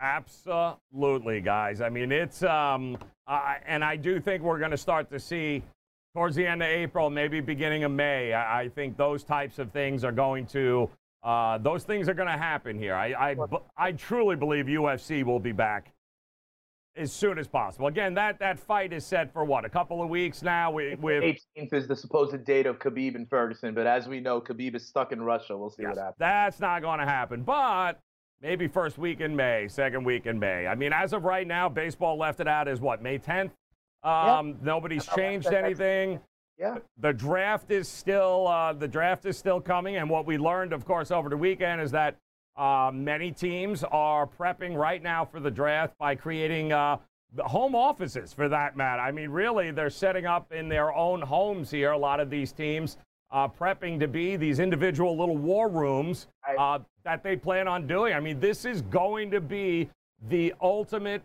Absolutely, 0.00 1.40
guys. 1.40 1.80
I 1.80 1.90
mean, 1.90 2.10
it's 2.10 2.42
um, 2.42 2.98
uh, 3.28 3.54
and 3.66 3.84
I 3.84 3.94
do 3.94 4.18
think 4.18 4.42
we're 4.42 4.58
going 4.58 4.72
to 4.72 4.76
start 4.76 5.08
to 5.10 5.20
see 5.20 5.62
towards 6.12 6.34
the 6.34 6.44
end 6.44 6.60
of 6.60 6.68
April, 6.68 7.08
maybe 7.08 7.38
beginning 7.38 7.84
of 7.84 7.92
May. 7.92 8.32
I, 8.32 8.62
I 8.62 8.68
think 8.68 8.96
those 8.96 9.22
types 9.22 9.60
of 9.60 9.70
things 9.70 10.02
are 10.02 10.10
going 10.10 10.46
to 10.46 10.90
uh, 11.22 11.58
those 11.58 11.84
things 11.84 12.08
are 12.08 12.14
going 12.14 12.28
to 12.28 12.36
happen 12.36 12.78
here. 12.78 12.94
I, 12.94 13.32
I, 13.32 13.36
I 13.76 13.92
truly 13.92 14.36
believe 14.36 14.66
UFC 14.66 15.24
will 15.24 15.38
be 15.38 15.52
back 15.52 15.92
as 16.96 17.12
soon 17.12 17.38
as 17.38 17.48
possible. 17.48 17.86
Again, 17.86 18.14
that, 18.14 18.38
that 18.40 18.58
fight 18.58 18.92
is 18.92 19.06
set 19.06 19.32
for 19.32 19.44
what 19.44 19.64
a 19.64 19.68
couple 19.68 20.02
of 20.02 20.08
weeks 20.08 20.42
now. 20.42 20.70
We, 20.70 20.94
with 20.96 21.22
18th 21.22 21.72
is 21.72 21.88
the 21.88 21.96
supposed 21.96 22.44
date 22.44 22.66
of 22.66 22.78
Khabib 22.78 23.14
and 23.14 23.28
Ferguson, 23.28 23.74
but 23.74 23.86
as 23.86 24.08
we 24.08 24.20
know, 24.20 24.40
Khabib 24.40 24.74
is 24.74 24.86
stuck 24.86 25.12
in 25.12 25.22
Russia. 25.22 25.56
We'll 25.56 25.70
see 25.70 25.82
yes, 25.82 25.90
what 25.90 25.98
happens. 25.98 26.16
That's 26.18 26.60
not 26.60 26.82
going 26.82 26.98
to 26.98 27.06
happen, 27.06 27.42
but 27.42 28.00
maybe 28.40 28.66
first 28.66 28.98
week 28.98 29.20
in 29.20 29.34
May, 29.34 29.68
second 29.68 30.04
week 30.04 30.26
in 30.26 30.38
May. 30.38 30.66
I 30.66 30.74
mean, 30.74 30.92
as 30.92 31.12
of 31.12 31.24
right 31.24 31.46
now, 31.46 31.68
baseball 31.68 32.18
left 32.18 32.40
it 32.40 32.48
out 32.48 32.68
as 32.68 32.80
what, 32.80 33.00
May 33.00 33.18
10th? 33.18 33.52
Um, 34.02 34.48
yep. 34.48 34.56
Nobody's 34.62 35.06
changed 35.06 35.52
anything. 35.52 36.18
Yeah. 36.58 36.78
The 36.98 37.12
draft 37.12 37.70
is 37.70 37.88
still 37.88 38.46
uh, 38.46 38.72
the 38.72 38.88
draft 38.88 39.24
is 39.24 39.36
still 39.36 39.60
coming, 39.60 39.96
and 39.96 40.08
what 40.08 40.26
we 40.26 40.38
learned, 40.38 40.72
of 40.72 40.84
course, 40.84 41.10
over 41.10 41.28
the 41.28 41.36
weekend 41.36 41.80
is 41.80 41.90
that 41.92 42.16
uh, 42.56 42.90
many 42.92 43.32
teams 43.32 43.82
are 43.84 44.26
prepping 44.26 44.76
right 44.76 45.02
now 45.02 45.24
for 45.24 45.40
the 45.40 45.50
draft 45.50 45.96
by 45.98 46.14
creating 46.14 46.72
uh, 46.72 46.98
home 47.40 47.74
offices, 47.74 48.32
for 48.32 48.48
that 48.48 48.76
matter. 48.76 49.00
I 49.00 49.10
mean, 49.10 49.30
really, 49.30 49.70
they're 49.70 49.90
setting 49.90 50.26
up 50.26 50.52
in 50.52 50.68
their 50.68 50.94
own 50.94 51.22
homes 51.22 51.70
here. 51.70 51.92
A 51.92 51.98
lot 51.98 52.20
of 52.20 52.28
these 52.28 52.52
teams 52.52 52.98
uh, 53.30 53.48
prepping 53.48 53.98
to 54.00 54.06
be 54.06 54.36
these 54.36 54.58
individual 54.58 55.16
little 55.16 55.38
war 55.38 55.68
rooms 55.68 56.26
uh, 56.58 56.78
that 57.04 57.22
they 57.22 57.34
plan 57.34 57.66
on 57.66 57.86
doing. 57.86 58.12
I 58.12 58.20
mean, 58.20 58.38
this 58.38 58.64
is 58.64 58.82
going 58.82 59.30
to 59.30 59.40
be 59.40 59.88
the 60.28 60.54
ultimate 60.60 61.22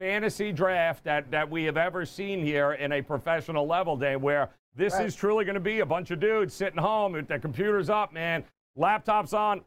fantasy 0.00 0.50
draft 0.50 1.04
that, 1.04 1.30
that 1.30 1.48
we 1.48 1.64
have 1.64 1.76
ever 1.76 2.04
seen 2.06 2.44
here 2.44 2.72
in 2.72 2.92
a 2.92 3.02
professional 3.02 3.66
level 3.66 3.96
day 3.96 4.16
where 4.16 4.48
this 4.74 4.94
right. 4.94 5.06
is 5.06 5.14
truly 5.14 5.44
going 5.44 5.54
to 5.54 5.60
be 5.60 5.80
a 5.80 5.86
bunch 5.86 6.10
of 6.10 6.20
dudes 6.20 6.54
sitting 6.54 6.78
home 6.78 7.12
with 7.12 7.28
their 7.28 7.38
computers 7.38 7.90
up, 7.90 8.12
man, 8.12 8.44
laptops 8.78 9.34
on, 9.34 9.62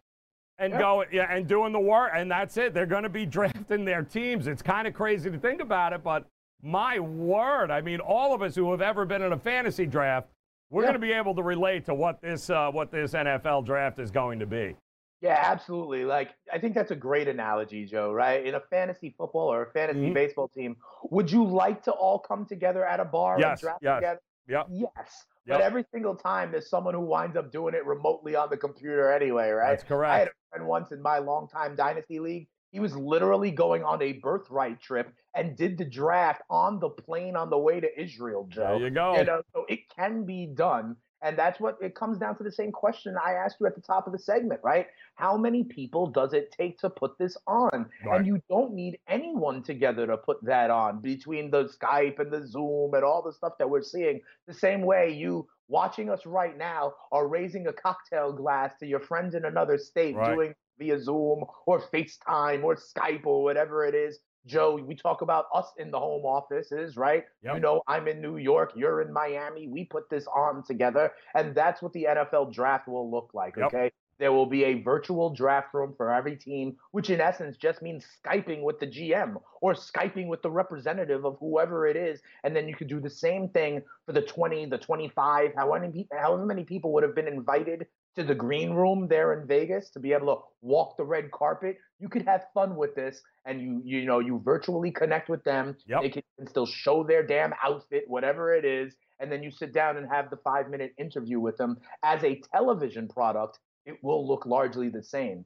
and 0.58 0.72
yep. 0.72 0.82
going 0.82 1.08
yeah, 1.12 1.32
and 1.32 1.48
doing 1.48 1.72
the 1.72 1.80
work, 1.80 2.12
and 2.14 2.30
that's 2.30 2.58
it. 2.58 2.74
They're 2.74 2.86
going 2.86 3.04
to 3.04 3.10
be 3.10 3.26
drafting 3.26 3.86
their 3.86 4.04
teams. 4.04 4.48
It's 4.48 4.62
kind 4.62 4.88
of 4.88 4.94
crazy 4.94 5.30
to 5.30 5.38
think 5.38 5.62
about 5.62 5.94
it, 5.94 6.04
but 6.04 6.26
my 6.62 7.00
word, 7.00 7.70
I 7.70 7.82
mean, 7.82 8.00
all 8.00 8.34
of 8.34 8.42
us 8.42 8.56
who 8.56 8.72
have 8.72 8.82
ever 8.82 9.06
been 9.06 9.22
in 9.22 9.34
a 9.34 9.38
fantasy 9.38 9.86
draft, 9.86 10.28
we're 10.72 10.82
going 10.82 10.94
to 10.94 11.00
be 11.00 11.12
able 11.12 11.36
to 11.36 11.44
relate 11.44 11.86
to 11.86 11.94
what 11.94 12.22
this 12.22 12.50
uh, 12.50 12.72
what 12.72 12.92
this 12.92 13.14
NFL 13.14 13.66
draft 13.66 14.00
is 14.00 14.10
going 14.12 14.40
to 14.40 14.46
be. 14.46 14.76
Yeah, 15.22 15.40
absolutely. 15.42 16.06
Like 16.06 16.32
I 16.52 16.58
think 16.58 16.74
that's 16.74 16.92
a 16.92 16.96
great 16.96 17.28
analogy, 17.28 17.86
Joe. 17.86 18.12
Right? 18.12 18.46
In 18.46 18.56
a 18.56 18.60
fantasy 18.60 19.14
football 19.18 19.52
or 19.52 19.64
a 19.64 19.72
fantasy 19.72 20.00
mm-hmm. 20.00 20.14
baseball 20.14 20.48
team, 20.48 20.76
would 21.12 21.32
you 21.32 21.46
like 21.46 21.84
to 21.84 21.92
all 21.92 22.20
come 22.20 22.46
together 22.46 22.86
at 22.86 23.00
a 23.00 23.06
bar 23.06 23.38
yes, 23.40 23.52
and 23.52 23.60
draft 23.62 23.80
yes. 23.84 23.98
together? 23.98 24.22
Yep. 24.48 24.68
Yes. 24.72 25.25
Yep. 25.48 25.60
But 25.60 25.62
every 25.62 25.86
single 25.92 26.16
time 26.16 26.52
there's 26.52 26.70
someone 26.70 26.94
who 26.94 27.02
winds 27.02 27.38
up 27.38 27.52
doing 27.52 27.75
it 27.75 27.86
remotely 27.86 28.36
on 28.36 28.50
the 28.50 28.58
computer 28.58 29.12
anyway, 29.12 29.50
right? 29.50 29.72
That's 29.72 29.84
correct. 29.84 30.14
I 30.14 30.20
had 30.20 30.28
a 30.28 30.32
friend 30.50 30.68
once 30.68 30.92
in 30.92 31.02
my 31.02 31.20
longtime 31.20 31.75
dynasty 31.75 32.20
league. 32.20 32.48
He 32.72 32.80
was 32.80 32.96
literally 32.96 33.52
going 33.52 33.84
on 33.84 34.02
a 34.02 34.14
birthright 34.14 34.82
trip 34.82 35.14
and 35.34 35.56
did 35.56 35.78
the 35.78 35.86
draft 35.86 36.42
on 36.50 36.80
the 36.80 36.90
plane 36.90 37.36
on 37.36 37.50
the 37.50 37.58
way 37.58 37.80
to 37.80 38.02
Israel, 38.02 38.48
Joe. 38.50 38.80
There 38.80 38.88
you 38.88 38.90
go. 38.90 39.18
You 39.18 39.24
know, 39.24 39.42
so 39.54 39.66
it 39.70 39.88
can 39.96 40.25
be 40.25 40.48
done. 40.48 40.98
And 41.22 41.38
that's 41.38 41.60
what 41.60 41.78
it 41.82 41.96
comes 41.96 42.18
down 42.18 42.38
to 42.38 42.44
the 42.44 42.52
same 42.52 42.72
question 42.72 43.16
I 43.24 43.34
asked 43.34 43.58
you 43.60 43.66
at 43.66 43.76
the 43.76 43.82
top 43.82 44.06
of 44.06 44.14
the 44.14 44.20
segment, 44.20 44.60
right? 44.64 44.88
How 45.16 45.38
many 45.38 45.64
people 45.64 46.08
does 46.08 46.34
it 46.34 46.52
take 46.52 46.78
to 46.80 46.90
put 46.90 47.18
this 47.18 47.38
on? 47.48 47.88
Right. 48.06 48.18
And 48.18 48.28
you 48.28 48.42
don't 48.50 48.74
need 48.74 49.00
anyone 49.08 49.64
together 49.64 50.06
to 50.08 50.18
put 50.18 50.44
that 50.44 50.70
on 50.70 51.00
between 51.00 51.50
the 51.50 51.66
Skype 51.66 52.20
and 52.20 52.32
the 52.32 52.46
Zoom 52.46 52.94
and 52.94 53.04
all 53.04 53.22
the 53.22 53.34
stuff 53.34 53.54
that 53.60 53.70
we're 53.70 53.82
seeing. 53.82 54.22
The 54.48 54.54
same 54.54 54.82
way 54.82 55.14
you 55.14 55.48
watching 55.68 56.10
us 56.10 56.26
right 56.26 56.58
now 56.58 56.94
are 57.12 57.28
raising 57.28 57.68
a 57.68 57.74
cocktail 57.74 58.32
glass 58.32 58.74
to 58.80 58.86
your 58.86 59.00
friends 59.00 59.36
in 59.36 59.46
another 59.46 59.78
state 59.78 60.16
right. 60.16 60.36
doing 60.36 60.56
via 60.78 61.02
Zoom 61.02 61.46
or 61.66 61.82
FaceTime 61.94 62.64
or 62.64 62.76
Skype 62.76 63.26
or 63.26 63.44
whatever 63.44 63.86
it 63.86 63.96
is. 63.96 64.20
Joe, 64.46 64.75
we 64.75 64.96
talk 64.96 65.22
about 65.22 65.46
us 65.54 65.72
in 65.78 65.92
the 65.92 66.00
home 66.00 66.24
offices, 66.24 66.98
right? 66.98 67.25
Yep. 67.44 67.56
You 67.56 67.60
know, 67.62 67.82
I'm 67.88 68.08
in 68.08 68.22
New 68.22 68.38
York, 68.38 68.74
you're 68.75 69.02
in 69.02 69.12
Miami. 69.12 69.68
We 69.68 69.86
put 69.86 70.10
this 70.10 70.25
on 70.28 70.64
together, 70.64 71.12
and 71.34 71.56
that's 71.56 71.82
what 71.82 71.94
the 71.94 72.08
NFL 72.10 72.54
draft 72.54 72.88
will 72.88 73.10
look 73.10 73.32
like, 73.34 73.56
yep. 73.58 73.68
okay? 73.68 73.92
There 74.18 74.32
will 74.32 74.46
be 74.46 74.64
a 74.64 74.82
virtual 74.82 75.30
draft 75.30 75.74
room 75.74 75.94
for 75.98 76.14
every 76.14 76.38
team, 76.38 76.78
which 76.92 77.10
in 77.10 77.20
essence 77.20 77.58
just 77.58 77.82
means 77.82 78.06
Skyping 78.24 78.62
with 78.62 78.80
the 78.80 78.88
GM 78.88 79.36
or 79.62 79.74
Skyping 79.74 80.28
with 80.28 80.42
the 80.42 80.50
representative 80.50 81.25
of 81.25 81.36
whoever 81.40 81.86
it 81.86 81.98
is. 81.98 82.22
And 82.46 82.56
then 82.56 82.70
you 82.70 82.75
could 82.75 82.88
do 82.88 83.02
the 83.02 83.10
same 83.10 83.50
thing 83.50 83.82
for 84.06 84.14
the 84.14 84.22
20, 84.22 84.68
the 84.68 84.78
25, 84.78 85.52
however 85.58 85.88
many, 85.88 86.08
however 86.14 86.46
many 86.46 86.64
people 86.64 86.94
would 86.94 87.04
have 87.04 87.14
been 87.14 87.28
invited 87.28 87.88
to 88.16 88.24
the 88.24 88.36
green 88.36 88.72
room 88.72 89.08
there 89.10 89.40
in 89.40 89.48
Vegas 89.48 89.90
to 89.92 90.00
be 90.00 90.14
able 90.14 90.36
to 90.36 90.42
walk 90.62 90.98
the 90.98 91.04
red 91.04 91.32
carpet. 91.32 91.78
You 92.00 92.10
could 92.10 92.24
have 92.24 92.46
fun 92.54 92.76
with 92.76 92.96
this 92.96 93.22
and 93.46 93.62
you 93.62 93.82
you 93.84 94.06
know 94.06 94.20
you 94.20 94.42
virtually 94.44 94.92
connect 94.92 95.30
with 95.30 95.44
them. 95.44 95.76
Yep. 95.88 96.02
They 96.02 96.10
can 96.10 96.24
still 96.48 96.66
show 96.66 97.04
their 97.04 97.26
damn 97.26 97.54
outfit, 97.64 98.04
whatever 98.08 98.54
it 98.54 98.66
is, 98.66 98.96
and 99.20 99.32
then 99.32 99.44
you 99.44 99.51
sit 99.51 99.74
down 99.74 99.98
and 99.98 100.08
have 100.10 100.30
the 100.30 100.38
5-minute 100.38 100.94
interview 100.98 101.40
with 101.40 101.58
them 101.58 101.78
as 102.04 102.24
a 102.24 102.42
television 102.54 103.08
product. 103.08 103.60
It 103.86 103.98
will 104.01 104.28
look 104.28 104.46
largely 104.46 104.90
the 104.90 105.04
same. 105.04 105.46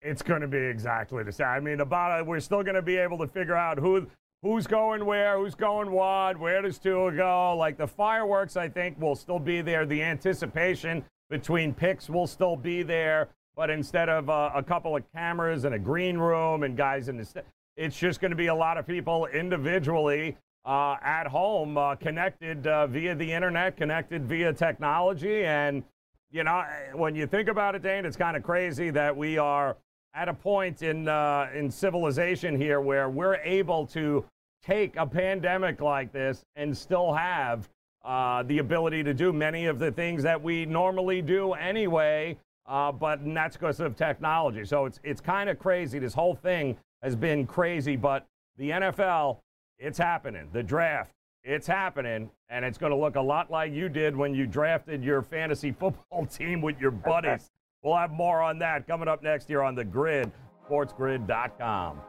It's 0.00 0.22
going 0.22 0.40
to 0.40 0.48
be 0.48 0.58
exactly 0.58 1.22
the 1.22 1.30
same. 1.30 1.46
I 1.46 1.60
mean, 1.60 1.80
about 1.80 2.18
it, 2.18 2.26
we're 2.26 2.40
still 2.40 2.62
going 2.62 2.74
to 2.74 2.82
be 2.82 2.96
able 2.96 3.18
to 3.18 3.28
figure 3.28 3.54
out 3.54 3.78
who 3.78 4.06
who's 4.42 4.66
going 4.66 5.04
where, 5.04 5.38
who's 5.38 5.54
going 5.54 5.92
what, 5.92 6.38
where 6.38 6.62
does 6.62 6.78
Tua 6.78 7.12
go. 7.12 7.56
Like 7.56 7.76
the 7.76 7.86
fireworks, 7.86 8.56
I 8.56 8.68
think 8.68 9.00
will 9.00 9.14
still 9.14 9.38
be 9.38 9.60
there. 9.60 9.86
The 9.86 10.02
anticipation 10.02 11.04
between 11.32 11.72
picks 11.72 12.10
will 12.10 12.26
still 12.26 12.56
be 12.56 12.82
there, 12.82 13.28
but 13.56 13.70
instead 13.70 14.10
of 14.10 14.28
uh, 14.28 14.50
a 14.54 14.62
couple 14.62 14.94
of 14.94 15.02
cameras 15.14 15.64
and 15.64 15.74
a 15.74 15.78
green 15.78 16.18
room 16.18 16.62
and 16.62 16.76
guys 16.76 17.08
in 17.08 17.16
the, 17.16 17.24
st- 17.24 17.46
it's 17.74 17.98
just 17.98 18.20
going 18.20 18.30
to 18.30 18.36
be 18.36 18.48
a 18.48 18.54
lot 18.54 18.76
of 18.76 18.86
people 18.86 19.24
individually 19.26 20.36
uh, 20.66 20.96
at 21.02 21.26
home, 21.26 21.78
uh, 21.78 21.96
connected 21.96 22.66
uh, 22.66 22.86
via 22.86 23.14
the 23.14 23.32
internet, 23.32 23.78
connected 23.78 24.26
via 24.26 24.52
technology, 24.52 25.44
and 25.44 25.82
you 26.30 26.44
know 26.44 26.64
when 26.92 27.16
you 27.16 27.26
think 27.26 27.48
about 27.48 27.74
it, 27.74 27.82
Dane, 27.82 28.04
it's 28.04 28.16
kind 28.16 28.36
of 28.36 28.42
crazy 28.42 28.90
that 28.90 29.16
we 29.16 29.38
are 29.38 29.76
at 30.14 30.28
a 30.28 30.34
point 30.34 30.82
in 30.82 31.08
uh, 31.08 31.48
in 31.54 31.70
civilization 31.70 32.60
here 32.60 32.82
where 32.82 33.08
we're 33.08 33.36
able 33.36 33.86
to 33.86 34.24
take 34.62 34.96
a 34.96 35.06
pandemic 35.06 35.80
like 35.80 36.12
this 36.12 36.44
and 36.56 36.76
still 36.76 37.12
have 37.12 37.70
uh, 38.04 38.42
the 38.42 38.58
ability 38.58 39.02
to 39.04 39.14
do 39.14 39.32
many 39.32 39.66
of 39.66 39.78
the 39.78 39.92
things 39.92 40.22
that 40.22 40.42
we 40.42 40.66
normally 40.66 41.22
do 41.22 41.52
anyway. 41.52 42.36
Uh, 42.66 42.92
but 42.92 43.20
that's 43.34 43.56
because 43.56 43.80
of 43.80 43.96
technology. 43.96 44.64
So 44.64 44.86
it's 44.86 45.00
it's 45.02 45.20
kind 45.20 45.50
of 45.50 45.58
crazy. 45.58 45.98
This 45.98 46.14
whole 46.14 46.34
thing 46.34 46.76
has 47.02 47.16
been 47.16 47.46
crazy. 47.46 47.96
But 47.96 48.26
the 48.56 48.70
NFL, 48.70 49.38
it's 49.78 49.98
happening. 49.98 50.48
The 50.52 50.62
draft, 50.62 51.10
it's 51.42 51.66
happening, 51.66 52.30
and 52.48 52.64
it's 52.64 52.78
going 52.78 52.90
to 52.92 52.96
look 52.96 53.16
a 53.16 53.20
lot 53.20 53.50
like 53.50 53.72
you 53.72 53.88
did 53.88 54.16
when 54.16 54.34
you 54.34 54.46
drafted 54.46 55.02
your 55.02 55.22
fantasy 55.22 55.72
football 55.78 56.26
team 56.26 56.60
with 56.60 56.80
your 56.80 56.92
buddies. 56.92 57.50
we'll 57.82 57.96
have 57.96 58.12
more 58.12 58.40
on 58.40 58.58
that 58.60 58.86
coming 58.86 59.08
up 59.08 59.22
next 59.22 59.50
year 59.50 59.62
on 59.62 59.74
the 59.74 59.84
Grid, 59.84 60.30
SportsGrid.com. 60.68 62.00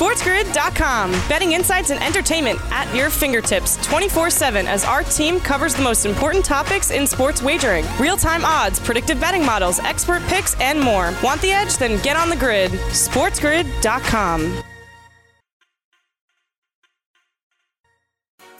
SportsGrid.com. 0.00 1.10
Betting 1.28 1.52
insights 1.52 1.90
and 1.90 2.02
entertainment 2.02 2.58
at 2.70 2.92
your 2.94 3.10
fingertips 3.10 3.76
24 3.86 4.30
7 4.30 4.66
as 4.66 4.84
our 4.84 5.02
team 5.02 5.38
covers 5.38 5.74
the 5.74 5.82
most 5.82 6.06
important 6.06 6.44
topics 6.44 6.90
in 6.90 7.06
sports 7.06 7.42
wagering 7.42 7.84
real 7.98 8.16
time 8.16 8.44
odds, 8.44 8.80
predictive 8.80 9.20
betting 9.20 9.44
models, 9.44 9.78
expert 9.80 10.22
picks, 10.22 10.58
and 10.60 10.80
more. 10.80 11.12
Want 11.22 11.42
the 11.42 11.52
edge? 11.52 11.76
Then 11.76 12.02
get 12.02 12.16
on 12.16 12.30
the 12.30 12.36
grid. 12.36 12.70
SportsGrid.com. 12.70 14.62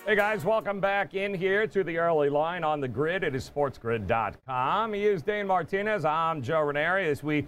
Hey 0.07 0.17
guys, 0.17 0.45
welcome 0.45 0.81
back 0.81 1.15
in 1.15 1.33
here 1.33 1.67
to 1.69 1.85
the 1.85 1.97
early 1.97 2.29
line 2.29 2.65
on 2.65 2.81
the 2.81 2.89
grid. 2.89 3.23
It 3.23 3.35
is 3.35 3.49
sportsgrid.com. 3.49 4.93
He 4.93 5.07
is 5.07 5.23
Dane 5.23 5.47
Martinez. 5.47 6.05
I'm 6.05 6.43
Joe 6.43 6.63
Ranieri 6.63 7.09
as 7.09 7.23
we 7.23 7.47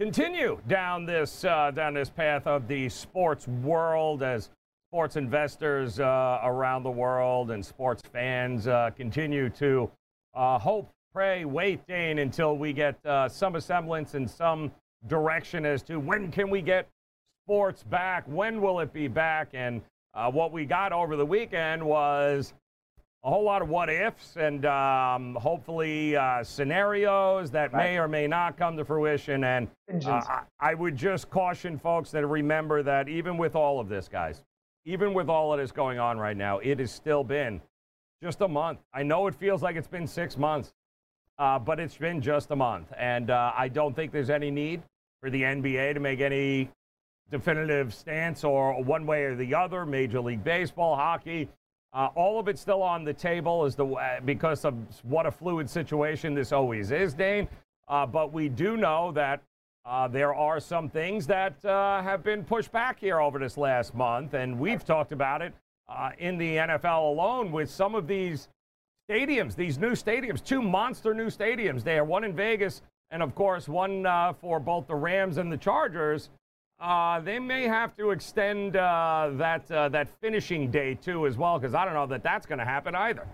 continue 0.00 0.60
down 0.68 1.04
this 1.04 1.44
uh, 1.44 1.70
down 1.72 1.94
this 1.94 2.08
path 2.08 2.46
of 2.46 2.68
the 2.68 2.88
sports 2.88 3.48
world 3.48 4.22
as 4.22 4.50
sports 4.90 5.16
investors 5.16 5.98
uh, 5.98 6.40
around 6.44 6.82
the 6.82 6.90
world 6.90 7.50
and 7.50 7.64
sports 7.64 8.02
fans 8.12 8.68
uh, 8.68 8.90
continue 8.96 9.50
to 9.50 9.90
uh, 10.34 10.58
hope, 10.58 10.88
pray, 11.12 11.44
wait, 11.44 11.84
Dane, 11.88 12.18
until 12.20 12.56
we 12.56 12.72
get 12.72 12.96
uh, 13.04 13.28
some 13.28 13.58
semblance 13.60 14.14
and 14.14 14.30
some 14.30 14.70
direction 15.08 15.66
as 15.66 15.82
to 15.82 15.98
when 15.98 16.30
can 16.30 16.48
we 16.48 16.62
get 16.62 16.88
sports 17.44 17.82
back, 17.82 18.24
when 18.26 18.60
will 18.60 18.78
it 18.80 18.92
be 18.92 19.08
back, 19.08 19.48
and 19.52 19.82
uh, 20.14 20.30
what 20.30 20.52
we 20.52 20.64
got 20.64 20.92
over 20.92 21.16
the 21.16 21.26
weekend 21.26 21.82
was 21.82 22.54
a 23.24 23.30
whole 23.30 23.44
lot 23.44 23.62
of 23.62 23.68
what 23.68 23.90
ifs 23.90 24.36
and 24.36 24.64
um, 24.64 25.34
hopefully 25.34 26.16
uh, 26.16 26.42
scenarios 26.44 27.50
that 27.50 27.72
right. 27.72 27.84
may 27.84 27.98
or 27.98 28.06
may 28.06 28.26
not 28.28 28.56
come 28.56 28.76
to 28.76 28.84
fruition. 28.84 29.42
And 29.42 29.68
uh, 30.04 30.22
I, 30.60 30.74
would 30.74 30.96
just 30.96 31.28
caution 31.28 31.78
folks 31.78 32.10
that 32.12 32.24
remember 32.26 32.82
that 32.84 33.08
even 33.08 33.36
with 33.36 33.56
all 33.56 33.80
of 33.80 33.88
this, 33.88 34.08
guys, 34.08 34.42
even 34.84 35.14
with 35.14 35.28
all 35.28 35.52
of 35.52 35.58
this 35.58 35.72
going 35.72 35.98
on 35.98 36.18
right 36.18 36.36
now, 36.36 36.58
it 36.58 36.78
has 36.78 36.92
still 36.92 37.24
been 37.24 37.60
just 38.22 38.40
a 38.40 38.48
month. 38.48 38.78
I 38.94 39.02
know 39.02 39.26
it 39.26 39.34
feels 39.34 39.62
like 39.62 39.74
it's 39.74 39.88
been 39.88 40.06
six 40.06 40.36
months, 40.36 40.72
uh, 41.38 41.58
but 41.58 41.80
it's 41.80 41.96
been 41.96 42.20
just 42.20 42.50
a 42.52 42.56
month. 42.56 42.92
And 42.96 43.30
uh, 43.30 43.52
I 43.56 43.68
don't 43.68 43.96
think 43.96 44.12
there's 44.12 44.30
any 44.30 44.50
need 44.50 44.82
for 45.20 45.28
the 45.28 45.42
NBA 45.42 45.94
to 45.94 46.00
make 46.00 46.20
any 46.20 46.70
definitive 47.30 47.92
stance 47.92 48.44
or 48.44 48.82
one 48.82 49.06
way 49.06 49.24
or 49.24 49.34
the 49.34 49.54
other. 49.54 49.84
Major 49.84 50.20
League 50.20 50.44
Baseball, 50.44 50.94
hockey, 50.94 51.48
uh, 51.92 52.08
all 52.14 52.38
of 52.38 52.48
it's 52.48 52.60
still 52.60 52.82
on 52.82 53.04
the 53.04 53.12
table 53.12 53.64
as 53.64 53.74
the 53.74 53.86
uh, 53.86 54.20
because 54.24 54.64
of 54.64 54.74
what 55.04 55.26
a 55.26 55.30
fluid 55.30 55.68
situation 55.68 56.34
this 56.34 56.52
always 56.52 56.90
is, 56.90 57.14
Dane. 57.14 57.48
Uh, 57.88 58.04
but 58.04 58.32
we 58.32 58.48
do 58.48 58.76
know 58.76 59.10
that 59.12 59.40
uh, 59.86 60.06
there 60.06 60.34
are 60.34 60.60
some 60.60 60.90
things 60.90 61.26
that 61.26 61.64
uh, 61.64 62.02
have 62.02 62.22
been 62.22 62.44
pushed 62.44 62.70
back 62.70 63.00
here 63.00 63.20
over 63.20 63.38
this 63.38 63.56
last 63.56 63.94
month, 63.94 64.34
and 64.34 64.58
we've 64.58 64.84
talked 64.84 65.12
about 65.12 65.40
it 65.40 65.54
in 66.18 66.36
the 66.36 66.56
NFL 66.56 67.08
alone 67.08 67.50
with 67.50 67.70
some 67.70 67.94
of 67.94 68.06
these 68.06 68.48
stadiums, 69.10 69.56
these 69.56 69.78
new 69.78 69.92
stadiums, 69.92 70.44
two 70.44 70.60
monster 70.60 71.14
new 71.14 71.28
stadiums 71.28 71.82
there, 71.82 72.04
one 72.04 72.24
in 72.24 72.36
Vegas 72.36 72.82
and, 73.10 73.22
of 73.22 73.34
course, 73.34 73.66
one 73.66 74.04
for 74.38 74.60
both 74.60 74.86
the 74.86 74.94
Rams 74.94 75.38
and 75.38 75.50
the 75.50 75.56
Chargers. 75.56 76.28
Uh, 76.80 77.18
they 77.20 77.40
may 77.40 77.64
have 77.64 77.96
to 77.96 78.10
extend 78.10 78.76
uh, 78.76 79.30
that 79.32 79.68
uh, 79.70 79.88
that 79.88 80.08
finishing 80.20 80.70
day 80.70 80.94
too 80.94 81.26
as 81.26 81.36
well 81.36 81.58
because 81.58 81.74
I 81.74 81.84
don't 81.84 81.94
know 81.94 82.06
that 82.06 82.22
that's 82.22 82.46
going 82.46 82.60
to 82.60 82.64
happen 82.64 82.94
either. 82.94 83.26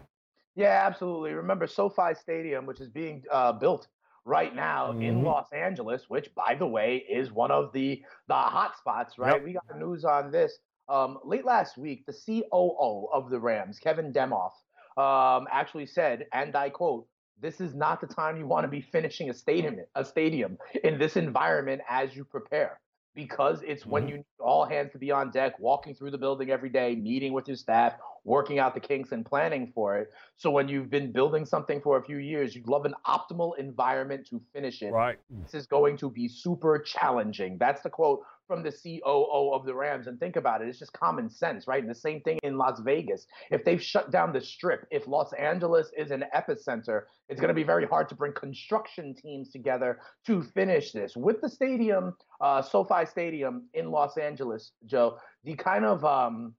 Yeah, 0.56 0.82
absolutely. 0.86 1.32
Remember 1.32 1.66
SoFi 1.66 2.14
Stadium, 2.14 2.64
which 2.64 2.80
is 2.80 2.88
being 2.88 3.22
uh, 3.30 3.52
built 3.52 3.88
right 4.24 4.54
now 4.54 4.92
mm-hmm. 4.92 5.02
in 5.02 5.22
Los 5.22 5.52
Angeles, 5.52 6.04
which, 6.08 6.34
by 6.34 6.54
the 6.54 6.66
way, 6.66 7.04
is 7.10 7.32
one 7.32 7.50
of 7.50 7.70
the 7.74 8.02
the 8.28 8.34
hot 8.34 8.78
spots. 8.78 9.18
Right, 9.18 9.34
yep. 9.34 9.44
we 9.44 9.52
got 9.52 9.78
news 9.78 10.04
on 10.06 10.30
this 10.30 10.58
um, 10.88 11.18
late 11.22 11.44
last 11.44 11.76
week. 11.76 12.06
The 12.06 12.14
COO 12.14 13.08
of 13.12 13.28
the 13.28 13.38
Rams, 13.38 13.78
Kevin 13.78 14.10
Demoff, 14.10 14.52
um, 14.96 15.46
actually 15.52 15.86
said, 15.86 16.26
and 16.32 16.56
I 16.56 16.70
quote, 16.70 17.06
this 17.42 17.60
is 17.60 17.74
not 17.74 18.00
the 18.00 18.06
time 18.06 18.38
you 18.38 18.46
want 18.46 18.64
to 18.64 18.68
be 18.68 18.80
finishing 18.80 19.28
a 19.28 19.34
stadium 19.34 19.76
a 19.94 20.04
stadium 20.04 20.56
in 20.82 20.98
this 20.98 21.16
environment 21.16 21.82
as 21.90 22.16
you 22.16 22.24
prepare 22.24 22.80
because 23.14 23.62
it's 23.62 23.86
when 23.86 24.02
mm-hmm. 24.02 24.10
you 24.10 24.16
need 24.16 24.24
all 24.40 24.64
hands 24.64 24.92
to 24.92 24.98
be 24.98 25.10
on 25.10 25.30
deck, 25.30 25.58
walking 25.58 25.94
through 25.94 26.10
the 26.10 26.18
building 26.18 26.50
every 26.50 26.68
day, 26.68 26.94
meeting 26.94 27.32
with 27.32 27.46
your 27.46 27.56
staff, 27.56 27.94
working 28.24 28.58
out 28.58 28.74
the 28.74 28.80
kinks 28.80 29.12
and 29.12 29.24
planning 29.24 29.70
for 29.74 29.98
it. 29.98 30.12
So 30.36 30.50
when 30.50 30.68
you've 30.68 30.90
been 30.90 31.12
building 31.12 31.44
something 31.44 31.80
for 31.80 31.98
a 31.98 32.02
few 32.02 32.16
years, 32.16 32.54
you'd 32.54 32.66
love 32.66 32.84
an 32.86 32.94
optimal 33.06 33.58
environment 33.58 34.26
to 34.30 34.40
finish 34.52 34.82
it. 34.82 34.90
Right. 34.90 35.18
This 35.30 35.54
is 35.54 35.66
going 35.66 35.96
to 35.98 36.10
be 36.10 36.28
super 36.28 36.78
challenging. 36.78 37.58
That's 37.58 37.82
the 37.82 37.90
quote 37.90 38.20
from 38.46 38.62
the 38.62 38.70
COO 38.70 39.52
of 39.52 39.64
the 39.64 39.74
Rams. 39.74 40.06
And 40.06 40.18
think 40.18 40.36
about 40.36 40.62
it, 40.62 40.68
it's 40.68 40.78
just 40.78 40.92
common 40.92 41.28
sense, 41.30 41.66
right? 41.66 41.82
And 41.82 41.90
the 41.90 41.94
same 41.94 42.20
thing 42.20 42.38
in 42.42 42.56
Las 42.56 42.80
Vegas. 42.80 43.26
If 43.50 43.64
they've 43.64 43.82
shut 43.82 44.10
down 44.10 44.32
the 44.32 44.40
strip, 44.40 44.86
if 44.90 45.06
Los 45.06 45.32
Angeles 45.34 45.90
is 45.96 46.10
an 46.10 46.24
epicenter, 46.34 47.02
it's 47.28 47.40
going 47.40 47.48
to 47.48 47.54
be 47.54 47.62
very 47.62 47.86
hard 47.86 48.08
to 48.10 48.14
bring 48.14 48.32
construction 48.32 49.14
teams 49.14 49.50
together 49.50 49.98
to 50.26 50.42
finish 50.42 50.92
this. 50.92 51.16
With 51.16 51.40
the 51.40 51.48
stadium, 51.48 52.14
uh, 52.40 52.62
SoFi 52.62 53.06
Stadium 53.06 53.68
in 53.74 53.90
Los 53.90 54.16
Angeles, 54.16 54.72
Joe, 54.86 55.18
the 55.44 55.54
kind 55.54 55.84
of 55.84 56.04
um, 56.04 56.54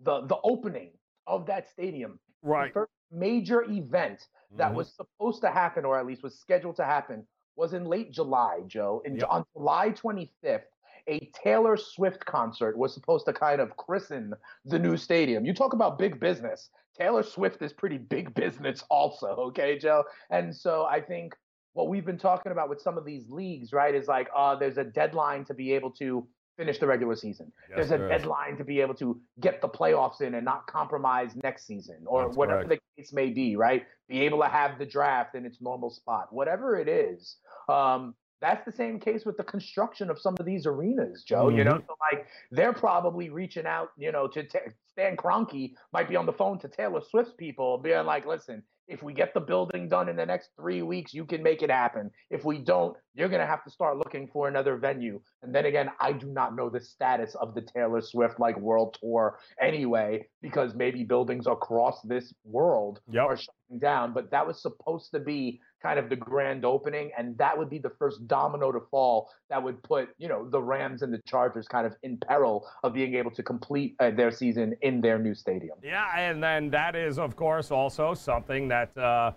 the 0.00 0.26
the 0.26 0.38
opening 0.42 0.90
of 1.26 1.46
that 1.46 1.68
stadium, 1.70 2.18
right? 2.42 2.72
The 2.72 2.80
first 2.80 2.92
major 3.12 3.62
event 3.62 4.26
that 4.56 4.68
mm-hmm. 4.68 4.76
was 4.76 4.94
supposed 4.94 5.42
to 5.42 5.50
happen, 5.50 5.84
or 5.84 5.98
at 5.98 6.06
least 6.06 6.22
was 6.22 6.38
scheduled 6.38 6.76
to 6.76 6.84
happen, 6.84 7.26
was 7.56 7.74
in 7.74 7.84
late 7.84 8.10
July, 8.12 8.60
Joe. 8.66 9.02
In, 9.04 9.16
yep. 9.16 9.28
On 9.30 9.44
July 9.56 9.90
25th, 9.90 10.62
a 11.08 11.30
Taylor 11.42 11.76
Swift 11.76 12.24
concert 12.26 12.76
was 12.76 12.94
supposed 12.94 13.26
to 13.26 13.32
kind 13.32 13.60
of 13.60 13.76
christen 13.76 14.34
the 14.64 14.78
new 14.78 14.96
stadium. 14.96 15.44
You 15.44 15.54
talk 15.54 15.72
about 15.72 15.98
big 15.98 16.20
business. 16.20 16.70
Taylor 16.98 17.22
Swift 17.22 17.62
is 17.62 17.72
pretty 17.72 17.98
big 17.98 18.34
business, 18.34 18.84
also, 18.90 19.28
okay, 19.28 19.78
Joe? 19.78 20.04
And 20.30 20.54
so 20.54 20.84
I 20.84 21.00
think 21.00 21.34
what 21.72 21.88
we've 21.88 22.04
been 22.04 22.18
talking 22.18 22.52
about 22.52 22.68
with 22.68 22.80
some 22.80 22.98
of 22.98 23.04
these 23.04 23.28
leagues, 23.30 23.72
right, 23.72 23.94
is 23.94 24.08
like, 24.08 24.28
uh, 24.36 24.56
there's 24.56 24.78
a 24.78 24.84
deadline 24.84 25.44
to 25.46 25.54
be 25.54 25.72
able 25.72 25.90
to 25.92 26.26
finish 26.56 26.78
the 26.78 26.86
regular 26.86 27.16
season. 27.16 27.50
Yes, 27.70 27.76
there's 27.76 27.92
a 27.92 27.98
there 27.98 28.08
deadline 28.08 28.58
to 28.58 28.64
be 28.64 28.80
able 28.82 28.94
to 28.96 29.18
get 29.40 29.62
the 29.62 29.68
playoffs 29.68 30.20
in 30.20 30.34
and 30.34 30.44
not 30.44 30.66
compromise 30.66 31.30
next 31.42 31.66
season 31.66 31.96
or 32.06 32.24
That's 32.26 32.36
whatever 32.36 32.64
correct. 32.64 32.82
the 32.96 33.02
case 33.02 33.12
may 33.14 33.30
be, 33.30 33.56
right? 33.56 33.86
Be 34.08 34.20
able 34.20 34.40
to 34.40 34.48
have 34.48 34.78
the 34.78 34.84
draft 34.84 35.34
in 35.34 35.46
its 35.46 35.62
normal 35.62 35.88
spot, 35.88 36.26
whatever 36.30 36.78
it 36.78 36.86
is. 36.86 37.36
Um, 37.68 38.14
that's 38.40 38.64
the 38.64 38.72
same 38.72 38.98
case 38.98 39.24
with 39.24 39.36
the 39.36 39.44
construction 39.44 40.10
of 40.10 40.18
some 40.18 40.34
of 40.38 40.46
these 40.46 40.66
arenas, 40.66 41.22
Joe. 41.24 41.46
Mm-hmm. 41.46 41.58
You 41.58 41.64
know, 41.64 41.72
mm-hmm. 41.72 41.86
so 41.86 41.96
like 42.12 42.26
they're 42.50 42.72
probably 42.72 43.30
reaching 43.30 43.66
out, 43.66 43.90
you 43.96 44.12
know, 44.12 44.26
to 44.28 44.42
t- 44.42 44.58
Stan 44.90 45.16
Kroenke 45.16 45.74
might 45.92 46.08
be 46.08 46.16
on 46.16 46.26
the 46.26 46.32
phone 46.32 46.58
to 46.60 46.68
Taylor 46.68 47.00
Swift's 47.08 47.34
people, 47.34 47.78
being 47.78 48.04
like, 48.04 48.26
"Listen, 48.26 48.62
if 48.90 49.04
we 49.04 49.14
get 49.14 49.32
the 49.32 49.40
building 49.40 49.88
done 49.88 50.08
in 50.08 50.16
the 50.16 50.26
next 50.26 50.50
three 50.56 50.82
weeks, 50.82 51.14
you 51.14 51.24
can 51.24 51.42
make 51.42 51.62
it 51.62 51.70
happen. 51.70 52.10
If 52.28 52.44
we 52.44 52.58
don't, 52.58 52.96
you're 53.14 53.28
going 53.28 53.40
to 53.40 53.46
have 53.46 53.62
to 53.64 53.70
start 53.70 53.96
looking 53.96 54.26
for 54.26 54.48
another 54.48 54.76
venue. 54.76 55.20
And 55.42 55.54
then 55.54 55.66
again, 55.66 55.90
I 56.00 56.12
do 56.12 56.26
not 56.26 56.56
know 56.56 56.68
the 56.68 56.80
status 56.80 57.36
of 57.36 57.54
the 57.54 57.62
Taylor 57.62 58.00
Swift 58.00 58.40
like 58.40 58.58
world 58.58 58.98
tour 59.00 59.38
anyway, 59.62 60.26
because 60.42 60.74
maybe 60.74 61.04
buildings 61.04 61.46
across 61.46 62.02
this 62.02 62.34
world 62.44 63.00
yep. 63.08 63.26
are 63.26 63.36
shutting 63.36 63.78
down. 63.78 64.12
But 64.12 64.32
that 64.32 64.46
was 64.46 64.60
supposed 64.60 65.12
to 65.12 65.20
be 65.20 65.60
kind 65.82 65.98
of 65.98 66.08
the 66.08 66.16
grand 66.16 66.64
opening, 66.64 67.10
and 67.16 67.36
that 67.38 67.56
would 67.56 67.70
be 67.70 67.78
the 67.78 67.90
first 67.98 68.26
domino 68.26 68.72
to 68.72 68.80
fall 68.90 69.30
that 69.48 69.62
would 69.62 69.82
put 69.82 70.10
you 70.18 70.28
know 70.28 70.48
the 70.48 70.60
Rams 70.60 71.02
and 71.02 71.12
the 71.12 71.20
Chargers 71.26 71.66
kind 71.68 71.86
of 71.86 71.94
in 72.02 72.18
peril 72.18 72.68
of 72.82 72.94
being 72.94 73.14
able 73.14 73.30
to 73.32 73.42
complete 73.42 73.96
uh, 74.00 74.10
their 74.10 74.30
season 74.30 74.74
in 74.82 75.00
their 75.00 75.18
new 75.18 75.34
stadium. 75.34 75.78
Yeah, 75.82 76.06
and 76.16 76.42
then 76.42 76.70
that 76.70 76.96
is 76.96 77.18
of 77.18 77.36
course 77.36 77.70
also 77.70 78.14
something 78.14 78.68
that. 78.68 78.96
Uh, 78.96 79.32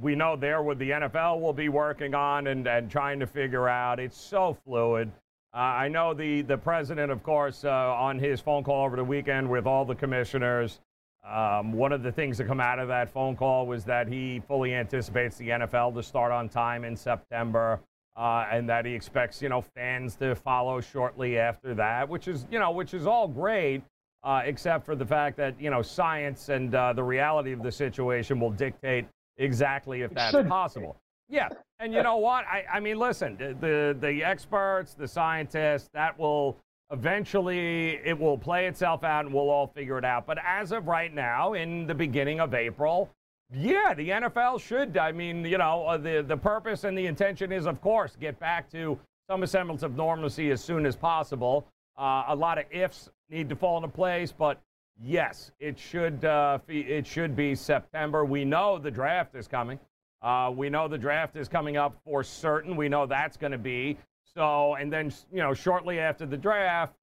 we 0.00 0.14
know 0.14 0.36
there 0.36 0.62
with 0.62 0.78
the 0.78 0.90
NFL 0.90 1.40
will 1.40 1.52
be 1.52 1.68
working 1.68 2.14
on 2.14 2.46
and, 2.46 2.66
and 2.68 2.88
trying 2.88 3.18
to 3.18 3.26
figure 3.26 3.68
out. 3.68 3.98
It's 3.98 4.16
so 4.16 4.56
fluid. 4.64 5.10
Uh, 5.54 5.56
I 5.56 5.88
know 5.88 6.14
the, 6.14 6.42
the 6.42 6.58
president, 6.58 7.10
of 7.10 7.22
course, 7.22 7.64
uh, 7.64 7.70
on 7.70 8.18
his 8.18 8.40
phone 8.40 8.62
call 8.62 8.84
over 8.84 8.96
the 8.96 9.04
weekend 9.04 9.48
with 9.48 9.66
all 9.66 9.84
the 9.84 9.94
commissioners, 9.94 10.80
um, 11.28 11.72
one 11.72 11.92
of 11.92 12.02
the 12.02 12.10
things 12.10 12.38
that 12.38 12.46
come 12.46 12.60
out 12.60 12.78
of 12.78 12.88
that 12.88 13.10
phone 13.10 13.36
call 13.36 13.66
was 13.66 13.84
that 13.84 14.08
he 14.08 14.40
fully 14.48 14.74
anticipates 14.74 15.36
the 15.36 15.48
NFL 15.48 15.94
to 15.94 16.02
start 16.02 16.32
on 16.32 16.48
time 16.48 16.84
in 16.84 16.96
September, 16.96 17.80
uh, 18.16 18.46
and 18.50 18.68
that 18.68 18.86
he 18.86 18.94
expects 18.94 19.42
you 19.42 19.48
know 19.48 19.60
fans 19.60 20.16
to 20.16 20.34
follow 20.34 20.80
shortly 20.80 21.38
after 21.38 21.74
that, 21.74 22.08
which 22.08 22.28
is 22.28 22.46
you 22.50 22.58
know 22.58 22.70
which 22.70 22.94
is 22.94 23.06
all 23.06 23.28
great, 23.28 23.82
uh, 24.24 24.42
except 24.44 24.86
for 24.86 24.96
the 24.96 25.04
fact 25.04 25.36
that 25.36 25.60
you 25.60 25.70
know 25.70 25.82
science 25.82 26.48
and 26.48 26.74
uh, 26.74 26.92
the 26.92 27.04
reality 27.04 27.52
of 27.52 27.62
the 27.62 27.72
situation 27.72 28.40
will 28.40 28.50
dictate 28.50 29.06
exactly 29.36 30.02
if 30.02 30.12
that's 30.14 30.48
possible. 30.48 30.96
Yeah, 31.28 31.48
and 31.78 31.92
you 31.92 32.02
know 32.02 32.16
what? 32.16 32.46
I, 32.46 32.64
I 32.72 32.80
mean, 32.80 32.98
listen, 32.98 33.36
the 33.38 33.94
the 34.00 34.24
experts, 34.24 34.94
the 34.94 35.06
scientists, 35.06 35.90
that 35.92 36.18
will 36.18 36.56
Eventually, 36.90 38.00
it 38.04 38.18
will 38.18 38.38
play 38.38 38.66
itself 38.66 39.04
out 39.04 39.26
and 39.26 39.34
we'll 39.34 39.50
all 39.50 39.66
figure 39.66 39.98
it 39.98 40.04
out. 40.04 40.26
But 40.26 40.38
as 40.44 40.72
of 40.72 40.86
right 40.86 41.12
now, 41.12 41.52
in 41.52 41.86
the 41.86 41.94
beginning 41.94 42.40
of 42.40 42.54
April, 42.54 43.10
yeah, 43.52 43.92
the 43.94 44.08
NFL 44.08 44.60
should. 44.60 44.96
I 44.96 45.12
mean, 45.12 45.44
you 45.44 45.58
know, 45.58 45.84
uh, 45.86 45.96
the, 45.98 46.24
the 46.26 46.36
purpose 46.36 46.84
and 46.84 46.96
the 46.96 47.06
intention 47.06 47.52
is, 47.52 47.66
of 47.66 47.80
course, 47.80 48.16
get 48.18 48.38
back 48.38 48.70
to 48.72 48.98
some 49.28 49.44
semblance 49.46 49.82
of 49.82 49.96
normalcy 49.96 50.50
as 50.50 50.62
soon 50.62 50.86
as 50.86 50.96
possible. 50.96 51.66
Uh, 51.98 52.24
a 52.28 52.36
lot 52.36 52.58
of 52.58 52.64
ifs 52.70 53.10
need 53.28 53.48
to 53.48 53.56
fall 53.56 53.76
into 53.76 53.88
place, 53.88 54.32
but 54.32 54.60
yes, 55.02 55.50
it 55.60 55.78
should, 55.78 56.24
uh, 56.24 56.58
it 56.68 57.06
should 57.06 57.36
be 57.36 57.54
September. 57.54 58.24
We 58.24 58.44
know 58.44 58.78
the 58.78 58.90
draft 58.90 59.34
is 59.34 59.46
coming. 59.46 59.78
Uh, 60.22 60.52
we 60.54 60.68
know 60.68 60.88
the 60.88 60.98
draft 60.98 61.36
is 61.36 61.48
coming 61.48 61.76
up 61.76 61.96
for 62.04 62.22
certain. 62.24 62.76
We 62.76 62.88
know 62.88 63.06
that's 63.06 63.36
going 63.36 63.52
to 63.52 63.58
be 63.58 63.98
so, 64.38 64.76
and 64.76 64.92
then, 64.92 65.12
you 65.32 65.40
know, 65.40 65.52
shortly 65.52 65.98
after 65.98 66.24
the 66.24 66.36
draft, 66.36 66.94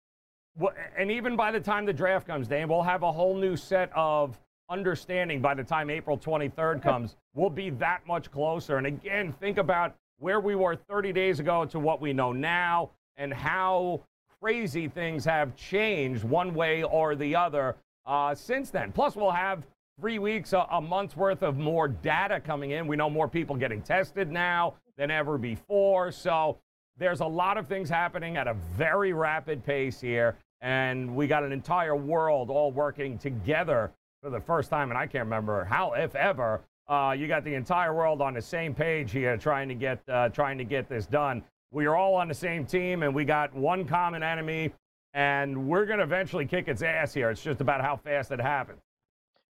and 0.98 1.12
even 1.12 1.36
by 1.36 1.52
the 1.52 1.60
time 1.60 1.86
the 1.86 1.92
draft 1.92 2.26
comes, 2.26 2.48
Dan, 2.48 2.70
we'll 2.70 2.82
have 2.82 3.04
a 3.04 3.12
whole 3.12 3.36
new 3.36 3.58
set 3.58 3.92
of 3.94 4.40
understanding 4.70 5.42
by 5.42 5.54
the 5.54 5.64
time 5.64 5.90
April 5.90 6.18
23rd 6.18 6.82
comes. 6.82 7.18
We'll 7.34 7.50
be 7.50 7.72
that 7.72 8.08
much 8.08 8.32
closer. 8.32 8.78
And 8.78 8.88
again, 8.88 9.34
think 9.34 9.58
about 9.58 9.98
where 10.20 10.40
we 10.40 10.56
were 10.56 10.78
30 10.78 11.12
days 11.12 11.42
ago 11.42 11.66
to 11.66 11.78
what 11.78 12.00
we 12.00 12.14
know 12.14 12.32
now 12.32 12.92
and 13.18 13.34
how 13.34 14.00
crazy 14.40 14.88
things 14.88 15.26
have 15.26 15.58
changed 15.58 16.24
one 16.24 16.54
way 16.54 16.84
or 16.84 17.16
the 17.16 17.36
other 17.36 17.76
uh, 18.06 18.34
since 18.34 18.70
then. 18.70 18.94
Plus, 18.94 19.18
we'll 19.18 19.30
have 19.30 19.66
three 20.00 20.20
weeks, 20.20 20.54
a, 20.54 20.66
a 20.72 20.80
month's 20.80 21.18
worth 21.18 21.44
of 21.44 21.58
more 21.58 21.90
data 21.90 22.40
coming 22.40 22.72
in. 22.72 22.88
We 22.88 22.96
know 22.96 23.10
more 23.10 23.28
people 23.28 23.58
getting 23.58 23.82
tested 23.82 24.32
now 24.32 24.76
than 24.98 25.12
ever 25.12 25.38
before. 25.38 26.14
So 26.14 26.58
there's 26.98 27.20
a 27.20 27.26
lot 27.26 27.58
of 27.58 27.68
things 27.68 27.90
happening 27.90 28.38
at 28.38 28.48
a 28.48 28.54
very 28.78 29.14
rapid 29.14 29.66
pace 29.66 30.00
here, 30.00 30.38
and 30.62 31.16
we 31.16 31.28
got 31.28 31.44
an 31.44 31.52
entire 31.52 31.96
world 31.96 32.50
all 32.50 32.72
working 32.72 33.18
together 33.18 33.92
for 34.22 34.30
the 34.30 34.40
first 34.40 34.70
time, 34.70 34.90
and 34.90 34.98
I 34.98 35.06
can't 35.06 35.26
remember 35.26 35.66
how, 35.66 35.94
if 35.94 36.16
ever. 36.16 36.62
Uh, 36.88 37.16
you 37.18 37.28
got 37.28 37.44
the 37.44 37.54
entire 37.54 37.94
world 37.94 38.22
on 38.22 38.34
the 38.34 38.42
same 38.42 38.74
page 38.74 39.12
here, 39.12 39.36
trying 39.38 39.68
to 39.68 39.76
get 39.76 40.00
uh, 40.08 40.30
trying 40.30 40.58
to 40.58 40.64
get 40.64 40.88
this 40.88 41.06
done. 41.08 41.44
We 41.72 41.88
are 41.88 41.96
all 41.96 42.16
on 42.16 42.28
the 42.28 42.34
same 42.34 42.66
team, 42.66 43.04
and 43.04 43.14
we 43.14 43.26
got 43.26 43.54
one 43.54 43.86
common 43.86 44.24
enemy, 44.24 44.72
and 45.14 45.68
we're 45.68 45.86
going 45.86 45.98
to 45.98 46.04
eventually 46.04 46.46
kick 46.46 46.68
its 46.68 46.84
ass 46.84 47.14
here. 47.14 47.32
It's 47.32 47.42
just 47.42 47.60
about 47.60 47.82
how 47.82 47.98
fast 47.98 48.32
it 48.32 48.40
happens. 48.40 48.85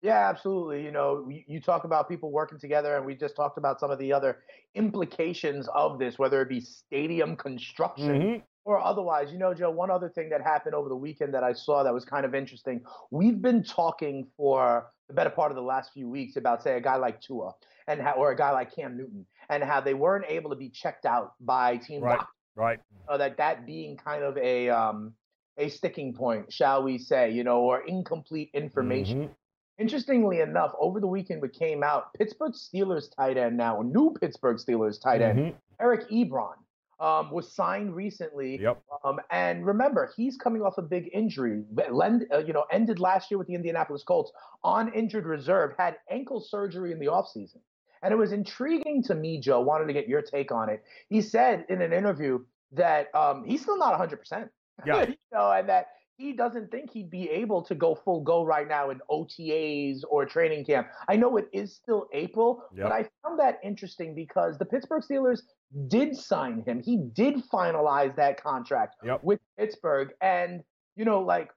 Yeah, 0.02 0.28
absolutely. 0.28 0.84
You 0.84 0.90
know, 0.90 1.30
you, 1.46 1.60
talk 1.60 1.84
about 1.84 2.08
people 2.08 2.32
working 2.32 2.58
together, 2.58 2.96
and 2.96 3.06
we 3.06 3.14
just 3.14 3.36
talked 3.36 3.56
about 3.56 3.78
some 3.78 3.92
of 3.92 4.00
the 4.00 4.12
other 4.12 4.38
implications 4.74 5.68
of 5.72 6.00
this, 6.00 6.18
whether 6.18 6.42
it 6.42 6.48
be 6.48 6.60
stadium 6.60 7.36
construction 7.36 8.08
mm-hmm. 8.08 8.38
or 8.64 8.82
otherwise. 8.82 9.30
You 9.30 9.38
know, 9.38 9.54
Joe, 9.54 9.70
one 9.70 9.92
other 9.92 10.08
thing 10.08 10.28
that 10.30 10.42
happened 10.42 10.74
over 10.74 10.88
the 10.88 10.96
weekend 10.96 11.32
that 11.34 11.44
I 11.44 11.52
saw 11.52 11.84
that 11.84 11.94
was 11.94 12.04
kind 12.04 12.26
of 12.26 12.34
interesting. 12.34 12.80
We've 13.12 13.40
been 13.40 13.62
talking 13.62 14.26
for 14.36 14.90
the 15.06 15.14
better 15.14 15.30
part 15.30 15.52
of 15.52 15.56
the 15.56 15.62
last 15.62 15.92
few 15.94 16.08
weeks 16.08 16.34
about, 16.34 16.64
say, 16.64 16.76
a 16.76 16.80
guy 16.80 16.96
like 16.96 17.20
Tua 17.20 17.52
and 17.86 18.00
how, 18.00 18.14
or 18.14 18.32
a 18.32 18.36
guy 18.36 18.50
like 18.50 18.74
Cam 18.74 18.96
Newton, 18.96 19.24
and 19.50 19.62
how 19.62 19.80
they 19.80 19.94
weren't 19.94 20.24
able 20.28 20.50
to 20.50 20.56
be 20.56 20.68
checked 20.68 21.06
out 21.06 21.34
by 21.40 21.76
team 21.76 22.02
right, 22.02 22.18
doctors. 22.18 22.34
Right. 22.56 22.80
Uh, 23.08 23.18
that 23.18 23.36
that 23.36 23.66
being 23.66 23.96
kind 23.96 24.24
of 24.24 24.36
a 24.36 24.68
um, 24.68 25.12
a 25.58 25.68
sticking 25.68 26.12
point, 26.12 26.52
shall 26.52 26.82
we 26.82 26.98
say, 26.98 27.30
you 27.30 27.44
know, 27.44 27.60
or 27.60 27.86
incomplete 27.86 28.50
information. 28.52 29.20
Mm-hmm 29.20 29.32
Interestingly 29.78 30.40
enough, 30.40 30.72
over 30.78 31.00
the 31.00 31.06
weekend, 31.06 31.42
we 31.42 31.48
came 31.48 31.82
out, 31.82 32.12
Pittsburgh 32.14 32.52
Steelers 32.52 33.06
tight 33.16 33.36
end 33.36 33.56
now, 33.56 33.80
new 33.82 34.14
Pittsburgh 34.20 34.58
Steelers 34.58 35.00
tight 35.00 35.22
end, 35.22 35.38
mm-hmm. 35.38 35.56
Eric 35.80 36.08
Ebron, 36.10 36.54
um, 37.00 37.32
was 37.32 37.52
signed 37.52 37.96
recently. 37.96 38.60
Yep. 38.60 38.80
Um, 39.04 39.18
and 39.30 39.66
remember, 39.66 40.12
he's 40.16 40.36
coming 40.36 40.62
off 40.62 40.78
a 40.78 40.82
big 40.82 41.10
injury. 41.12 41.64
Lend, 41.90 42.26
uh, 42.32 42.38
you 42.38 42.52
know, 42.52 42.64
ended 42.70 43.00
last 43.00 43.30
year 43.30 43.38
with 43.38 43.48
the 43.48 43.54
Indianapolis 43.54 44.04
Colts 44.04 44.30
on 44.62 44.92
injured 44.94 45.26
reserve, 45.26 45.72
had 45.76 45.96
ankle 46.10 46.40
surgery 46.40 46.92
in 46.92 47.00
the 47.00 47.06
offseason. 47.06 47.58
And 48.02 48.12
it 48.12 48.16
was 48.16 48.32
intriguing 48.32 49.02
to 49.04 49.14
me, 49.14 49.40
Joe. 49.40 49.60
Wanted 49.60 49.86
to 49.86 49.92
get 49.92 50.08
your 50.08 50.22
take 50.22 50.52
on 50.52 50.68
it. 50.68 50.84
He 51.08 51.22
said 51.22 51.64
in 51.68 51.82
an 51.82 51.92
interview 51.92 52.40
that 52.72 53.14
um, 53.14 53.44
he's 53.44 53.62
still 53.62 53.78
not 53.78 53.98
100%. 53.98 54.48
Yeah. 54.86 55.02
you 55.08 55.16
know, 55.32 55.50
and 55.50 55.68
that 55.68 55.86
he 56.16 56.32
doesn't 56.32 56.70
think 56.70 56.90
he'd 56.92 57.10
be 57.10 57.28
able 57.30 57.62
to 57.62 57.74
go 57.74 57.94
full 57.94 58.20
go 58.20 58.44
right 58.44 58.68
now 58.68 58.90
in 58.90 59.00
OTAs 59.10 60.02
or 60.08 60.24
training 60.24 60.64
camp. 60.64 60.88
I 61.08 61.16
know 61.16 61.36
it 61.36 61.48
is 61.52 61.74
still 61.74 62.06
April, 62.12 62.62
yep. 62.74 62.84
but 62.88 62.92
I 62.92 63.08
found 63.22 63.40
that 63.40 63.58
interesting 63.64 64.14
because 64.14 64.58
the 64.58 64.64
Pittsburgh 64.64 65.02
Steelers 65.02 65.40
did 65.88 66.16
sign 66.16 66.62
him. 66.66 66.82
He 66.82 66.96
did 66.96 67.42
finalize 67.52 68.14
that 68.16 68.42
contract 68.42 68.96
yep. 69.04 69.22
with 69.24 69.40
Pittsburgh. 69.58 70.10
And, 70.20 70.62
you 70.96 71.04
know, 71.04 71.20
like 71.20 71.50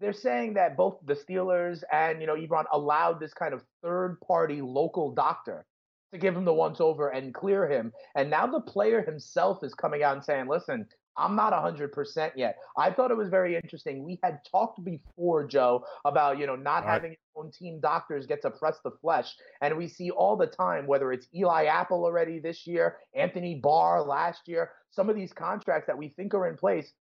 they're 0.00 0.12
saying 0.12 0.54
that 0.54 0.76
both 0.76 0.98
the 1.04 1.14
Steelers 1.14 1.82
and, 1.92 2.20
you 2.20 2.26
know, 2.26 2.34
Ebron 2.34 2.64
allowed 2.72 3.18
this 3.18 3.32
kind 3.32 3.54
of 3.54 3.62
third 3.82 4.18
party 4.20 4.60
local 4.60 5.12
doctor 5.12 5.64
to 6.12 6.18
give 6.18 6.36
him 6.36 6.44
the 6.44 6.52
once 6.52 6.80
over 6.80 7.08
and 7.08 7.34
clear 7.34 7.68
him. 7.68 7.92
And 8.14 8.30
now 8.30 8.46
the 8.46 8.60
player 8.60 9.02
himself 9.02 9.64
is 9.64 9.74
coming 9.74 10.02
out 10.02 10.16
and 10.16 10.24
saying, 10.24 10.46
listen, 10.48 10.86
I'm 11.16 11.36
not 11.36 11.52
100% 11.52 12.32
yet. 12.36 12.58
I 12.76 12.90
thought 12.90 13.10
it 13.10 13.16
was 13.16 13.28
very 13.28 13.56
interesting. 13.56 14.04
We 14.04 14.18
had 14.22 14.40
talked 14.50 14.84
before, 14.84 15.46
Joe, 15.46 15.84
about, 16.04 16.38
you 16.38 16.46
know, 16.46 16.56
not 16.56 16.84
right. 16.84 16.92
having 16.92 17.10
your 17.12 17.44
own 17.44 17.50
team 17.50 17.80
doctors 17.80 18.26
get 18.26 18.42
to 18.42 18.50
press 18.50 18.78
the 18.84 18.90
flesh. 18.90 19.34
And 19.60 19.76
we 19.76 19.88
see 19.88 20.10
all 20.10 20.36
the 20.36 20.46
time, 20.46 20.86
whether 20.86 21.12
it's 21.12 21.26
Eli 21.34 21.64
Apple 21.64 22.04
already 22.04 22.38
this 22.38 22.66
year, 22.66 22.96
Anthony 23.14 23.54
Barr 23.54 24.02
last 24.02 24.46
year, 24.46 24.72
some 24.90 25.08
of 25.08 25.16
these 25.16 25.32
contracts 25.32 25.86
that 25.86 25.98
we 25.98 26.08
think 26.08 26.34
are 26.34 26.48
in 26.48 26.56
place 26.56 26.92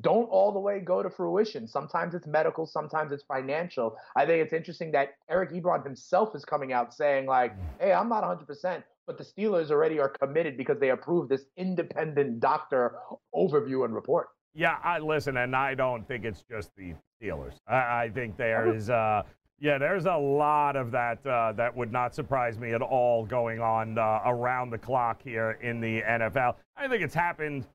don't 0.00 0.26
all 0.30 0.52
the 0.52 0.58
way 0.60 0.78
go 0.78 1.02
to 1.02 1.10
fruition. 1.10 1.66
Sometimes 1.66 2.14
it's 2.14 2.26
medical, 2.26 2.64
sometimes 2.64 3.10
it's 3.10 3.24
financial. 3.24 3.96
I 4.14 4.24
think 4.24 4.42
it's 4.44 4.52
interesting 4.52 4.92
that 4.92 5.14
Eric 5.28 5.50
Ebron 5.50 5.84
himself 5.84 6.36
is 6.36 6.44
coming 6.44 6.72
out 6.72 6.94
saying, 6.94 7.26
like, 7.26 7.56
mm. 7.56 7.62
hey, 7.80 7.92
I'm 7.92 8.08
not 8.08 8.22
100%, 8.22 8.84
but 9.10 9.18
the 9.18 9.24
Steelers 9.24 9.72
already 9.72 9.98
are 9.98 10.08
committed 10.08 10.56
because 10.56 10.78
they 10.78 10.90
approved 10.90 11.28
this 11.28 11.46
independent 11.56 12.38
doctor 12.38 12.94
overview 13.34 13.84
and 13.84 13.92
report. 13.92 14.28
Yeah, 14.54 14.76
I 14.84 15.00
listen, 15.00 15.36
and 15.38 15.56
I 15.56 15.74
don't 15.74 16.06
think 16.06 16.24
it's 16.24 16.44
just 16.48 16.70
the 16.76 16.94
Steelers. 17.20 17.54
I, 17.66 18.04
I 18.04 18.10
think 18.14 18.36
there 18.36 18.72
is, 18.72 18.88
uh, 18.88 19.24
yeah, 19.58 19.78
there's 19.78 20.06
a 20.06 20.14
lot 20.14 20.76
of 20.76 20.92
that 20.92 21.26
uh, 21.26 21.52
that 21.52 21.76
would 21.76 21.90
not 21.90 22.14
surprise 22.14 22.56
me 22.56 22.72
at 22.72 22.82
all 22.82 23.26
going 23.26 23.60
on 23.60 23.98
uh, 23.98 24.20
around 24.24 24.70
the 24.70 24.78
clock 24.78 25.20
here 25.24 25.58
in 25.60 25.80
the 25.80 26.02
NFL. 26.02 26.54
I 26.76 26.86
think 26.86 27.02
it's 27.02 27.14
happened. 27.14 27.66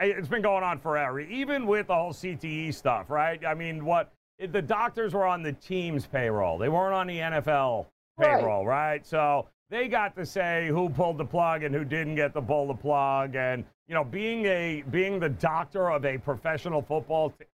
Eh, 0.00 0.06
it's 0.06 0.28
been 0.28 0.42
going 0.42 0.64
on 0.64 0.80
forever, 0.80 1.20
even 1.20 1.64
with 1.64 1.86
the 1.86 1.94
whole 1.94 2.12
CTE 2.12 2.74
stuff, 2.74 3.08
right? 3.08 3.44
I 3.46 3.54
mean, 3.54 3.84
what 3.84 4.12
the 4.40 4.62
doctors 4.62 5.14
were 5.14 5.26
on 5.26 5.44
the 5.44 5.52
team's 5.52 6.08
payroll; 6.08 6.58
they 6.58 6.68
weren't 6.68 6.94
on 6.94 7.06
the 7.06 7.18
NFL 7.18 7.86
payroll, 8.20 8.66
right? 8.66 8.90
right? 8.90 9.06
So 9.06 9.46
they 9.74 9.88
got 9.88 10.14
to 10.14 10.24
say 10.24 10.68
who 10.68 10.88
pulled 10.88 11.18
the 11.18 11.24
plug 11.24 11.64
and 11.64 11.74
who 11.74 11.84
didn't 11.84 12.14
get 12.14 12.32
to 12.34 12.40
pull 12.40 12.68
the 12.68 12.74
plug. 12.74 13.34
And 13.34 13.64
you 13.88 13.94
know, 13.94 14.04
being 14.04 14.44
a 14.46 14.84
being 14.90 15.18
the 15.18 15.28
doctor 15.28 15.90
of 15.90 16.04
a 16.04 16.16
professional 16.16 16.80
football, 16.80 17.30
team, 17.30 17.48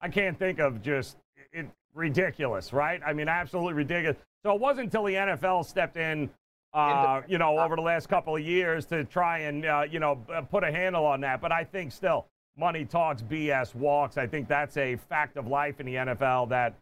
I 0.00 0.08
can't 0.08 0.38
think 0.38 0.58
of 0.58 0.82
just 0.82 1.16
it 1.52 1.66
ridiculous, 1.94 2.74
right? 2.74 3.00
I 3.04 3.14
mean, 3.14 3.26
absolutely 3.26 3.72
ridiculous. 3.72 4.18
So 4.44 4.54
it 4.54 4.60
wasn't 4.60 4.86
until 4.86 5.04
the 5.04 5.14
NFL 5.14 5.64
stepped 5.64 5.96
in, 5.96 6.28
uh, 6.74 7.22
you 7.26 7.38
know, 7.38 7.58
over 7.58 7.76
the 7.76 7.82
last 7.82 8.08
couple 8.08 8.36
of 8.36 8.42
years 8.42 8.84
to 8.86 9.04
try 9.04 9.38
and 9.38 9.64
uh, 9.64 9.84
you 9.90 9.98
know 9.98 10.16
put 10.50 10.64
a 10.64 10.70
handle 10.70 11.06
on 11.06 11.22
that. 11.22 11.40
But 11.40 11.52
I 11.52 11.64
think 11.64 11.92
still, 11.92 12.26
money 12.54 12.84
talks, 12.84 13.22
BS 13.22 13.74
walks. 13.74 14.18
I 14.18 14.26
think 14.26 14.46
that's 14.46 14.76
a 14.76 14.96
fact 14.96 15.38
of 15.38 15.46
life 15.46 15.80
in 15.80 15.86
the 15.86 15.94
NFL 15.94 16.50
that 16.50 16.74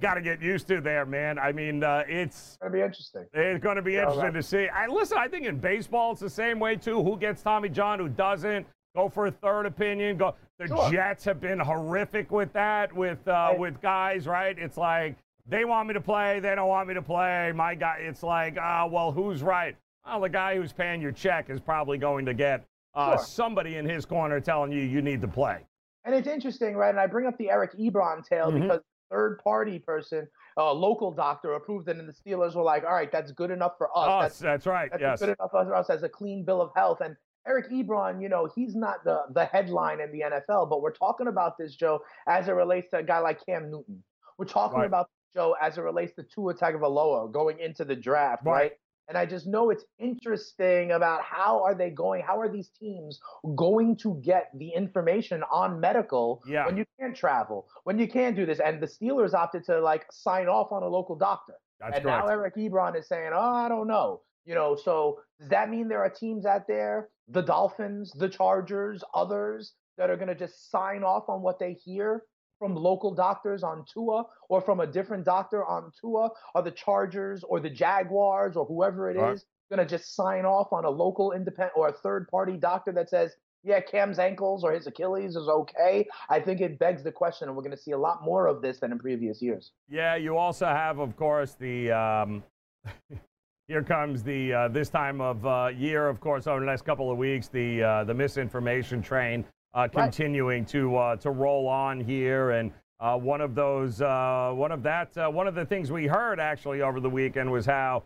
got 0.00 0.14
to 0.14 0.20
get 0.20 0.40
used 0.40 0.68
to 0.68 0.80
there, 0.80 1.06
man. 1.06 1.38
I 1.38 1.52
mean, 1.52 1.82
uh, 1.82 2.04
it's 2.08 2.56
going 2.60 2.72
to 2.72 2.78
be 2.78 2.82
interesting. 2.82 3.26
It's 3.32 3.62
going 3.62 3.76
to 3.76 3.82
be 3.82 3.96
interesting 3.96 4.32
to 4.32 4.42
see. 4.42 4.68
I 4.68 4.86
listen. 4.86 5.18
I 5.18 5.28
think 5.28 5.46
in 5.46 5.58
baseball 5.58 6.12
it's 6.12 6.20
the 6.20 6.30
same 6.30 6.58
way 6.58 6.76
too. 6.76 7.02
Who 7.02 7.16
gets 7.16 7.42
Tommy 7.42 7.68
John? 7.68 7.98
Who 7.98 8.08
doesn't? 8.08 8.66
Go 8.96 9.08
for 9.08 9.26
a 9.26 9.30
third 9.30 9.66
opinion. 9.66 10.16
Go. 10.16 10.34
The 10.58 10.68
sure. 10.68 10.90
Jets 10.90 11.24
have 11.24 11.40
been 11.40 11.58
horrific 11.58 12.30
with 12.30 12.52
that. 12.52 12.92
With 12.92 13.26
uh, 13.26 13.30
right. 13.30 13.58
with 13.58 13.80
guys, 13.80 14.26
right? 14.26 14.56
It's 14.58 14.76
like 14.76 15.16
they 15.48 15.64
want 15.64 15.88
me 15.88 15.94
to 15.94 16.00
play. 16.00 16.40
They 16.40 16.54
don't 16.54 16.68
want 16.68 16.88
me 16.88 16.94
to 16.94 17.02
play. 17.02 17.52
My 17.54 17.74
guy. 17.74 17.98
It's 18.00 18.22
like, 18.22 18.56
ah, 18.60 18.84
uh, 18.84 18.86
well, 18.86 19.12
who's 19.12 19.42
right? 19.42 19.76
Well, 20.06 20.20
the 20.20 20.28
guy 20.28 20.56
who's 20.56 20.72
paying 20.72 21.00
your 21.00 21.12
check 21.12 21.50
is 21.50 21.60
probably 21.60 21.98
going 21.98 22.26
to 22.26 22.34
get 22.34 22.64
uh, 22.94 23.16
sure. 23.16 23.24
somebody 23.24 23.76
in 23.76 23.88
his 23.88 24.04
corner 24.04 24.38
telling 24.40 24.70
you 24.70 24.82
you 24.82 25.02
need 25.02 25.20
to 25.22 25.28
play. 25.28 25.60
And 26.04 26.14
it's 26.14 26.28
interesting, 26.28 26.76
right? 26.76 26.90
And 26.90 27.00
I 27.00 27.06
bring 27.06 27.26
up 27.26 27.38
the 27.38 27.50
Eric 27.50 27.72
Ebron 27.78 28.26
tale 28.28 28.50
mm-hmm. 28.50 28.62
because 28.62 28.80
third 29.10 29.38
party 29.42 29.78
person, 29.78 30.26
a 30.56 30.72
local 30.72 31.10
doctor 31.10 31.54
approved 31.54 31.88
it, 31.88 31.96
and 31.96 32.08
the 32.08 32.12
Steelers 32.12 32.54
were 32.54 32.62
like, 32.62 32.84
all 32.84 32.92
right, 32.92 33.10
that's 33.10 33.32
good 33.32 33.50
enough 33.50 33.72
for 33.78 33.88
us. 33.96 34.08
Us, 34.08 34.22
that's, 34.22 34.38
that's 34.38 34.66
right. 34.66 34.90
That's 34.90 35.00
yes. 35.00 35.20
good 35.20 35.36
enough 35.38 35.50
for 35.50 35.74
us 35.74 35.90
as 35.90 36.02
a 36.02 36.08
clean 36.08 36.44
bill 36.44 36.60
of 36.60 36.70
health. 36.74 37.00
And 37.00 37.16
Eric 37.46 37.70
Ebron, 37.70 38.22
you 38.22 38.28
know, 38.28 38.48
he's 38.54 38.74
not 38.74 39.04
the 39.04 39.22
the 39.32 39.44
headline 39.46 40.00
in 40.00 40.10
the 40.12 40.22
NFL, 40.22 40.70
but 40.70 40.80
we're 40.80 40.92
talking 40.92 41.28
about 41.28 41.58
this, 41.58 41.74
Joe, 41.74 42.00
as 42.26 42.48
it 42.48 42.52
relates 42.52 42.90
to 42.90 42.98
a 42.98 43.02
guy 43.02 43.18
like 43.18 43.44
Cam 43.44 43.70
Newton. 43.70 44.02
We're 44.38 44.46
talking 44.46 44.78
right. 44.78 44.86
about 44.86 45.10
Joe 45.34 45.54
as 45.60 45.78
it 45.78 45.82
relates 45.82 46.14
to 46.14 46.22
Tua 46.22 46.54
Tagovailoa 46.54 47.30
going 47.32 47.58
into 47.58 47.84
the 47.84 47.96
draft, 47.96 48.44
right? 48.44 48.52
right? 48.52 48.72
And 49.08 49.18
I 49.18 49.26
just 49.26 49.46
know 49.46 49.70
it's 49.70 49.84
interesting 49.98 50.92
about 50.92 51.22
how 51.22 51.62
are 51.62 51.74
they 51.74 51.90
going? 51.90 52.22
How 52.22 52.40
are 52.40 52.48
these 52.48 52.70
teams 52.70 53.20
going 53.54 53.96
to 53.98 54.20
get 54.24 54.50
the 54.54 54.70
information 54.70 55.42
on 55.50 55.78
medical 55.78 56.42
yeah. 56.46 56.64
when 56.66 56.76
you 56.76 56.84
can't 56.98 57.14
travel, 57.14 57.66
when 57.84 57.98
you 57.98 58.08
can't 58.08 58.34
do 58.34 58.46
this? 58.46 58.60
And 58.60 58.80
the 58.80 58.86
Steelers 58.86 59.34
opted 59.34 59.64
to 59.64 59.80
like 59.80 60.06
sign 60.10 60.48
off 60.48 60.72
on 60.72 60.82
a 60.82 60.88
local 60.88 61.16
doctor. 61.16 61.54
That's 61.80 61.96
and 61.96 62.04
correct. 62.04 62.26
now 62.26 62.32
Eric 62.32 62.56
Ebron 62.56 62.98
is 62.98 63.06
saying, 63.08 63.32
"Oh, 63.34 63.38
I 63.38 63.68
don't 63.68 63.88
know." 63.88 64.22
You 64.46 64.54
know, 64.54 64.76
so 64.76 65.20
does 65.40 65.48
that 65.48 65.70
mean 65.70 65.88
there 65.88 66.02
are 66.02 66.10
teams 66.10 66.44
out 66.44 66.66
there, 66.66 67.08
the 67.28 67.40
Dolphins, 67.40 68.12
the 68.12 68.28
Chargers, 68.28 69.02
others 69.14 69.74
that 69.96 70.10
are 70.10 70.16
going 70.16 70.28
to 70.28 70.34
just 70.34 70.70
sign 70.70 71.02
off 71.02 71.28
on 71.28 71.42
what 71.42 71.58
they 71.58 71.72
hear 71.72 72.22
from 72.64 72.74
local 72.74 73.14
doctors 73.14 73.62
on 73.62 73.84
Tua 73.92 74.24
or 74.48 74.62
from 74.62 74.80
a 74.80 74.86
different 74.86 75.22
doctor 75.22 75.66
on 75.66 75.92
Tua? 76.00 76.30
Are 76.54 76.62
the 76.62 76.70
Chargers 76.70 77.44
or 77.46 77.60
the 77.60 77.68
Jaguars 77.68 78.56
or 78.56 78.64
whoever 78.64 79.10
it 79.10 79.18
is 79.18 79.44
going 79.70 79.86
to 79.86 79.86
just 79.86 80.14
sign 80.16 80.46
off 80.46 80.72
on 80.72 80.86
a 80.86 80.90
local 80.90 81.32
independent 81.32 81.72
or 81.76 81.88
a 81.88 81.92
third 81.92 82.26
party 82.28 82.56
doctor 82.56 82.90
that 82.92 83.10
says, 83.10 83.32
yeah, 83.64 83.80
Cam's 83.80 84.18
ankles 84.18 84.64
or 84.64 84.72
his 84.72 84.86
Achilles 84.86 85.36
is 85.36 85.46
okay? 85.46 86.06
I 86.30 86.40
think 86.40 86.62
it 86.62 86.78
begs 86.78 87.02
the 87.02 87.12
question, 87.12 87.48
and 87.48 87.56
we're 87.56 87.62
going 87.62 87.76
to 87.76 87.82
see 87.82 87.90
a 87.90 87.98
lot 87.98 88.24
more 88.24 88.46
of 88.46 88.62
this 88.62 88.80
than 88.80 88.92
in 88.92 88.98
previous 88.98 89.42
years. 89.42 89.72
Yeah, 89.90 90.16
you 90.16 90.38
also 90.38 90.66
have, 90.66 90.98
of 90.98 91.16
course, 91.16 91.52
the. 91.52 91.92
Um, 91.92 92.42
here 93.68 93.82
comes 93.82 94.22
the 94.22 94.52
uh, 94.52 94.68
this 94.68 94.90
time 94.90 95.22
of 95.22 95.46
uh, 95.46 95.70
year, 95.74 96.08
of 96.08 96.20
course, 96.20 96.46
over 96.46 96.60
the 96.60 96.66
next 96.66 96.82
couple 96.82 97.10
of 97.10 97.16
weeks, 97.16 97.48
the 97.48 97.82
uh, 97.82 98.04
the 98.04 98.12
misinformation 98.12 99.00
train 99.00 99.46
uh, 99.74 99.88
continuing 99.88 100.62
right. 100.62 100.68
to 100.68 100.96
uh, 100.96 101.16
to 101.16 101.30
roll 101.30 101.66
on 101.68 102.00
here. 102.00 102.50
And 102.50 102.72
uh, 103.00 103.18
one 103.18 103.40
of 103.40 103.54
those, 103.54 104.00
uh, 104.00 104.52
one 104.54 104.72
of 104.72 104.82
that, 104.84 105.16
uh, 105.18 105.28
one 105.28 105.46
of 105.46 105.54
the 105.54 105.64
things 105.64 105.90
we 105.90 106.06
heard 106.06 106.40
actually 106.40 106.80
over 106.80 107.00
the 107.00 107.10
weekend 107.10 107.50
was 107.50 107.66
how 107.66 108.04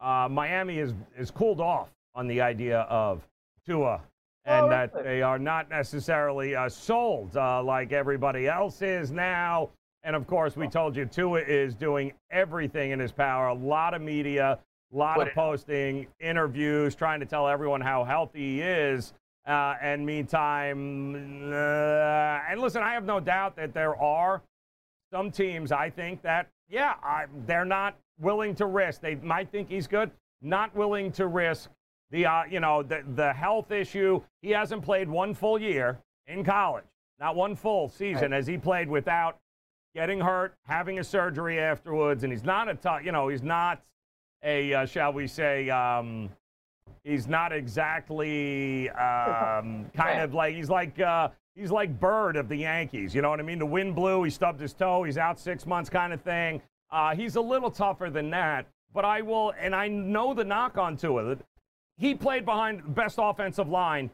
uh, 0.00 0.28
Miami 0.30 0.78
is 0.78 0.94
is 1.16 1.30
cooled 1.30 1.60
off 1.60 1.88
on 2.14 2.26
the 2.26 2.40
idea 2.40 2.80
of 2.80 3.26
Tua. 3.64 4.00
And 4.44 4.66
oh, 4.66 4.68
that 4.68 5.02
they 5.02 5.22
are 5.22 5.40
not 5.40 5.68
necessarily 5.68 6.54
sold 6.68 7.34
like 7.34 7.90
everybody 7.90 8.46
else 8.46 8.80
is 8.80 9.10
now. 9.10 9.70
And 10.04 10.14
of 10.14 10.28
course, 10.28 10.56
we 10.56 10.68
told 10.68 10.94
you 10.94 11.04
Tua 11.04 11.40
is 11.40 11.74
doing 11.74 12.12
everything 12.30 12.92
in 12.92 13.00
his 13.00 13.10
power. 13.10 13.48
A 13.48 13.54
lot 13.54 13.92
of 13.92 14.02
media, 14.02 14.60
a 14.92 14.96
lot 14.96 15.20
of 15.20 15.34
posting, 15.34 16.06
interviews, 16.20 16.94
trying 16.94 17.18
to 17.18 17.26
tell 17.26 17.48
everyone 17.48 17.80
how 17.80 18.04
healthy 18.04 18.38
he 18.38 18.60
is. 18.60 19.14
Uh, 19.46 19.76
and 19.80 20.04
meantime, 20.04 21.14
uh, 21.52 22.50
and 22.50 22.60
listen, 22.60 22.82
I 22.82 22.94
have 22.94 23.04
no 23.04 23.20
doubt 23.20 23.54
that 23.54 23.72
there 23.72 23.94
are 23.94 24.42
some 25.12 25.30
teams, 25.30 25.70
I 25.70 25.88
think, 25.88 26.20
that, 26.22 26.48
yeah, 26.68 26.94
I, 27.00 27.26
they're 27.46 27.64
not 27.64 27.96
willing 28.18 28.56
to 28.56 28.66
risk. 28.66 29.02
They 29.02 29.14
might 29.14 29.52
think 29.52 29.68
he's 29.68 29.86
good, 29.86 30.10
not 30.42 30.74
willing 30.74 31.12
to 31.12 31.28
risk 31.28 31.70
the, 32.10 32.26
uh, 32.26 32.42
you 32.50 32.58
know, 32.58 32.82
the, 32.82 33.04
the 33.14 33.32
health 33.32 33.70
issue. 33.70 34.20
He 34.42 34.50
hasn't 34.50 34.82
played 34.82 35.08
one 35.08 35.32
full 35.32 35.60
year 35.60 36.00
in 36.26 36.42
college, 36.42 36.84
not 37.20 37.36
one 37.36 37.54
full 37.54 37.88
season 37.88 38.32
as 38.32 38.48
he 38.48 38.58
played 38.58 38.88
without 38.88 39.38
getting 39.94 40.20
hurt, 40.20 40.54
having 40.66 40.98
a 40.98 41.04
surgery 41.04 41.60
afterwards. 41.60 42.24
And 42.24 42.32
he's 42.32 42.44
not 42.44 42.68
a 42.68 42.74
tough, 42.74 43.04
you 43.04 43.12
know, 43.12 43.28
he's 43.28 43.44
not 43.44 43.80
a, 44.42 44.74
uh, 44.74 44.86
shall 44.86 45.12
we 45.12 45.28
say, 45.28 45.70
um, 45.70 46.30
he's 47.06 47.28
not 47.28 47.52
exactly 47.52 48.90
um, 48.90 49.86
kind 49.96 50.20
of 50.20 50.34
like 50.34 50.54
he's 50.54 50.68
like 50.68 51.00
uh, 51.00 51.28
he's 51.54 51.70
like 51.70 51.98
Bird 51.98 52.36
of 52.36 52.48
the 52.48 52.56
Yankees. 52.56 53.14
You 53.14 53.22
know 53.22 53.30
what 53.30 53.40
I 53.40 53.44
mean? 53.44 53.58
The 53.58 53.66
wind 53.66 53.94
blew. 53.94 54.24
He 54.24 54.30
stubbed 54.30 54.60
his 54.60 54.74
toe. 54.74 55.04
He's 55.04 55.16
out 55.16 55.38
six 55.38 55.64
months, 55.64 55.88
kind 55.88 56.12
of 56.12 56.20
thing. 56.20 56.60
Uh, 56.90 57.14
he's 57.14 57.36
a 57.36 57.40
little 57.40 57.70
tougher 57.70 58.10
than 58.10 58.30
that, 58.30 58.66
but 58.92 59.04
I 59.04 59.22
will, 59.22 59.52
and 59.58 59.74
I 59.74 59.88
know 59.88 60.34
the 60.34 60.44
knock 60.44 60.78
on 60.78 60.96
Tua. 60.96 61.36
He 61.98 62.14
played 62.14 62.44
behind 62.44 62.94
best 62.94 63.18
offensive 63.20 63.68
line 63.68 64.10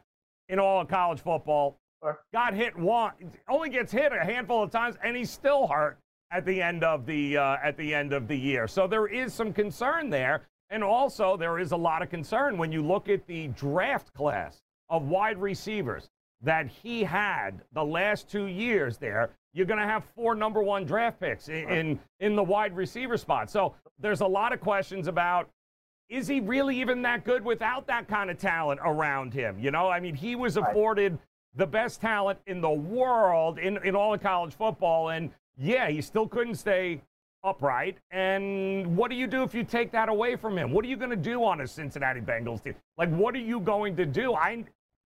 in 0.48 0.58
all 0.58 0.80
of 0.80 0.88
college 0.88 1.20
football. 1.20 1.76
Got 2.32 2.54
hit 2.54 2.76
one, 2.76 3.12
only 3.48 3.68
gets 3.68 3.92
hit 3.92 4.12
a 4.12 4.24
handful 4.24 4.62
of 4.62 4.70
times, 4.70 4.96
and 5.04 5.16
he's 5.16 5.30
still 5.30 5.66
hurt 5.66 5.98
at 6.32 6.44
the 6.44 6.62
end 6.62 6.82
of 6.82 7.06
the 7.06 7.36
uh, 7.36 7.56
at 7.62 7.76
the 7.76 7.94
end 7.94 8.12
of 8.12 8.26
the 8.26 8.36
year. 8.36 8.66
So 8.66 8.86
there 8.86 9.06
is 9.06 9.32
some 9.34 9.52
concern 9.52 10.10
there, 10.10 10.42
and 10.72 10.82
also 10.82 11.36
there 11.36 11.58
is 11.58 11.72
a 11.72 11.76
lot 11.76 12.02
of 12.02 12.10
concern 12.10 12.56
when 12.56 12.72
you 12.72 12.82
look 12.82 13.08
at 13.08 13.26
the 13.26 13.48
draft 13.48 14.12
class 14.14 14.62
of 14.88 15.04
wide 15.04 15.38
receivers 15.38 16.08
that 16.40 16.66
he 16.66 17.04
had 17.04 17.60
the 17.72 17.84
last 17.84 18.28
two 18.28 18.46
years 18.46 18.96
there, 18.96 19.30
you're 19.52 19.66
going 19.66 19.78
to 19.78 19.86
have 19.86 20.02
four 20.16 20.34
number 20.34 20.62
one 20.62 20.84
draft 20.84 21.20
picks 21.20 21.48
in, 21.48 21.68
in, 21.68 22.00
in 22.20 22.34
the 22.34 22.42
wide 22.42 22.74
receiver 22.74 23.18
spot. 23.18 23.50
So 23.50 23.74
there's 23.98 24.22
a 24.22 24.26
lot 24.26 24.52
of 24.52 24.60
questions 24.60 25.06
about 25.06 25.48
is 26.08 26.26
he 26.26 26.40
really 26.40 26.80
even 26.80 27.02
that 27.02 27.24
good 27.24 27.44
without 27.44 27.86
that 27.86 28.08
kind 28.08 28.30
of 28.30 28.38
talent 28.38 28.80
around 28.84 29.32
him? 29.32 29.58
You 29.58 29.70
know, 29.70 29.88
I 29.88 30.00
mean, 30.00 30.14
he 30.14 30.36
was 30.36 30.56
afforded 30.56 31.18
the 31.54 31.66
best 31.66 32.00
talent 32.00 32.38
in 32.46 32.60
the 32.60 32.70
world 32.70 33.58
in, 33.58 33.78
in 33.84 33.94
all 33.94 34.12
of 34.12 34.22
college 34.22 34.54
football, 34.54 35.10
and 35.10 35.30
yeah, 35.56 35.88
he 35.88 36.00
still 36.00 36.26
couldn't 36.26 36.56
stay 36.56 37.02
upright. 37.44 37.98
And 38.10 38.96
what 38.96 39.10
do 39.10 39.16
you 39.16 39.26
do 39.26 39.42
if 39.42 39.54
you 39.54 39.64
take 39.64 39.92
that 39.92 40.08
away 40.08 40.36
from 40.36 40.56
him? 40.56 40.72
What 40.72 40.84
are 40.84 40.88
you 40.88 40.96
going 40.96 41.10
to 41.10 41.16
do 41.16 41.44
on 41.44 41.60
a 41.60 41.66
Cincinnati 41.66 42.20
Bengals 42.20 42.62
team? 42.62 42.74
Like, 42.96 43.10
what 43.10 43.34
are 43.34 43.38
you 43.38 43.60
going 43.60 43.96
to 43.96 44.06
do? 44.06 44.34
I 44.34 44.64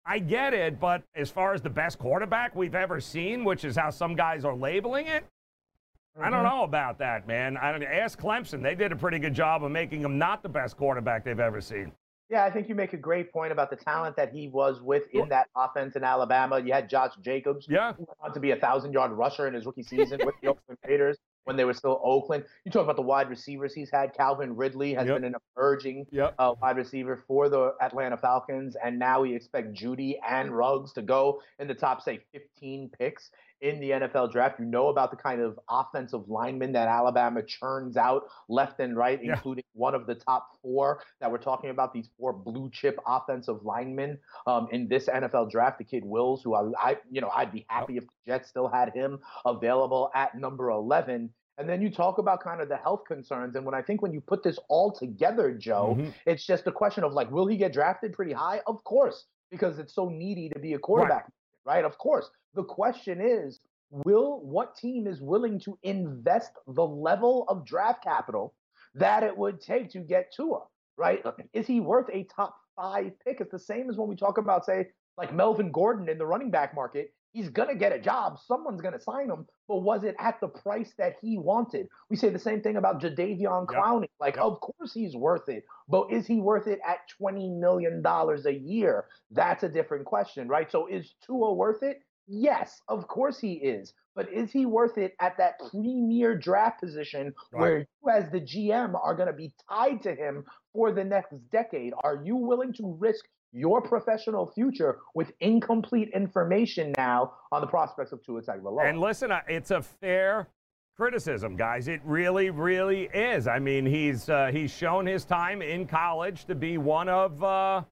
I 0.09 0.21
get 0.21 0.55
it, 0.55 0.79
but 0.79 1.03
as 1.17 1.31
far 1.31 1.53
as 1.53 1.63
the 1.63 1.71
best 1.71 1.99
quarterback 1.99 2.55
we've 2.55 2.77
ever 2.77 3.01
seen, 3.01 3.45
which 3.45 3.65
is 3.65 3.75
how 3.75 3.91
some 3.91 4.15
guys 4.15 4.45
are 4.45 4.55
labeling 4.55 5.09
it, 5.09 5.25
mm-hmm. 5.25 6.23
I 6.23 6.31
don't 6.31 6.45
mm-hmm. 6.45 6.57
know 6.57 6.63
about 6.63 6.99
that, 6.99 7.27
man. 7.27 7.57
I 7.57 7.73
don't 7.73 7.83
ask 7.83 8.19
Clemson; 8.21 8.63
they 8.63 8.77
did 8.77 8.93
a 8.93 8.97
pretty 8.97 9.19
good 9.19 9.35
job 9.35 9.65
of 9.65 9.73
making 9.73 10.03
him 10.03 10.17
not 10.17 10.43
the 10.43 10.49
best 10.49 10.77
quarterback 10.77 11.25
they've 11.25 11.41
ever 11.41 11.61
seen. 11.61 11.91
Yeah, 12.29 12.45
I 12.45 12.51
think 12.51 12.69
you 12.69 12.75
make 12.75 12.93
a 12.93 12.97
great 12.97 13.33
point 13.33 13.53
about 13.53 13.71
the 13.71 13.77
talent 13.77 14.17
that 14.17 14.33
he 14.33 14.49
was 14.49 14.81
with 14.81 15.05
in 15.13 15.29
that 15.29 15.47
offense 15.55 15.95
in 15.95 16.03
Alabama. 16.03 16.59
You 16.59 16.73
had 16.73 16.89
Josh 16.89 17.13
Jacobs, 17.21 17.67
yeah, 17.69 17.93
who 17.93 18.05
went 18.05 18.19
on 18.21 18.35
to 18.35 18.41
be 18.41 18.53
a 18.53 18.57
thousand 18.57 18.93
yard 18.93 19.13
rusher 19.13 19.49
in 19.49 19.55
his 19.55 19.67
rookie 19.67 19.85
season 19.85 20.21
with 20.25 20.35
the 20.43 20.49
Oakland 20.49 20.79
Raiders 20.87 21.19
when 21.47 21.57
they 21.57 21.65
were 21.65 21.75
still 21.75 22.01
Oakland. 22.05 22.45
You 22.65 22.71
talk 22.71 22.83
about 22.83 22.97
the 22.97 23.03
wide 23.03 23.31
receivers 23.31 23.73
he's 23.73 23.91
had. 23.91 24.15
Calvin 24.15 24.55
Ridley 24.55 24.95
has 24.95 25.07
yep. 25.07 25.17
been 25.17 25.25
an 25.25 25.35
emerging 25.57 26.07
yep. 26.11 26.35
uh, 26.39 26.55
wide 26.61 26.77
receiver 26.77 27.25
for 27.27 27.49
the 27.49 27.73
Atlanta 27.81 28.17
Falcons, 28.17 28.77
and 28.85 28.99
now 28.99 29.23
we 29.23 29.35
expect 29.35 29.73
Jeudy 29.73 30.19
and 30.29 30.51
Ruggs 30.51 30.93
to 30.95 31.03
go 31.03 31.41
in 31.59 31.69
the 31.69 31.75
top, 31.75 32.03
say, 32.03 32.21
15 32.33 32.91
picks 32.99 33.31
in 33.61 33.81
the 33.81 33.91
NFL 33.91 34.33
draft. 34.33 34.59
You 34.59 34.67
know 34.67 34.89
about 34.89 35.11
the 35.11 35.17
kind 35.17 35.41
of 35.41 35.59
offensive 35.69 36.29
linemen 36.29 36.73
that 36.73 36.89
Alabama 36.89 37.43
churns 37.43 37.97
out 37.97 38.25
left 38.49 38.81
and 38.81 38.97
right, 38.97 39.19
yeah. 39.23 39.33
including 39.33 39.65
one 39.73 39.95
of 39.95 40.07
the 40.07 40.15
top 40.15 40.49
four 40.63 41.03
that 41.21 41.31
we're 41.31 41.39
talking 41.39 41.71
about, 41.71 41.93
these 41.93 42.09
four 42.19 42.33
blue 42.33 42.71
chip 42.73 42.99
offensive 43.07 43.65
linemen 43.65 44.19
um, 44.47 44.69
in 44.73 44.89
this 44.89 45.09
NFL 45.09 45.51
draft. 45.51 45.79
The 45.79 45.85
kid 45.85 46.05
Wills, 46.05 46.43
who 46.43 46.55
I, 46.55 46.71
I, 46.79 46.97
you 47.11 47.21
know, 47.21 47.31
I'd 47.35 47.53
be 47.53 47.67
happy 47.69 47.97
if 47.97 48.05
the 48.05 48.33
Jets 48.33 48.49
still 48.49 48.69
had 48.69 48.93
him 48.95 49.19
available 49.45 50.11
at 50.15 50.35
number 50.37 50.71
11. 50.71 51.31
And 51.59 51.69
then 51.69 51.81
you 51.81 51.91
talk 51.91 52.19
about 52.19 52.43
kind 52.43 52.61
of 52.61 52.69
the 52.69 52.77
health 52.77 53.05
concerns. 53.09 53.57
And 53.57 53.65
when 53.65 53.75
I 53.75 53.81
think 53.81 54.03
when 54.03 54.13
you 54.13 54.21
put 54.21 54.43
this 54.43 54.59
all 54.69 54.93
together, 54.93 55.53
Joe, 55.53 55.97
mm-hmm. 55.99 56.11
it's 56.27 56.47
just 56.47 56.67
a 56.67 56.73
question 56.73 57.03
of 57.03 57.15
like, 57.15 57.31
will 57.31 57.47
he 57.47 57.57
get 57.57 57.73
drafted 57.73 58.13
pretty 58.13 58.33
high? 58.33 58.61
Of 58.67 58.85
course, 58.85 59.25
because 59.51 59.79
it's 59.79 59.95
so 59.95 60.09
needy 60.09 60.51
to 60.51 60.59
be 60.59 60.75
a 60.75 60.79
quarterback, 60.79 61.25
right? 61.25 61.33
Right? 61.67 61.85
Of 61.85 61.99
course. 61.99 62.31
The 62.55 62.65
question 62.65 63.21
is, 63.21 63.61
will 63.91 64.41
what 64.41 64.77
team 64.77 65.07
is 65.07 65.21
willing 65.21 65.61
to 65.61 65.79
invest 65.83 66.53
the 66.67 66.87
level 66.87 67.45
of 67.49 67.67
draft 67.67 68.03
capital 68.03 68.55
that 68.95 69.23
it 69.23 69.37
would 69.37 69.61
take 69.61 69.91
to 69.91 70.01
get 70.01 70.33
Tua, 70.35 70.61
right? 70.97 71.21
Uh, 71.25 71.33
is 71.53 71.67
he 71.67 71.81
worth 71.81 72.09
a 72.13 72.25
top 72.25 72.57
five 72.75 73.13
pick? 73.25 73.41
It's 73.41 73.53
the 73.53 73.59
same 73.59 73.91
as 73.91 73.97
when 73.97 74.09
we 74.09 74.17
talk 74.17 74.39
about, 74.39 74.65
say, 74.65 74.87
like 75.19 75.35
Melvin 75.35 75.71
Gordon 75.73 76.09
in 76.09 76.19
the 76.19 76.27
running 76.27 76.51
back 76.51 76.75
market. 76.75 77.13
He's 77.37 77.51
going 77.51 77.69
to 77.69 77.75
get 77.75 77.93
a 77.93 77.99
job. 77.99 78.39
Someone's 78.47 78.81
going 78.81 78.95
to 78.95 79.01
sign 79.01 79.29
him. 79.29 79.47
But 79.69 79.83
was 79.83 80.05
it 80.05 80.17
at 80.19 80.41
the 80.41 80.49
price 80.49 80.95
that 80.97 81.17
he 81.21 81.37
wanted? 81.37 81.89
We 82.09 82.17
say 82.17 82.31
the 82.31 82.39
same 82.39 82.63
thing 82.63 82.77
about 82.77 83.03
Jadeveon 83.03 83.67
Clowney. 83.67 84.03
Yep. 84.03 84.11
Like, 84.19 84.37
yep. 84.37 84.45
of 84.45 84.61
course 84.61 84.95
he's 84.95 85.15
worth 85.15 85.49
it. 85.49 85.65
But 85.87 86.11
is 86.11 86.27
he 86.27 86.41
worth 86.41 86.67
it 86.67 86.81
at 86.87 87.01
$20 87.21 87.61
million 87.61 88.03
a 88.05 88.51
year? 88.51 89.05
That's 89.31 89.65
a 89.65 89.69
different 89.69 90.07
question, 90.07 90.49
right? 90.49 90.73
So 90.73 90.87
is 90.87 91.13
Tua 91.27 91.53
worth 91.53 91.83
it? 91.83 92.01
Yes, 92.27 92.81
of 92.89 93.07
course 93.07 93.39
he 93.39 93.53
is. 93.55 93.93
But 94.15 94.33
is 94.33 94.51
he 94.51 94.65
worth 94.65 94.97
it 94.97 95.15
at 95.21 95.37
that 95.37 95.61
premier 95.71 96.37
draft 96.39 96.81
position 96.81 97.35
right. 97.53 97.61
where 97.61 97.79
you, 97.79 98.11
as 98.11 98.31
the 98.31 98.41
GM, 98.41 98.99
are 98.99 99.15
going 99.15 99.29
to 99.29 99.35
be 99.35 99.53
tied 99.69 100.03
to 100.05 100.15
him 100.15 100.45
for 100.73 100.91
the 100.91 101.05
next 101.05 101.35
decade? 101.53 101.93
Are 102.03 102.23
you 102.25 102.37
willing 102.37 102.73
to 102.75 102.97
risk 102.99 103.27
your 103.57 103.81
professional 103.81 104.47
future 104.55 104.99
with 105.15 105.33
incomplete 105.41 106.11
information 106.15 106.93
now 106.97 107.33
on 107.51 107.61
the 107.61 107.67
prospects 107.67 108.13
of 108.13 108.23
Tua 108.25 108.43
Tagovailoa? 108.43 108.89
And 108.89 109.01
listen, 109.01 109.33
it's 109.49 109.71
a 109.71 109.83
fair 109.83 110.49
criticism, 110.97 111.57
guys. 111.57 111.89
It 111.89 112.01
really, 112.05 112.51
really 112.51 113.05
is. 113.15 113.49
I 113.49 113.59
mean, 113.59 113.87
he's 113.87 114.29
uh, 114.29 114.51
he's 114.53 114.71
shown 114.71 115.07
his 115.07 115.25
time 115.25 115.63
in 115.63 115.87
college 115.87 116.45
to 116.47 116.55
be 116.55 116.79
one 116.79 117.09
of. 117.09 117.43
Uh, 117.43 117.83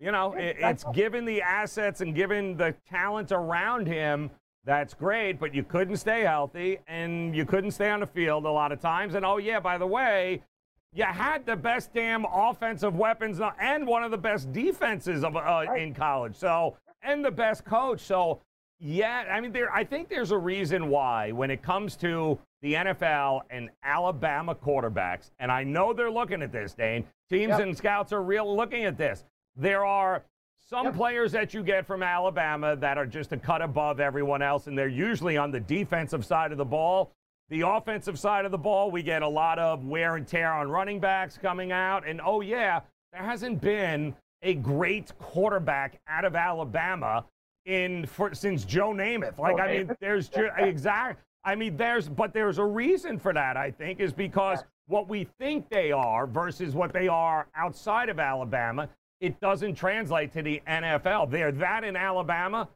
you 0.00 0.12
know, 0.12 0.34
it, 0.34 0.56
it's 0.58 0.84
given 0.92 1.24
the 1.24 1.40
assets 1.40 2.00
and 2.00 2.14
given 2.14 2.56
the 2.56 2.74
talent 2.88 3.32
around 3.32 3.86
him. 3.86 4.30
That's 4.66 4.94
great, 4.94 5.38
but 5.38 5.54
you 5.54 5.62
couldn't 5.62 5.98
stay 5.98 6.22
healthy 6.22 6.78
and 6.88 7.36
you 7.36 7.44
couldn't 7.44 7.72
stay 7.72 7.90
on 7.90 8.00
the 8.00 8.06
field 8.06 8.46
a 8.46 8.50
lot 8.50 8.72
of 8.72 8.80
times. 8.80 9.14
And 9.14 9.24
oh, 9.24 9.36
yeah, 9.36 9.60
by 9.60 9.76
the 9.76 9.86
way, 9.86 10.42
you 10.94 11.04
had 11.04 11.44
the 11.44 11.56
best 11.56 11.92
damn 11.92 12.24
offensive 12.24 12.94
weapons 12.94 13.40
and 13.60 13.86
one 13.86 14.04
of 14.04 14.10
the 14.10 14.18
best 14.18 14.52
defenses 14.52 15.24
of, 15.24 15.36
uh, 15.36 15.64
in 15.76 15.92
college. 15.92 16.36
So, 16.36 16.76
and 17.02 17.24
the 17.24 17.30
best 17.30 17.64
coach. 17.64 18.00
So, 18.00 18.40
yeah, 18.78 19.24
I 19.30 19.40
mean, 19.40 19.52
there. 19.52 19.72
I 19.72 19.84
think 19.84 20.08
there's 20.08 20.30
a 20.30 20.38
reason 20.38 20.88
why 20.88 21.32
when 21.32 21.50
it 21.50 21.62
comes 21.62 21.96
to 21.96 22.38
the 22.62 22.74
NFL 22.74 23.42
and 23.50 23.70
Alabama 23.82 24.54
quarterbacks, 24.54 25.30
and 25.38 25.50
I 25.50 25.64
know 25.64 25.92
they're 25.92 26.10
looking 26.10 26.42
at 26.42 26.52
this, 26.52 26.74
Dane. 26.74 27.04
Teams 27.30 27.50
yep. 27.50 27.60
and 27.60 27.76
scouts 27.76 28.12
are 28.12 28.22
real 28.22 28.54
looking 28.54 28.84
at 28.84 28.98
this. 28.98 29.24
There 29.56 29.84
are 29.84 30.22
some 30.58 30.86
yep. 30.86 30.96
players 30.96 31.32
that 31.32 31.54
you 31.54 31.62
get 31.62 31.86
from 31.86 32.02
Alabama 32.02 32.76
that 32.76 32.98
are 32.98 33.06
just 33.06 33.32
a 33.32 33.36
cut 33.36 33.62
above 33.62 34.00
everyone 34.00 34.42
else, 34.42 34.66
and 34.66 34.76
they're 34.76 34.88
usually 34.88 35.36
on 35.36 35.50
the 35.50 35.60
defensive 35.60 36.24
side 36.24 36.52
of 36.52 36.58
the 36.58 36.64
ball. 36.64 37.12
The 37.50 37.62
offensive 37.62 38.18
side 38.18 38.44
of 38.44 38.50
the 38.50 38.58
ball, 38.58 38.90
we 38.90 39.02
get 39.02 39.22
a 39.22 39.28
lot 39.28 39.58
of 39.58 39.84
wear 39.84 40.16
and 40.16 40.26
tear 40.26 40.52
on 40.52 40.70
running 40.70 40.98
backs 40.98 41.38
coming 41.38 41.72
out. 41.72 42.06
And 42.06 42.20
oh, 42.24 42.40
yeah, 42.40 42.80
there 43.12 43.22
hasn't 43.22 43.60
been 43.60 44.14
a 44.42 44.54
great 44.54 45.16
quarterback 45.18 46.00
out 46.08 46.24
of 46.24 46.34
Alabama 46.34 47.24
in 47.66 48.06
for, 48.06 48.34
since 48.34 48.64
Joe 48.64 48.90
Namath. 48.90 49.38
Like, 49.38 49.60
I 49.60 49.78
mean, 49.78 49.96
there's 50.00 50.28
just 50.28 50.52
exact. 50.58 51.22
I 51.44 51.54
mean, 51.54 51.76
there's, 51.76 52.08
but 52.08 52.32
there's 52.32 52.58
a 52.58 52.64
reason 52.64 53.18
for 53.18 53.32
that. 53.34 53.56
I 53.56 53.70
think 53.70 54.00
is 54.00 54.12
because 54.12 54.64
what 54.86 55.08
we 55.08 55.28
think 55.38 55.68
they 55.68 55.92
are 55.92 56.26
versus 56.26 56.74
what 56.74 56.92
they 56.92 57.08
are 57.08 57.46
outside 57.54 58.08
of 58.08 58.18
Alabama 58.18 58.88
it 59.24 59.40
doesn't 59.40 59.74
translate 59.74 60.32
to 60.34 60.42
the 60.42 60.60
NFL. 60.68 61.30
They're 61.30 61.52
that 61.52 61.82
in 61.82 61.96
Alabama 61.96 62.68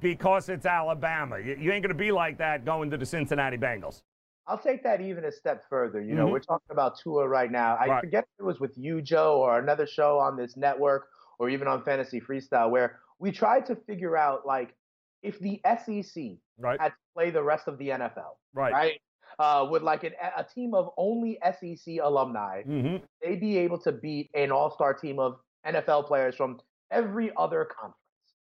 because 0.00 0.48
it's 0.48 0.66
Alabama. 0.66 1.38
You, 1.38 1.56
you 1.58 1.72
ain't 1.72 1.82
going 1.82 1.88
to 1.88 1.94
be 1.94 2.12
like 2.12 2.38
that 2.38 2.64
going 2.64 2.90
to 2.90 2.96
the 2.96 3.06
Cincinnati 3.06 3.56
Bengals. 3.56 4.02
I'll 4.46 4.58
take 4.58 4.82
that 4.84 5.00
even 5.00 5.24
a 5.26 5.32
step 5.32 5.64
further. 5.68 6.00
You 6.00 6.14
know, 6.14 6.24
mm-hmm. 6.24 6.32
we're 6.32 6.40
talking 6.40 6.70
about 6.70 6.98
Tua 6.98 7.28
right 7.28 7.52
now. 7.52 7.76
I 7.76 7.86
right. 7.86 8.00
forget 8.00 8.24
if 8.24 8.42
it 8.42 8.46
was 8.46 8.58
with 8.58 8.72
you, 8.76 9.02
Joe, 9.02 9.40
or 9.42 9.58
another 9.58 9.86
show 9.86 10.18
on 10.18 10.36
this 10.36 10.56
network, 10.56 11.08
or 11.38 11.50
even 11.50 11.68
on 11.68 11.84
Fantasy 11.84 12.20
Freestyle, 12.20 12.70
where 12.70 12.98
we 13.18 13.30
tried 13.30 13.66
to 13.66 13.76
figure 13.76 14.16
out 14.16 14.46
like 14.46 14.74
if 15.22 15.38
the 15.38 15.60
SEC 15.64 16.38
right. 16.58 16.80
had 16.80 16.88
to 16.88 16.94
play 17.14 17.30
the 17.30 17.42
rest 17.42 17.68
of 17.68 17.78
the 17.78 17.88
NFL, 17.88 18.36
right? 18.54 18.72
Right. 18.72 19.00
Uh, 19.38 19.68
with 19.70 19.82
like 19.82 20.02
an, 20.02 20.12
a 20.36 20.42
team 20.42 20.74
of 20.74 20.90
only 20.96 21.38
SEC 21.44 21.96
alumni, 22.02 22.62
mm-hmm. 22.62 23.04
they'd 23.22 23.40
be 23.40 23.58
able 23.58 23.78
to 23.78 23.92
beat 23.92 24.30
an 24.34 24.50
all-star 24.50 24.94
team 24.94 25.18
of 25.20 25.36
NFL 25.66 26.06
players 26.06 26.34
from 26.34 26.58
every 26.90 27.30
other 27.36 27.64
conference. 27.66 27.94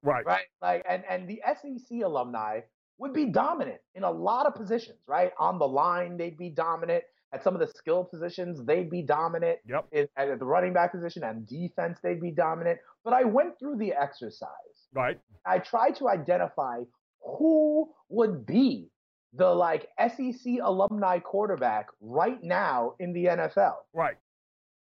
Right. 0.03 0.25
Right. 0.25 0.45
Like 0.61 0.85
and 0.89 1.03
and 1.09 1.27
the 1.27 1.41
SEC 1.45 1.99
alumni 2.03 2.61
would 2.99 3.13
be 3.13 3.25
dominant 3.25 3.79
in 3.95 4.03
a 4.03 4.11
lot 4.11 4.45
of 4.45 4.55
positions, 4.55 4.99
right? 5.07 5.31
On 5.39 5.59
the 5.59 5.67
line, 5.67 6.17
they'd 6.17 6.37
be 6.37 6.49
dominant. 6.49 7.03
At 7.33 7.43
some 7.43 7.53
of 7.53 7.59
the 7.59 7.67
skill 7.67 8.05
positions, 8.05 8.63
they'd 8.65 8.89
be 8.89 9.01
dominant. 9.01 9.59
Yep. 9.67 9.87
In, 9.91 10.07
at 10.15 10.39
the 10.39 10.45
running 10.45 10.73
back 10.73 10.93
position 10.93 11.23
and 11.23 11.45
defense, 11.45 11.99
they'd 12.01 12.21
be 12.21 12.31
dominant. 12.31 12.79
But 13.03 13.13
I 13.13 13.25
went 13.25 13.59
through 13.59 13.77
the 13.77 13.93
exercise. 13.93 14.47
Right. 14.93 15.19
I 15.45 15.59
tried 15.59 15.97
to 15.97 16.07
identify 16.07 16.83
who 17.21 17.89
would 18.09 18.45
be 18.45 18.89
the 19.33 19.49
like 19.49 19.87
SEC 19.99 20.53
alumni 20.63 21.19
quarterback 21.19 21.87
right 21.99 22.41
now 22.41 22.93
in 22.99 23.13
the 23.13 23.25
NFL. 23.25 23.75
Right. 23.93 24.15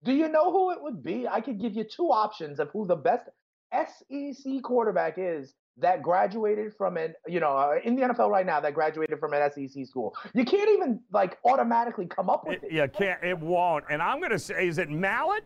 Do 0.04 0.14
you 0.14 0.30
know 0.30 0.52
who 0.52 0.72
it 0.72 0.82
would 0.82 1.04
be? 1.04 1.28
I 1.28 1.42
could 1.42 1.60
give 1.60 1.74
you 1.74 1.84
two 1.84 2.10
options 2.10 2.60
of 2.60 2.70
who 2.70 2.86
the 2.86 2.96
best 2.96 3.26
SEC 3.74 4.62
quarterback 4.64 5.16
is 5.18 5.54
that 5.80 6.02
graduated 6.02 6.74
from 6.76 6.98
an, 6.98 7.14
you 7.28 7.40
know, 7.40 7.56
uh, 7.56 7.76
in 7.84 7.96
the 7.96 8.02
NFL 8.02 8.30
right 8.30 8.46
now 8.46 8.60
that 8.60 8.74
graduated 8.74 9.20
from 9.20 9.34
an 9.34 9.52
SEC 9.52 9.86
school. 9.86 10.16
You 10.34 10.46
can't 10.46 10.70
even 10.70 11.00
like 11.12 11.38
automatically 11.46 12.08
come 12.08 12.30
up 12.30 12.48
with 12.48 12.64
it. 12.64 12.68
it 12.68 12.72
you 12.74 12.88
can't. 12.88 13.24
It 13.24 13.40
won't. 13.40 13.86
And 13.90 14.02
I'm 14.02 14.20
going 14.20 14.32
to 14.32 14.40
say, 14.40 14.68
is 14.68 14.78
it 14.78 14.90
Mallett? 14.90 15.44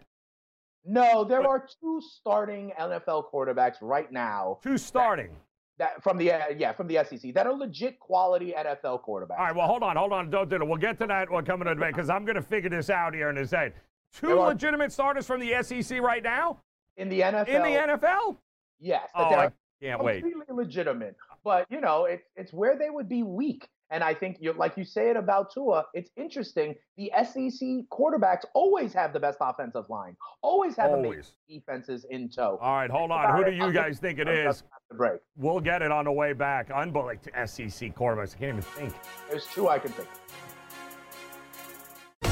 No, 0.86 1.24
there 1.24 1.48
are 1.48 1.68
two 1.80 2.02
starting 2.02 2.72
NFL 2.80 3.32
quarterbacks 3.32 3.76
right 3.82 4.12
now. 4.12 4.60
Two 4.64 4.78
starting. 4.78 5.30
That 5.78 6.02
from 6.04 6.18
the 6.18 6.32
uh, 6.32 6.40
yeah 6.58 6.74
from 6.74 6.88
the 6.88 7.00
SEC 7.08 7.34
that 7.34 7.48
are 7.48 7.54
legit 7.54 8.00
quality 8.00 8.54
NFL 8.58 9.04
quarterbacks. 9.04 9.40
All 9.40 9.46
right, 9.46 9.56
well 9.56 9.68
hold 9.68 9.84
on, 9.84 9.96
hold 9.96 10.12
on, 10.12 10.30
don't 10.30 10.50
do 10.50 10.58
it. 10.58 10.68
We'll 10.68 10.78
get 10.78 11.00
to 11.00 11.08
that. 11.08 11.32
We're 11.32 11.44
coming 11.44 11.68
to 11.68 11.76
debate 11.76 11.94
because 11.96 12.10
I'm 12.10 12.26
going 12.26 12.36
to 12.36 12.42
figure 12.42 12.70
this 12.70 12.90
out 12.90 13.14
here 13.14 13.30
in 13.30 13.38
a 13.38 13.48
second. 13.48 13.74
Two 14.14 14.40
legitimate 14.40 14.92
starters 14.92 15.26
from 15.26 15.40
the 15.40 15.64
SEC 15.64 16.02
right 16.02 16.24
now 16.24 16.58
in 17.02 17.10
the 17.10 17.22
NFL. 17.22 17.48
in 17.48 17.62
the 17.64 17.98
NFL. 17.98 18.38
Yes, 18.80 19.10
that 19.16 19.22
Oh, 19.22 19.36
I 19.36 19.52
can't 19.82 20.04
wait. 20.04 20.22
completely 20.22 20.56
legitimate. 20.56 21.16
But 21.44 21.66
you 21.70 21.82
know, 21.82 22.06
it's 22.06 22.24
it's 22.36 22.54
where 22.54 22.78
they 22.78 22.90
would 22.90 23.10
be 23.10 23.24
weak. 23.24 23.68
And 23.94 24.06
I 24.06 24.14
think 24.14 24.38
you 24.40 24.54
like 24.54 24.78
you 24.78 24.86
say 24.86 25.10
it 25.10 25.18
about 25.18 25.52
Tua, 25.54 25.84
it's 25.94 26.10
interesting. 26.16 26.76
The 26.98 27.12
SEC 27.26 27.68
quarterbacks 27.92 28.46
always 28.54 28.94
have 28.94 29.12
the 29.12 29.20
best 29.20 29.40
offensive 29.42 29.90
line, 29.90 30.16
always 30.42 30.78
have 30.78 30.92
Always. 30.92 31.34
defenses 31.50 32.06
in 32.10 32.30
tow. 32.30 32.58
All 32.62 32.76
right, 32.76 32.90
hold 32.90 33.12
on. 33.12 33.36
Who 33.36 33.44
do 33.44 33.52
you 33.52 33.74
guys 33.74 34.00
think 34.00 34.18
it 34.20 34.30
is? 34.30 34.46
just 34.46 34.64
have 34.72 34.82
to 34.92 34.96
break. 34.96 35.20
We'll 35.36 35.60
get 35.60 35.82
it 35.82 35.92
on 35.92 36.06
the 36.06 36.12
way 36.12 36.32
back. 36.32 36.72
Unbelievable 36.72 37.32
SEC 37.46 37.94
quarterbacks. 37.94 38.36
I 38.36 38.40
can't 38.40 38.58
even 38.58 38.62
think. 38.62 38.94
There's 39.30 39.46
two 39.48 39.68
I 39.68 39.78
can 39.80 39.92
think. 39.92 40.08
of. 40.08 40.22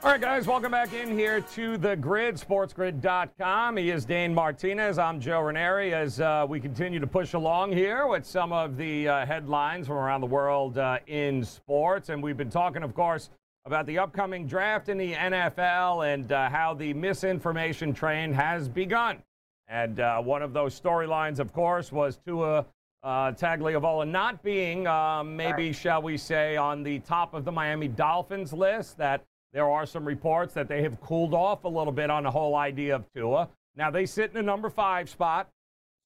All 0.00 0.12
right, 0.12 0.20
guys, 0.20 0.46
welcome 0.46 0.70
back 0.70 0.92
in 0.92 1.18
here 1.18 1.40
to 1.40 1.76
the 1.76 1.96
grid, 1.96 2.36
sportsgrid.com. 2.36 3.76
He 3.76 3.90
is 3.90 4.04
Dane 4.04 4.32
Martinez. 4.32 4.96
I'm 4.96 5.18
Joe 5.18 5.40
Raineri 5.40 5.92
as 5.92 6.20
uh, 6.20 6.46
we 6.48 6.60
continue 6.60 7.00
to 7.00 7.06
push 7.06 7.34
along 7.34 7.72
here 7.72 8.06
with 8.06 8.24
some 8.24 8.52
of 8.52 8.76
the 8.76 9.08
uh, 9.08 9.26
headlines 9.26 9.88
from 9.88 9.96
around 9.96 10.20
the 10.20 10.28
world 10.28 10.78
uh, 10.78 11.00
in 11.08 11.42
sports. 11.42 12.10
And 12.10 12.22
we've 12.22 12.36
been 12.36 12.48
talking, 12.48 12.84
of 12.84 12.94
course, 12.94 13.30
about 13.64 13.86
the 13.86 13.98
upcoming 13.98 14.46
draft 14.46 14.88
in 14.88 14.98
the 14.98 15.14
NFL 15.14 16.14
and 16.14 16.30
uh, 16.30 16.48
how 16.48 16.74
the 16.74 16.94
misinformation 16.94 17.92
train 17.92 18.32
has 18.32 18.68
begun. 18.68 19.20
And 19.66 19.98
uh, 19.98 20.22
one 20.22 20.42
of 20.42 20.52
those 20.52 20.80
storylines, 20.80 21.40
of 21.40 21.52
course, 21.52 21.90
was 21.90 22.20
Tua 22.24 22.64
uh, 23.02 23.32
Tagliavola 23.32 24.08
not 24.08 24.44
being, 24.44 24.86
um, 24.86 25.36
maybe, 25.36 25.72
shall 25.72 26.02
we 26.02 26.16
say, 26.16 26.56
on 26.56 26.84
the 26.84 27.00
top 27.00 27.34
of 27.34 27.44
the 27.44 27.52
Miami 27.52 27.88
Dolphins 27.88 28.52
list. 28.52 28.96
That 28.98 29.24
there 29.52 29.70
are 29.70 29.86
some 29.86 30.04
reports 30.04 30.54
that 30.54 30.68
they 30.68 30.82
have 30.82 31.00
cooled 31.00 31.34
off 31.34 31.64
a 31.64 31.68
little 31.68 31.92
bit 31.92 32.10
on 32.10 32.24
the 32.24 32.30
whole 32.30 32.54
idea 32.54 32.94
of 32.94 33.04
Tua. 33.14 33.48
Now 33.76 33.90
they 33.90 34.06
sit 34.06 34.30
in 34.30 34.34
the 34.34 34.42
number 34.42 34.68
five 34.68 35.08
spot. 35.08 35.48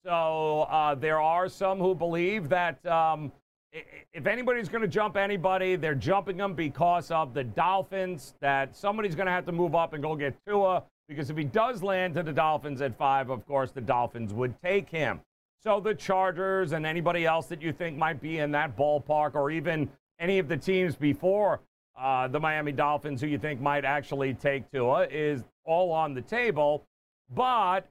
So 0.04 0.62
uh, 0.70 0.94
there 0.94 1.20
are 1.20 1.48
some 1.48 1.78
who 1.78 1.94
believe 1.94 2.48
that 2.48 2.84
um, 2.86 3.32
if 4.12 4.26
anybody's 4.26 4.68
going 4.68 4.82
to 4.82 4.88
jump 4.88 5.16
anybody, 5.16 5.76
they're 5.76 5.94
jumping 5.94 6.36
them 6.36 6.54
because 6.54 7.10
of 7.10 7.34
the 7.34 7.44
Dolphins. 7.44 8.34
That 8.40 8.76
somebody's 8.76 9.14
going 9.14 9.26
to 9.26 9.32
have 9.32 9.46
to 9.46 9.52
move 9.52 9.74
up 9.74 9.92
and 9.92 10.02
go 10.02 10.14
get 10.16 10.34
Tua 10.46 10.82
because 11.08 11.30
if 11.30 11.36
he 11.36 11.44
does 11.44 11.82
land 11.82 12.14
to 12.14 12.22
the 12.22 12.32
Dolphins 12.32 12.80
at 12.80 12.96
five, 12.96 13.30
of 13.30 13.46
course 13.46 13.70
the 13.70 13.80
Dolphins 13.80 14.32
would 14.34 14.54
take 14.62 14.88
him. 14.88 15.20
So 15.62 15.78
the 15.78 15.94
Chargers 15.94 16.72
and 16.72 16.84
anybody 16.84 17.24
else 17.24 17.46
that 17.46 17.62
you 17.62 17.72
think 17.72 17.96
might 17.96 18.20
be 18.20 18.38
in 18.38 18.50
that 18.52 18.76
ballpark, 18.76 19.34
or 19.34 19.50
even 19.50 19.88
any 20.18 20.38
of 20.38 20.48
the 20.48 20.56
teams 20.56 20.96
before 20.96 21.60
uh, 21.98 22.28
the 22.28 22.40
Miami 22.40 22.72
Dolphins 22.72 23.20
who 23.20 23.26
you 23.26 23.38
think 23.38 23.60
might 23.60 23.84
actually 23.84 24.34
take 24.34 24.70
Tua, 24.70 25.06
is 25.10 25.44
all 25.64 25.92
on 25.92 26.14
the 26.14 26.22
table. 26.22 26.84
But 27.34 27.86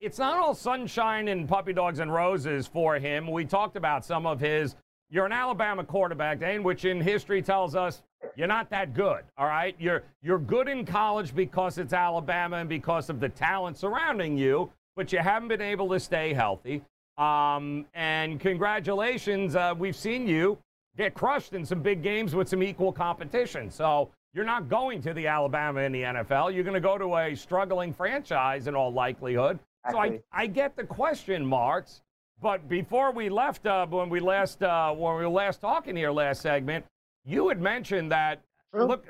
it's 0.00 0.18
not 0.18 0.38
all 0.38 0.54
sunshine 0.54 1.28
and 1.28 1.48
puppy 1.48 1.72
dogs 1.72 1.98
and 1.98 2.12
roses 2.12 2.66
for 2.66 2.98
him. 2.98 3.30
We 3.30 3.44
talked 3.44 3.76
about 3.76 4.04
some 4.04 4.26
of 4.26 4.40
his. 4.40 4.76
You're 5.10 5.26
an 5.26 5.32
Alabama 5.32 5.84
quarterback, 5.84 6.40
Dane, 6.40 6.62
which 6.62 6.84
in 6.84 7.00
history 7.00 7.40
tells 7.40 7.74
us 7.74 8.02
you're 8.36 8.46
not 8.46 8.68
that 8.70 8.94
good. 8.94 9.24
All 9.38 9.46
right, 9.46 9.74
you're 9.78 10.02
you're 10.22 10.38
good 10.38 10.68
in 10.68 10.84
college 10.84 11.34
because 11.34 11.78
it's 11.78 11.92
Alabama 11.92 12.58
and 12.58 12.68
because 12.68 13.08
of 13.08 13.20
the 13.20 13.28
talent 13.28 13.78
surrounding 13.78 14.36
you, 14.36 14.70
but 14.96 15.12
you 15.12 15.18
haven't 15.20 15.48
been 15.48 15.62
able 15.62 15.88
to 15.88 16.00
stay 16.00 16.34
healthy. 16.34 16.82
Um, 17.16 17.86
and 17.94 18.38
congratulations, 18.38 19.56
uh, 19.56 19.74
we've 19.76 19.96
seen 19.96 20.28
you 20.28 20.58
get 20.98 21.14
crushed 21.14 21.54
in 21.54 21.64
some 21.64 21.80
big 21.80 22.02
games 22.02 22.34
with 22.34 22.48
some 22.48 22.62
equal 22.62 22.92
competition. 22.92 23.70
So 23.70 24.10
you're 24.34 24.44
not 24.44 24.68
going 24.68 25.00
to 25.02 25.14
the 25.14 25.26
Alabama 25.28 25.80
in 25.80 25.92
the 25.92 26.02
NFL. 26.02 26.52
You're 26.52 26.64
going 26.64 26.74
to 26.74 26.80
go 26.80 26.98
to 26.98 27.16
a 27.16 27.34
struggling 27.34 27.94
franchise 27.94 28.66
in 28.66 28.74
all 28.74 28.92
likelihood. 28.92 29.58
So 29.90 29.96
I, 29.96 30.20
I 30.32 30.46
get 30.48 30.76
the 30.76 30.84
question 30.84 31.46
marks. 31.46 32.02
But 32.42 32.68
before 32.68 33.10
we 33.12 33.30
left, 33.30 33.64
uh, 33.66 33.86
when 33.86 34.10
we 34.10 34.20
last 34.20 34.62
uh, 34.62 34.92
when 34.92 35.16
we 35.16 35.22
were 35.22 35.28
last 35.28 35.60
talking 35.60 35.96
here 35.96 36.10
last 36.10 36.42
segment, 36.42 36.84
you 37.24 37.48
had 37.48 37.60
mentioned 37.60 38.12
that 38.12 38.42
True. 38.72 38.84
look 38.84 39.06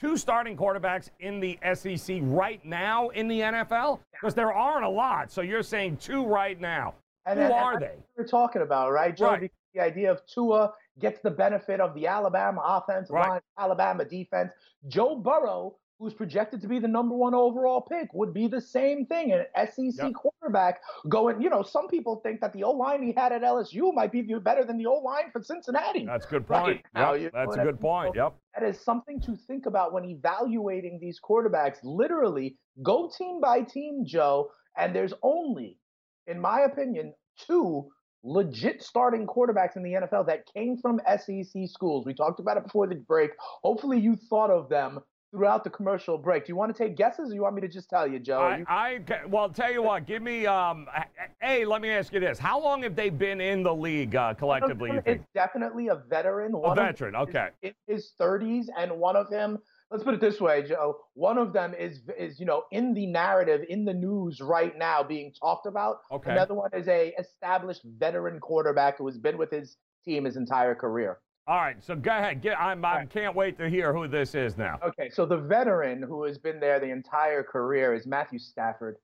two 0.00 0.16
starting 0.16 0.56
quarterbacks 0.56 1.10
in 1.20 1.38
the 1.38 1.58
SEC 1.74 2.18
right 2.22 2.64
now 2.64 3.10
in 3.10 3.28
the 3.28 3.38
NFL 3.40 4.00
because 4.12 4.34
there 4.34 4.52
aren't 4.52 4.84
a 4.84 4.88
lot. 4.88 5.30
So 5.30 5.42
you're 5.42 5.62
saying 5.62 5.98
two 5.98 6.24
right 6.24 6.60
now. 6.60 6.94
And 7.26 7.38
Who 7.38 7.44
and- 7.44 7.52
and 7.54 7.62
are 7.62 7.78
that's 7.78 7.92
they? 7.92 7.98
We're 8.16 8.26
talking 8.26 8.62
about, 8.62 8.90
right, 8.90 9.16
Joe? 9.16 9.26
Right. 9.30 9.52
The 9.74 9.80
idea 9.80 10.10
of 10.10 10.20
Tua 10.26 10.72
gets 10.98 11.20
the 11.20 11.30
benefit 11.30 11.80
of 11.80 11.94
the 11.94 12.06
Alabama 12.06 12.60
offensive 12.64 13.14
Right. 13.14 13.28
line, 13.28 13.40
Alabama 13.58 14.04
defense. 14.04 14.52
Joe 14.88 15.16
Burrow, 15.16 15.76
who's 15.98 16.14
projected 16.14 16.60
to 16.60 16.66
be 16.68 16.78
the 16.80 16.88
number 16.88 17.14
one 17.14 17.32
overall 17.34 17.80
pick, 17.80 18.12
would 18.12 18.34
be 18.34 18.48
the 18.48 18.60
same 18.60 19.06
thing. 19.06 19.32
An 19.32 19.46
SEC 19.54 20.06
Yep. 20.08 20.14
quarterback 20.14 20.80
going, 21.08 21.40
you 21.40 21.48
know, 21.48 21.62
some 21.62 21.86
people 21.88 22.16
think 22.16 22.40
that 22.40 22.52
the 22.52 22.64
O 22.64 22.72
line 22.72 23.02
he 23.02 23.12
had 23.12 23.32
at 23.32 23.42
LSU 23.42 23.92
might 23.92 24.10
be 24.12 24.22
better 24.22 24.64
than 24.64 24.76
the 24.78 24.86
O 24.86 24.94
line 24.94 25.30
for 25.30 25.40
Cincinnati. 25.42 26.04
That's 26.04 26.26
a 26.26 26.28
good 26.30 26.46
point. 26.46 26.84
now, 26.94 27.12
Yep, 27.14 27.32
that's 27.32 27.56
a 27.56 27.62
good 27.62 27.80
point. 27.80 28.14
Yep. 28.16 28.34
that 28.54 28.64
is 28.64 28.80
something 28.80 29.20
to 29.22 29.36
think 29.36 29.66
about 29.66 29.92
when 29.92 30.04
evaluating 30.04 30.98
these 31.00 31.20
quarterbacks. 31.20 31.78
Literally, 31.84 32.58
go 32.82 33.08
team 33.08 33.40
by 33.40 33.62
team, 33.62 34.04
Joe. 34.04 34.50
And 34.76 34.94
there's 34.96 35.14
only, 35.22 35.78
in 36.26 36.40
my 36.40 36.62
opinion, 36.62 37.14
two 37.36 37.90
legit 38.24 38.82
starting 38.82 39.26
quarterbacks 39.26 39.76
in 39.76 39.82
the 39.82 39.92
NFL 39.92 40.26
that 40.26 40.44
came 40.52 40.76
from 40.76 41.00
SEC 41.18 41.68
schools. 41.68 42.06
We 42.06 42.14
talked 42.14 42.40
about 42.40 42.56
it 42.56 42.64
before 42.64 42.86
the 42.86 42.94
break. 42.96 43.30
Hopefully, 43.38 43.98
you 43.98 44.16
thought 44.16 44.50
of 44.50 44.68
them 44.68 45.00
throughout 45.32 45.64
the 45.64 45.70
commercial 45.70 46.18
break. 46.18 46.44
Do 46.44 46.50
you 46.52 46.56
want 46.56 46.76
to 46.76 46.82
take 46.84 46.94
guesses 46.96 47.30
or 47.30 47.34
you 47.34 47.42
want 47.42 47.54
me 47.54 47.62
to 47.62 47.68
just 47.68 47.88
tell 47.88 48.06
you, 48.06 48.18
Joe? 48.18 48.38
I, 48.40 48.56
You- 48.58 48.64
I 48.68 48.98
well, 49.28 49.48
tell 49.48 49.72
you 49.72 49.82
what. 49.82 50.06
Give 50.06 50.22
me. 50.22 50.46
Um, 50.46 50.86
hey, 51.40 51.64
let 51.64 51.80
me 51.82 51.90
ask 51.90 52.12
you 52.12 52.20
this: 52.20 52.38
How 52.38 52.60
long 52.62 52.82
have 52.82 52.94
they 52.94 53.10
been 53.10 53.40
in 53.40 53.62
the 53.62 53.74
league 53.74 54.14
uh, 54.14 54.34
collectively? 54.34 54.88
You 54.90 54.94
One 54.94 54.98
of 54.98 55.04
think? 55.04 55.18
them 55.18 55.24
is 55.24 55.32
definitely 55.34 55.88
a 55.88 55.96
veteran. 56.08 56.54
A 56.54 56.58
One 56.58 56.76
them 56.76 56.86
veteran. 56.86 57.16
Okay. 57.16 57.48
in 57.62 57.72
his 57.88 58.12
30s, 58.20 58.66
and 58.78 58.92
one 58.92 59.16
of 59.16 59.28
him, 59.30 59.58
let's 59.92 60.04
put 60.04 60.14
it 60.14 60.20
this 60.20 60.40
way, 60.40 60.62
Joe. 60.62 60.96
One 61.14 61.38
of 61.38 61.52
them 61.52 61.74
is 61.78 62.00
is 62.18 62.40
you 62.40 62.46
know 62.46 62.64
in 62.72 62.94
the 62.94 63.06
narrative, 63.06 63.62
in 63.68 63.84
the 63.84 63.94
news 63.94 64.40
right 64.40 64.76
now, 64.76 65.02
being 65.02 65.32
talked 65.38 65.66
about. 65.66 65.98
Okay. 66.10 66.32
Another 66.32 66.54
one 66.54 66.70
is 66.72 66.88
a 66.88 67.14
established 67.18 67.82
veteran 67.84 68.40
quarterback 68.40 68.98
who 68.98 69.06
has 69.06 69.18
been 69.18 69.38
with 69.38 69.50
his 69.50 69.76
team 70.04 70.24
his 70.24 70.36
entire 70.36 70.74
career. 70.74 71.18
All 71.46 71.56
right. 71.56 71.76
So 71.84 71.96
go 71.96 72.10
ahead. 72.10 72.40
Get, 72.40 72.60
I'm, 72.60 72.84
I 72.84 72.98
right. 72.98 73.10
can't 73.10 73.34
wait 73.34 73.58
to 73.58 73.68
hear 73.68 73.92
who 73.92 74.06
this 74.06 74.34
is 74.34 74.56
now. 74.56 74.78
Okay, 74.84 75.10
so 75.10 75.26
the 75.26 75.38
veteran 75.38 76.00
who 76.00 76.24
has 76.24 76.38
been 76.38 76.60
there 76.60 76.78
the 76.78 76.90
entire 76.90 77.42
career 77.42 77.94
is 77.94 78.06
Matthew 78.06 78.38
Stafford. 78.38 78.96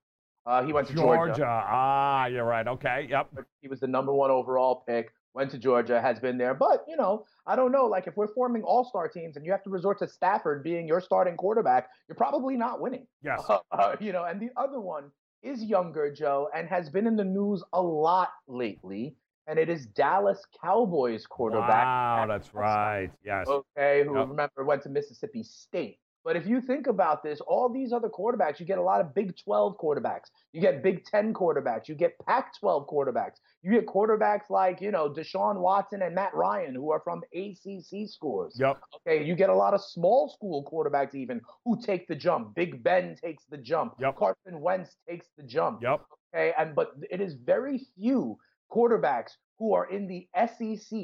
Uh, 0.47 0.65
he 0.65 0.73
went 0.73 0.87
to 0.89 0.95
Georgia. 0.95 1.45
Ah, 1.47 2.27
you're 2.27 2.45
right. 2.45 2.67
Okay. 2.67 3.07
Yep. 3.11 3.29
He 3.61 3.69
was 3.69 3.81
the 3.81 3.87
number 3.87 4.13
one 4.13 4.31
overall 4.31 4.85
pick. 4.89 5.11
Went 5.35 5.51
to 5.53 5.59
Georgia, 5.59 6.01
has 6.01 6.19
been 6.19 6.39
there. 6.39 6.55
But 6.55 6.85
you 6.89 6.97
know, 6.97 7.25
I 7.47 7.55
don't 7.57 7.71
know. 7.73 7.87
Like 7.87 8.07
if 8.07 8.17
we're 8.17 8.33
forming 8.35 8.63
all-star 8.63 9.09
teams 9.09 9.37
and 9.37 9.45
you 9.45 9.53
have 9.53 9.63
to 9.65 9.71
resort 9.71 9.99
to 10.01 10.09
Stafford 10.09 10.65
being 10.65 10.89
your 10.89 11.01
starting 11.01 11.37
quarterback, 11.37 11.89
you're 12.09 12.17
probably 12.17 12.57
not 12.57 12.81
winning. 12.81 13.07
Yes. 13.23 13.43
Uh, 13.71 13.95
you 14.01 14.13
know, 14.13 14.25
and 14.25 14.41
the 14.41 14.51
other 14.57 14.81
one 14.81 15.11
is 15.43 15.63
younger, 15.63 16.11
Joe, 16.13 16.49
and 16.55 16.69
has 16.69 16.89
been 16.91 17.07
in 17.07 17.17
the 17.17 17.25
news 17.25 17.63
a 17.73 17.81
lot 17.81 18.31
lately. 18.49 19.15
And 19.47 19.59
it 19.59 19.69
is 19.69 19.87
Dallas 19.87 20.43
Cowboys 20.61 21.25
quarterback. 21.27 21.85
Wow, 21.85 22.27
that's 22.29 22.53
right. 22.55 23.11
Yes. 23.25 23.47
Okay, 23.49 24.05
who 24.05 24.19
Yep. 24.19 24.29
remember 24.29 24.65
went 24.65 24.83
to 24.83 24.89
Mississippi 24.91 25.43
State. 25.43 25.99
But 26.25 26.37
if 26.37 26.47
you 26.47 26.61
think 26.61 26.87
about 26.87 27.23
this, 27.23 27.41
all 27.41 27.69
these 27.73 27.93
other 27.93 28.09
quarterbacks, 28.09 28.61
you 28.61 28.67
get 28.67 28.79
a 28.79 28.83
lot 28.83 29.01
of 29.01 29.15
Big 29.15 29.35
12 29.45 29.79
quarterbacks. 29.79 30.27
You 30.53 30.61
get 30.61 30.83
Big 30.83 31.05
10 31.05 31.33
quarterbacks. 31.33 31.89
You 31.89 31.95
get 31.95 32.19
Pac 32.27 32.53
12 32.59 32.87
quarterbacks. 32.89 33.37
You 33.63 33.73
get 33.73 33.87
quarterbacks 33.87 34.51
like, 34.51 34.81
you 34.81 34.91
know, 34.91 35.09
Deshaun 35.09 35.61
Watson 35.61 36.03
and 36.03 36.15
Matt 36.15 36.35
Ryan, 36.35 36.75
who 36.75 36.91
are 36.91 37.01
from 37.01 37.23
ACC 37.35 38.09
schools. 38.09 38.57
Yep. 38.59 38.79
Okay. 38.97 39.25
You 39.25 39.35
get 39.35 39.49
a 39.49 39.55
lot 39.55 39.75
of 39.75 39.81
small 39.81 40.29
school 40.29 40.69
quarterbacks, 40.71 41.15
even 41.15 41.41
who 41.65 41.81
take 41.81 42.07
the 42.09 42.17
jump. 42.17 42.55
Big 42.55 42.83
Ben 42.83 43.17
takes 43.17 43.45
the 43.51 43.57
jump. 43.57 43.95
Yep. 44.01 44.17
Carson 44.17 44.61
Wentz 44.61 44.97
takes 45.09 45.27
the 45.37 45.45
jump. 45.45 45.83
Yep. 45.83 46.01
Okay. 46.35 46.53
And, 46.59 46.75
but 46.75 46.93
it 47.11 47.21
is 47.21 47.35
very 47.35 47.81
few 47.97 48.39
quarterbacks 48.71 49.31
who 49.59 49.73
are 49.73 49.91
in 49.91 50.07
the 50.07 50.29
SEC 50.37 50.99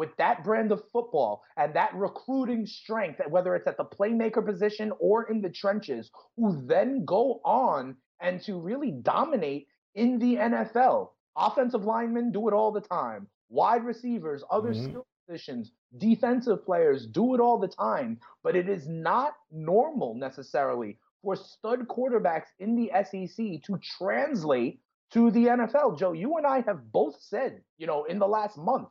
with 0.00 0.16
that 0.16 0.42
brand 0.42 0.72
of 0.72 0.82
football 0.90 1.42
and 1.58 1.74
that 1.74 1.94
recruiting 1.94 2.64
strength, 2.64 3.20
whether 3.28 3.54
it's 3.54 3.66
at 3.66 3.76
the 3.76 3.84
playmaker 3.84 4.42
position 4.42 4.90
or 4.98 5.30
in 5.30 5.42
the 5.42 5.50
trenches, 5.50 6.10
who 6.38 6.66
then 6.66 7.04
go 7.04 7.38
on 7.44 7.94
and 8.22 8.40
to 8.40 8.58
really 8.58 8.92
dominate 8.92 9.68
in 9.94 10.18
the 10.18 10.36
NFL. 10.36 11.10
Offensive 11.36 11.84
linemen 11.84 12.32
do 12.32 12.48
it 12.48 12.54
all 12.54 12.72
the 12.72 12.80
time. 12.80 13.26
Wide 13.50 13.84
receivers, 13.84 14.42
other 14.50 14.70
mm-hmm. 14.70 14.84
skill 14.84 15.06
positions, 15.28 15.70
defensive 15.98 16.64
players 16.64 17.06
do 17.06 17.34
it 17.34 17.40
all 17.40 17.58
the 17.58 17.68
time. 17.68 18.18
But 18.42 18.56
it 18.56 18.70
is 18.70 18.88
not 18.88 19.34
normal 19.52 20.14
necessarily 20.14 20.96
for 21.22 21.36
stud 21.36 21.80
quarterbacks 21.88 22.48
in 22.58 22.74
the 22.74 22.90
SEC 23.04 23.62
to 23.66 23.78
translate 23.98 24.80
to 25.12 25.30
the 25.30 25.44
NFL. 25.44 25.98
Joe, 25.98 26.12
you 26.12 26.38
and 26.38 26.46
I 26.46 26.62
have 26.62 26.90
both 26.90 27.16
said, 27.20 27.60
you 27.76 27.86
know, 27.86 28.04
in 28.04 28.18
the 28.18 28.26
last 28.26 28.56
month 28.56 28.88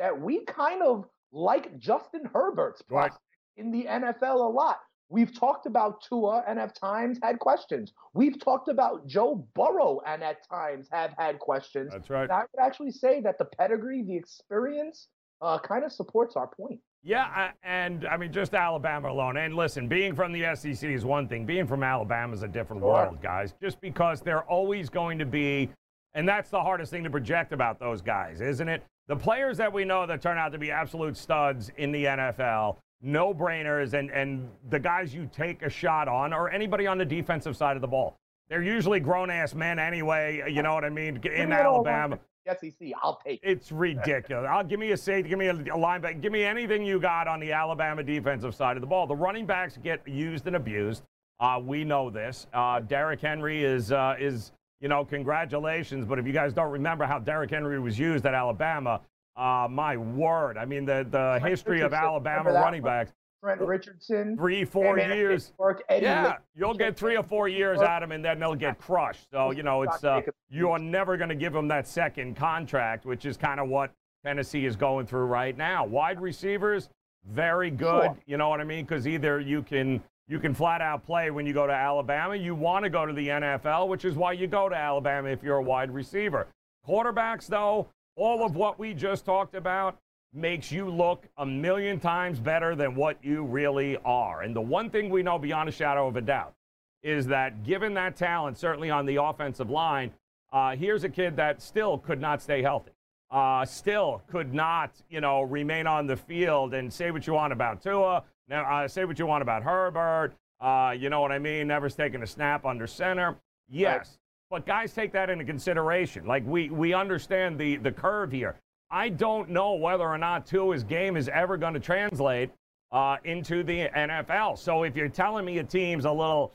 that 0.00 0.18
we 0.18 0.44
kind 0.46 0.82
of 0.82 1.04
like 1.30 1.78
Justin 1.78 2.22
Herbert's 2.32 2.82
prospect 2.82 3.20
right. 3.56 3.64
in 3.64 3.70
the 3.70 3.84
NFL 3.84 4.34
a 4.34 4.50
lot. 4.52 4.78
We've 5.10 5.36
talked 5.38 5.66
about 5.66 6.02
Tua 6.08 6.42
and 6.48 6.58
at 6.58 6.74
times 6.74 7.18
had 7.22 7.38
questions. 7.38 7.92
We've 8.14 8.40
talked 8.40 8.68
about 8.68 9.06
Joe 9.06 9.46
Burrow 9.54 10.00
and 10.06 10.22
at 10.22 10.48
times 10.48 10.88
have 10.90 11.12
had 11.18 11.38
questions. 11.38 11.90
That's 11.92 12.08
right. 12.08 12.22
And 12.22 12.32
I 12.32 12.40
would 12.40 12.64
actually 12.64 12.92
say 12.92 13.20
that 13.20 13.36
the 13.36 13.44
pedigree, 13.44 14.02
the 14.02 14.16
experience, 14.16 15.08
uh, 15.42 15.58
kind 15.58 15.84
of 15.84 15.92
supports 15.92 16.36
our 16.36 16.46
point. 16.46 16.80
Yeah, 17.02 17.50
and 17.62 18.06
I 18.06 18.16
mean, 18.16 18.32
just 18.32 18.54
Alabama 18.54 19.10
alone. 19.10 19.36
And 19.38 19.54
listen, 19.56 19.88
being 19.88 20.14
from 20.14 20.32
the 20.32 20.54
SEC 20.54 20.88
is 20.88 21.04
one 21.04 21.28
thing. 21.28 21.46
Being 21.46 21.66
from 21.66 21.82
Alabama 21.82 22.34
is 22.34 22.42
a 22.42 22.48
different 22.48 22.82
sure. 22.82 22.92
world, 22.92 23.22
guys. 23.22 23.54
Just 23.60 23.80
because 23.80 24.20
they're 24.20 24.44
always 24.44 24.90
going 24.90 25.18
to 25.18 25.24
be, 25.26 25.70
and 26.14 26.28
that's 26.28 26.50
the 26.50 26.60
hardest 26.60 26.90
thing 26.90 27.02
to 27.04 27.10
project 27.10 27.52
about 27.52 27.80
those 27.80 28.02
guys, 28.02 28.40
isn't 28.42 28.68
it? 28.68 28.84
The 29.10 29.16
players 29.16 29.56
that 29.56 29.72
we 29.72 29.84
know 29.84 30.06
that 30.06 30.22
turn 30.22 30.38
out 30.38 30.52
to 30.52 30.58
be 30.58 30.70
absolute 30.70 31.16
studs 31.16 31.70
in 31.76 31.90
the 31.90 32.04
NFL 32.04 32.76
no 33.02 33.32
brainers, 33.32 33.94
and, 33.94 34.10
and 34.10 34.48
the 34.68 34.78
guys 34.78 35.14
you 35.14 35.28
take 35.32 35.62
a 35.62 35.70
shot 35.70 36.06
on, 36.06 36.32
or 36.32 36.50
anybody 36.50 36.86
on 36.86 36.98
the 36.98 37.04
defensive 37.04 37.56
side 37.56 37.76
of 37.76 37.82
the 37.82 37.88
ball. 37.88 38.16
They're 38.48 38.62
usually 38.62 39.00
grown 39.00 39.30
ass 39.30 39.54
men 39.54 39.78
anyway. 39.78 40.44
You 40.48 40.62
know 40.62 40.74
what 40.74 40.84
I 40.84 40.90
mean? 40.90 41.20
In 41.24 41.52
Alabama. 41.52 42.20
SEC, 42.46 42.92
I'll 43.02 43.20
take 43.24 43.40
it. 43.42 43.48
It's 43.48 43.72
ridiculous. 43.72 44.46
I'll 44.48 44.64
give 44.64 44.78
me 44.80 44.92
a 44.92 44.96
safety, 44.96 45.28
give 45.28 45.38
me 45.38 45.46
a, 45.46 45.54
a 45.54 45.78
linebacker, 45.78 46.20
give 46.20 46.32
me 46.32 46.42
anything 46.42 46.84
you 46.84 47.00
got 47.00 47.28
on 47.28 47.38
the 47.40 47.52
Alabama 47.52 48.02
defensive 48.02 48.54
side 48.54 48.76
of 48.76 48.80
the 48.80 48.86
ball. 48.86 49.06
The 49.06 49.16
running 49.16 49.46
backs 49.46 49.76
get 49.82 50.06
used 50.06 50.46
and 50.46 50.56
abused. 50.56 51.02
Uh, 51.38 51.60
we 51.62 51.84
know 51.84 52.10
this. 52.10 52.46
Uh, 52.52 52.80
Derrick 52.80 53.20
Henry 53.20 53.64
is 53.64 53.92
uh, 53.92 54.16
is 54.18 54.52
you 54.80 54.88
know 54.88 55.04
congratulations, 55.04 56.06
but 56.06 56.18
if 56.18 56.26
you 56.26 56.32
guys 56.32 56.52
don't 56.52 56.70
remember 56.70 57.04
how 57.04 57.18
Derrick 57.18 57.50
Henry 57.50 57.78
was 57.78 57.98
used 57.98 58.26
at 58.26 58.34
Alabama, 58.34 59.00
uh, 59.36 59.68
my 59.70 59.96
word. 59.96 60.56
I 60.58 60.64
mean, 60.64 60.84
the, 60.84 61.06
the 61.08 61.40
history 61.46 61.80
of 61.80 61.92
Alabama 61.94 62.52
running 62.52 62.82
backs. 62.82 63.12
Trent 63.42 63.60
Richardson. 63.62 64.36
Three, 64.36 64.66
four 64.66 64.98
years. 64.98 65.52
Work, 65.58 65.82
yeah, 65.90 66.36
you'll 66.54 66.74
get 66.74 66.94
three 66.96 67.16
or 67.16 67.22
four 67.22 67.48
years 67.48 67.80
out 67.80 68.02
of 68.02 68.10
him, 68.10 68.16
and 68.16 68.24
then 68.24 68.38
they'll 68.38 68.54
get 68.54 68.78
crushed. 68.78 69.30
So, 69.30 69.50
you 69.50 69.62
know, 69.62 69.82
it's 69.82 70.04
uh, 70.04 70.20
you're 70.50 70.78
never 70.78 71.16
going 71.16 71.30
to 71.30 71.34
give 71.34 71.54
them 71.54 71.66
that 71.68 71.88
second 71.88 72.36
contract, 72.36 73.06
which 73.06 73.24
is 73.24 73.38
kind 73.38 73.58
of 73.58 73.68
what 73.68 73.92
Tennessee 74.26 74.66
is 74.66 74.76
going 74.76 75.06
through 75.06 75.24
right 75.24 75.56
now. 75.56 75.86
Wide 75.86 76.20
receivers, 76.20 76.90
very 77.30 77.70
good. 77.70 78.04
Sure. 78.04 78.18
You 78.26 78.36
know 78.36 78.50
what 78.50 78.60
I 78.60 78.64
mean? 78.64 78.84
Because 78.84 79.08
either 79.08 79.40
you 79.40 79.62
can 79.62 80.02
you 80.30 80.38
can 80.38 80.54
flat 80.54 80.80
out 80.80 81.04
play 81.04 81.32
when 81.32 81.44
you 81.44 81.52
go 81.52 81.66
to 81.66 81.72
Alabama. 81.72 82.36
You 82.36 82.54
want 82.54 82.84
to 82.84 82.88
go 82.88 83.04
to 83.04 83.12
the 83.12 83.26
NFL, 83.26 83.88
which 83.88 84.04
is 84.04 84.14
why 84.14 84.32
you 84.32 84.46
go 84.46 84.68
to 84.68 84.76
Alabama 84.76 85.28
if 85.28 85.42
you're 85.42 85.56
a 85.56 85.62
wide 85.62 85.90
receiver. 85.90 86.46
Quarterbacks, 86.88 87.48
though, 87.48 87.88
all 88.14 88.44
of 88.44 88.54
what 88.54 88.78
we 88.78 88.94
just 88.94 89.24
talked 89.24 89.56
about 89.56 89.98
makes 90.32 90.70
you 90.70 90.88
look 90.88 91.26
a 91.38 91.44
million 91.44 91.98
times 91.98 92.38
better 92.38 92.76
than 92.76 92.94
what 92.94 93.16
you 93.24 93.44
really 93.44 93.96
are. 94.04 94.42
And 94.42 94.54
the 94.54 94.60
one 94.60 94.88
thing 94.88 95.10
we 95.10 95.24
know 95.24 95.36
beyond 95.36 95.68
a 95.68 95.72
shadow 95.72 96.06
of 96.06 96.14
a 96.14 96.20
doubt 96.20 96.54
is 97.02 97.26
that 97.26 97.64
given 97.64 97.92
that 97.94 98.14
talent, 98.14 98.56
certainly 98.56 98.88
on 98.88 99.06
the 99.06 99.16
offensive 99.16 99.68
line, 99.68 100.12
uh, 100.52 100.76
here's 100.76 101.02
a 101.02 101.08
kid 101.08 101.34
that 101.36 101.60
still 101.60 101.98
could 101.98 102.20
not 102.20 102.40
stay 102.40 102.62
healthy. 102.62 102.92
Uh, 103.32 103.64
still 103.64 104.22
could 104.28 104.54
not, 104.54 104.92
you 105.08 105.20
know, 105.20 105.42
remain 105.42 105.88
on 105.88 106.06
the 106.06 106.16
field 106.16 106.72
and 106.72 106.92
say 106.92 107.10
what 107.10 107.26
you 107.26 107.32
want 107.32 107.52
about 107.52 107.82
Tua. 107.82 108.22
Now, 108.50 108.64
uh, 108.64 108.88
say 108.88 109.04
what 109.04 109.16
you 109.18 109.26
want 109.26 109.42
about 109.42 109.62
Herbert. 109.62 110.32
Uh, 110.60 110.92
you 110.98 111.08
know 111.08 111.20
what 111.20 111.30
I 111.30 111.38
mean? 111.38 111.68
Never's 111.68 111.94
taken 111.94 112.22
a 112.24 112.26
snap 112.26 112.66
under 112.66 112.86
center. 112.86 113.36
Yes, 113.68 114.18
but 114.50 114.66
guys 114.66 114.92
take 114.92 115.12
that 115.12 115.30
into 115.30 115.44
consideration. 115.44 116.26
Like 116.26 116.44
we 116.44 116.68
we 116.68 116.92
understand 116.92 117.58
the 117.58 117.76
the 117.76 117.92
curve 117.92 118.32
here. 118.32 118.56
I 118.90 119.08
don't 119.08 119.50
know 119.50 119.74
whether 119.74 120.02
or 120.02 120.18
not 120.18 120.46
Tua's 120.46 120.82
game 120.82 121.16
is 121.16 121.28
ever 121.28 121.56
going 121.56 121.74
to 121.74 121.80
translate 121.80 122.50
uh, 122.90 123.18
into 123.22 123.62
the 123.62 123.88
NFL. 123.88 124.58
So 124.58 124.82
if 124.82 124.96
you're 124.96 125.08
telling 125.08 125.44
me 125.44 125.58
a 125.58 125.64
team's 125.64 126.04
a 126.04 126.10
little, 126.10 126.52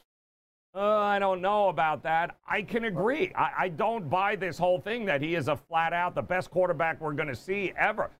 uh, 0.76 0.98
I 0.98 1.18
don't 1.18 1.41
know 1.41 1.70
about 1.70 2.04
that, 2.04 2.36
I 2.46 2.62
can 2.62 2.84
agree. 2.84 3.32
I, 3.36 3.52
I 3.58 3.70
don't 3.70 4.10
buy 4.10 4.36
this 4.36 4.58
whole 4.58 4.82
thing 4.82 5.06
that 5.06 5.22
he 5.22 5.36
is 5.36 5.48
a 5.48 5.56
flat 5.56 5.93
out 5.93 6.14
the 6.14 6.22
best 6.22 6.52
quarterback 6.52 7.00
we're 7.00 7.14
going 7.14 7.30
to 7.30 7.36
see 7.36 7.72
ever. 7.78 8.12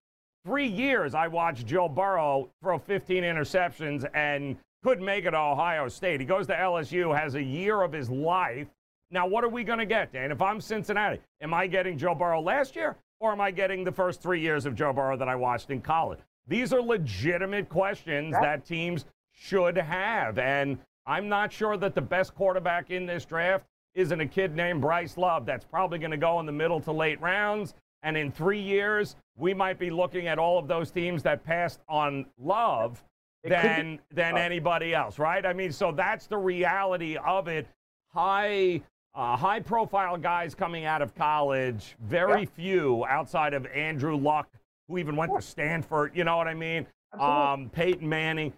Three 0.46 0.68
years 0.68 1.16
I 1.16 1.28
watched 1.28 1.66
Joe 1.66 1.90
Burrow 1.90 2.50
throw 2.62 2.78
15 2.78 3.24
interceptions 3.24 4.08
and 4.14 4.58
couldn't 4.84 5.04
make 5.04 5.26
it 5.26 5.32
to 5.32 5.38
Ohio 5.38 5.88
State. 5.90 6.20
He 6.20 6.26
goes 6.26 6.46
to 6.48 6.54
LSU, 6.54 7.18
has 7.18 7.36
a 7.36 7.44
year 7.44 7.82
of 7.82 7.92
his 7.92 8.10
life 8.10 8.68
now, 9.12 9.28
what 9.28 9.44
are 9.44 9.50
we 9.50 9.64
going 9.64 9.80
to 9.80 9.86
get, 9.86 10.12
Dan? 10.12 10.32
If 10.32 10.42
I'm 10.42 10.60
Cincinnati, 10.60 11.20
am 11.42 11.54
I 11.54 11.68
getting 11.68 11.98
Joe 11.98 12.16
Burrow 12.16 12.42
last 12.42 12.76
year 12.76 12.96
or 13.20 13.32
am 13.32 13.40
I 13.40 13.52
getting 13.52 13.84
the 13.84 13.92
first 13.92 14.22
three 14.22 14.42
years 14.42 14.66
of 14.66 14.76
Joe 14.76 14.94
Burrow 14.94 15.16
that 15.18 15.30
I 15.30 15.36
watched 15.36 15.70
in 15.70 15.82
college? 15.82 16.20
These 16.48 16.74
are 16.74 16.82
legitimate 16.82 17.70
questions 17.70 18.34
that 18.34 18.66
teams 18.66 19.06
should 19.32 19.78
have. 19.78 20.38
And 20.38 20.78
I'm 21.06 21.30
not 21.30 21.54
sure 21.54 21.78
that 21.78 21.96
the 21.96 22.02
best 22.02 22.36
quarterback 22.36 22.90
in 22.90 23.06
this 23.06 23.26
draft 23.26 23.66
isn't 23.94 24.20
a 24.20 24.26
kid 24.26 24.56
named 24.56 24.82
Bryce 24.82 25.18
Love 25.18 25.46
that's 25.46 25.66
probably 25.66 26.00
going 26.00 26.12
to 26.12 26.18
go 26.18 26.40
in 26.40 26.46
the 26.46 26.52
middle 26.52 26.82
to 26.82 26.92
late 26.92 27.22
rounds. 27.22 27.74
And 28.06 28.16
in 28.16 28.32
three 28.32 28.62
years, 28.62 29.16
we 29.36 29.54
might 29.54 29.80
be 29.80 29.90
looking 29.90 30.28
at 30.28 30.38
all 30.38 30.60
of 30.60 30.68
those 30.68 30.92
teams 30.92 31.24
that 31.24 31.44
passed 31.44 31.82
on 31.90 32.28
Love 32.40 33.04
than 33.44 34.00
than 34.14 34.38
anybody 34.38 34.94
else, 34.94 35.20
right? 35.20 35.44
I 35.44 35.54
mean, 35.54 35.72
so 35.72 35.92
that's 35.92 36.28
the 36.28 36.38
reality 36.38 37.18
of 37.18 37.48
it. 37.48 37.68
High 38.14 38.82
uh, 39.16 39.36
high 39.36 39.60
profile 39.60 40.18
guys 40.18 40.54
coming 40.54 40.86
out 40.86 41.02
of 41.02 41.16
college, 41.16 41.96
very 42.04 42.42
yeah. 42.42 42.50
few 42.56 43.06
outside 43.06 43.56
of 43.56 43.66
Andrew 43.68 44.16
Luck, 44.16 44.50
who 44.88 45.00
even 45.00 45.16
went 45.16 45.34
to 45.36 45.42
Stanford. 45.42 46.12
You 46.16 46.26
know 46.26 46.38
what 46.38 46.48
I 46.48 46.54
mean? 46.54 46.86
Um, 47.20 47.70
Peyton 47.70 48.08
Manning. 48.08 48.54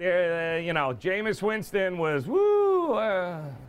Uh, 0.00 0.56
you 0.56 0.72
know, 0.72 0.94
Jameis 0.94 1.42
Winston 1.42 1.98
was 1.98 2.26
woo. 2.26 2.63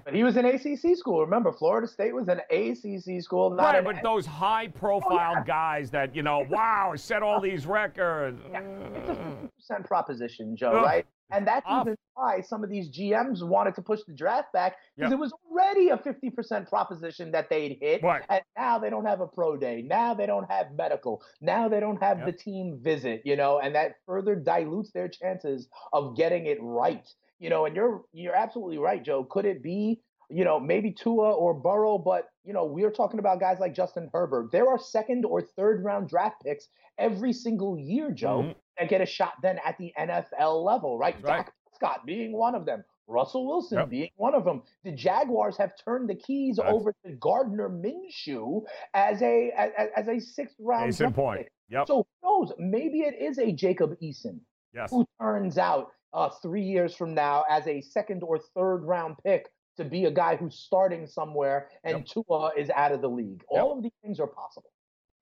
But 0.03 0.13
he 0.13 0.23
was 0.23 0.37
an 0.37 0.45
ACC 0.45 0.97
school. 0.97 1.21
Remember, 1.21 1.51
Florida 1.51 1.87
State 1.87 2.13
was 2.13 2.27
an 2.27 2.41
ACC 2.51 3.21
school. 3.21 3.49
Not 3.51 3.73
right, 3.73 3.83
but 3.83 4.03
those 4.03 4.25
high 4.25 4.67
profile 4.67 5.33
oh, 5.35 5.39
yeah. 5.39 5.43
guys 5.45 5.89
that, 5.91 6.15
you 6.15 6.23
know, 6.23 6.45
wow, 6.49 6.93
set 6.95 7.23
all 7.23 7.41
these 7.41 7.65
records. 7.65 8.41
Yeah. 8.51 8.61
It's 8.95 9.69
a 9.69 9.75
50% 9.75 9.85
proposition, 9.85 10.55
Joe, 10.55 10.81
right? 10.81 11.05
And 11.31 11.47
that's 11.47 11.65
even 11.81 11.97
why 12.13 12.41
some 12.41 12.63
of 12.63 12.69
these 12.69 12.89
GMs 12.89 13.45
wanted 13.45 13.73
to 13.75 13.81
push 13.81 14.01
the 14.07 14.13
draft 14.13 14.53
back 14.53 14.75
because 14.95 15.09
yep. 15.09 15.17
it 15.17 15.19
was 15.19 15.33
already 15.49 15.89
a 15.89 15.97
50% 15.97 16.69
proposition 16.69 17.31
that 17.31 17.49
they'd 17.49 17.77
hit. 17.81 18.03
Right. 18.03 18.21
And 18.29 18.41
now 18.55 18.77
they 18.77 18.91
don't 18.91 19.05
have 19.05 19.21
a 19.21 19.27
pro 19.27 19.57
day. 19.57 19.81
Now 19.81 20.13
they 20.13 20.27
don't 20.27 20.49
have 20.51 20.67
medical. 20.77 21.23
Now 21.41 21.67
they 21.67 21.79
don't 21.79 22.01
have 22.01 22.19
yep. 22.19 22.27
the 22.27 22.31
team 22.31 22.79
visit, 22.81 23.23
you 23.25 23.35
know, 23.35 23.59
and 23.59 23.73
that 23.73 23.95
further 24.05 24.35
dilutes 24.35 24.91
their 24.91 25.07
chances 25.07 25.67
of 25.93 26.15
getting 26.15 26.45
it 26.45 26.59
right. 26.61 27.07
You 27.39 27.49
know, 27.49 27.65
and 27.65 27.75
you're 27.75 28.03
you're 28.13 28.35
absolutely 28.35 28.77
right, 28.77 29.03
Joe. 29.03 29.23
Could 29.23 29.45
it 29.45 29.61
be, 29.61 29.99
you 30.29 30.45
know, 30.45 30.59
maybe 30.59 30.91
Tua 30.91 31.33
or 31.33 31.53
Burrow, 31.53 31.97
but 31.97 32.29
you 32.43 32.53
know, 32.53 32.65
we're 32.65 32.91
talking 32.91 33.19
about 33.19 33.39
guys 33.39 33.57
like 33.59 33.75
Justin 33.75 34.09
Herbert. 34.13 34.51
There 34.51 34.67
are 34.67 34.79
second 34.79 35.25
or 35.25 35.41
third 35.41 35.83
round 35.83 36.09
draft 36.09 36.37
picks 36.45 36.67
every 36.97 37.33
single 37.33 37.77
year, 37.77 38.11
Joe. 38.11 38.39
Mm-hmm 38.41 38.59
and 38.77 38.89
get 38.89 39.01
a 39.01 39.05
shot 39.05 39.33
then 39.41 39.59
at 39.65 39.77
the 39.77 39.93
NFL 39.99 40.63
level, 40.63 40.97
right? 40.97 41.15
right. 41.21 41.37
Dak 41.37 41.53
Prescott 41.79 42.05
being 42.05 42.33
one 42.33 42.55
of 42.55 42.65
them. 42.65 42.83
Russell 43.07 43.45
Wilson 43.45 43.77
yep. 43.77 43.89
being 43.89 44.09
one 44.15 44.33
of 44.33 44.45
them. 44.45 44.63
The 44.83 44.91
Jaguars 44.91 45.57
have 45.57 45.73
turned 45.83 46.09
the 46.09 46.15
keys 46.15 46.55
That's... 46.57 46.73
over 46.73 46.93
to 47.05 47.11
Gardner 47.13 47.69
Minshew 47.69 48.63
as 48.95 49.21
a 49.21 49.51
as, 49.55 49.89
as 49.95 50.07
a 50.07 50.19
sixth 50.19 50.55
round. 50.59 50.85
Case 50.85 51.01
in 51.01 51.13
point. 51.13 51.47
Yep. 51.69 51.87
So 51.87 52.07
who 52.21 52.27
knows? 52.27 52.53
Maybe 52.57 53.01
it 53.01 53.15
is 53.21 53.37
a 53.37 53.51
Jacob 53.51 53.91
Eason 54.01 54.39
yes. 54.73 54.89
who 54.89 55.05
turns 55.21 55.59
out 55.59 55.91
uh, 56.15 56.29
three 56.41 56.63
years 56.63 56.95
from 56.95 57.13
now 57.13 57.43
as 57.49 57.67
a 57.67 57.81
second 57.81 58.23
or 58.23 58.39
third 58.39 58.77
round 58.77 59.15
pick 59.23 59.49
to 59.77 59.83
be 59.83 60.05
a 60.05 60.11
guy 60.11 60.37
who's 60.37 60.55
starting 60.55 61.05
somewhere 61.05 61.69
and 61.83 61.97
yep. 61.97 62.07
Tua 62.07 62.51
is 62.57 62.69
out 62.69 62.93
of 62.93 63.01
the 63.01 63.09
league. 63.09 63.43
Yep. 63.51 63.61
All 63.61 63.77
of 63.77 63.83
these 63.83 63.91
things 64.01 64.19
are 64.19 64.27
possible. 64.27 64.71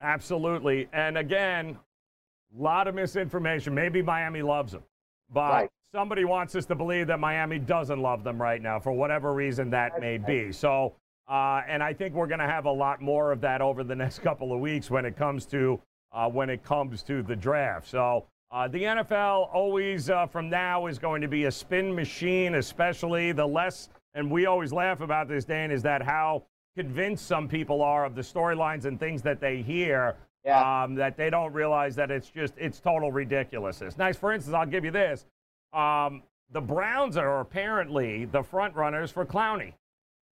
Absolutely. 0.02 0.88
And 0.94 1.18
again, 1.18 1.78
a 2.58 2.62
lot 2.62 2.88
of 2.88 2.94
misinformation. 2.94 3.74
Maybe 3.74 4.04
Miami 4.04 4.44
loves 4.44 4.74
him, 4.74 4.84
but 5.34 5.52
right. 5.52 5.70
somebody 5.92 6.26
wants 6.26 6.56
us 6.56 6.66
to 6.68 6.76
believe 6.76 7.08
that 7.08 7.20
Miami 7.20 7.58
doesn't 7.58 8.00
love 8.00 8.24
them 8.24 8.40
right 8.40 8.62
now 8.62 8.80
for 8.80 8.92
whatever 8.92 9.34
reason 9.34 9.72
that 9.72 10.00
may 10.00 10.20
be. 10.20 10.52
So, 10.52 10.94
uh, 11.28 11.62
and 11.68 11.82
I 11.82 11.94
think 11.94 12.14
we're 12.14 12.28
going 12.28 12.40
to 12.40 12.46
have 12.46 12.66
a 12.66 12.72
lot 12.72 13.02
more 13.02 13.32
of 13.32 13.42
that 13.42 13.62
over 13.62 13.84
the 13.84 13.96
next 13.96 14.20
couple 14.24 14.54
of 14.54 14.60
weeks 14.60 14.92
when 14.92 15.06
it 15.06 15.18
comes 15.18 15.48
to 15.48 15.82
uh, 16.12 16.30
when 16.30 16.52
it 16.52 16.64
comes 16.64 17.02
to 17.04 17.24
the 17.24 17.36
draft. 17.36 17.90
So. 17.90 18.28
Uh, 18.54 18.68
the 18.68 18.84
NFL 18.84 19.50
always 19.52 20.12
uh, 20.12 20.28
from 20.28 20.48
now 20.48 20.86
is 20.86 21.00
going 21.00 21.24
to 21.24 21.28
be 21.28 21.46
a 21.46 21.52
spin 21.52 21.94
machine, 21.94 22.54
especially 22.54 23.32
the 23.32 23.46
less, 23.46 23.90
and 24.14 24.30
we 24.30 24.46
always 24.46 24.72
laugh 24.72 25.02
about 25.02 25.28
this, 25.28 25.44
Dan, 25.44 25.72
is 25.72 25.82
that 25.82 26.04
how 26.04 26.44
convinced 26.78 27.26
some 27.26 27.48
people 27.48 27.82
are 27.82 28.06
of 28.06 28.14
the 28.14 28.22
storylines 28.22 28.86
and 28.86 29.00
things 29.00 29.24
that 29.24 29.42
they 29.42 29.64
hear 29.64 30.16
yeah. 30.46 30.84
um, 30.84 30.94
that 30.94 31.18
they 31.18 31.32
don't 31.32 31.52
realize 31.52 31.96
that 31.96 32.12
it's 32.12 32.30
just 32.30 32.54
it's 32.56 32.80
total 32.80 33.12
ridiculousness. 33.12 33.98
Nice, 33.98 34.18
for 34.18 34.32
instance, 34.32 34.54
I'll 34.54 34.68
give 34.68 34.86
you 34.86 34.92
this: 34.92 35.26
um, 35.74 36.22
the 36.52 36.62
Browns 36.62 37.18
are 37.18 37.40
apparently 37.40 38.26
the 38.26 38.44
front 38.44 38.76
runners 38.76 39.10
for 39.10 39.26
Clowney, 39.26 39.74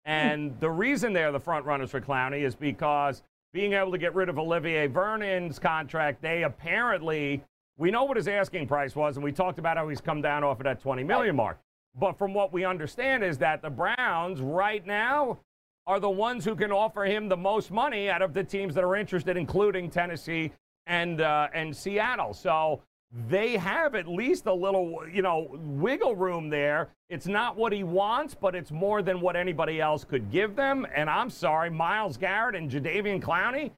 and 0.05 0.51
hmm. 0.51 0.59
the 0.59 0.71
reason 0.71 1.13
they're 1.13 1.31
the 1.31 1.39
front 1.39 1.65
runners 1.65 1.93
for 1.93 2.01
Clowney 2.01 2.43
is 2.43 2.57
because 2.57 3.23
being 3.53 3.75
able 3.75 3.93
to 3.93 3.99
get 3.99 4.13
rid 4.17 4.29
of 4.29 4.41
Olivier 4.41 4.89
Vernon's 4.89 5.61
contract, 5.61 6.21
they 6.21 6.43
apparently 6.43 7.45
we 7.79 7.91
know 7.93 8.05
what 8.05 8.17
his 8.17 8.29
asking 8.29 8.67
price 8.67 8.95
was, 8.95 9.17
and 9.17 9.25
we 9.25 9.33
talked 9.33 9.59
about 9.59 9.77
how 9.77 9.89
he's 9.89 10.01
come 10.01 10.21
down 10.21 10.45
off 10.45 10.59
of 10.59 10.65
that 10.65 10.81
20 10.81 11.05
million 11.05 11.37
mark. 11.37 11.59
But 11.99 12.19
from 12.19 12.35
what 12.35 12.53
we 12.53 12.65
understand 12.65 13.25
is 13.25 13.39
that 13.39 13.63
the 13.63 13.71
Browns 13.71 14.41
right 14.41 14.85
now 14.85 15.39
are 15.87 16.01
the 16.01 16.11
ones 16.11 16.45
who 16.45 16.55
can 16.55 16.71
offer 16.71 17.05
him 17.05 17.29
the 17.29 17.37
most 17.37 17.71
money 17.71 18.11
out 18.11 18.21
of 18.21 18.35
the 18.35 18.45
teams 18.45 18.75
that 18.75 18.85
are 18.85 18.97
interested, 18.97 19.37
including 19.37 19.91
Tennessee 19.91 20.53
and 20.87 21.21
uh, 21.21 21.49
and 21.55 21.75
Seattle. 21.75 22.35
So 22.35 22.83
they 23.29 23.57
have 23.57 23.95
at 23.95 24.07
least 24.07 24.47
a 24.47 24.53
little, 24.53 25.01
you 25.11 25.23
know, 25.23 25.49
wiggle 25.53 26.15
room 26.15 26.51
there. 26.51 26.89
It's 27.09 27.27
not 27.27 27.57
what 27.57 27.73
he 27.73 27.85
wants, 27.85 28.35
but 28.35 28.55
it's 28.55 28.71
more 28.71 29.01
than 29.01 29.21
what 29.21 29.35
anybody 29.35 29.81
else 29.81 30.05
could 30.05 30.31
give 30.31 30.57
them. 30.57 30.87
And 30.95 31.09
I'm 31.09 31.31
sorry, 31.31 31.71
Myles 31.71 32.19
Garrett 32.19 32.55
and 32.55 32.71
Jadeveon 32.71 33.23
Clowney. 33.23 33.71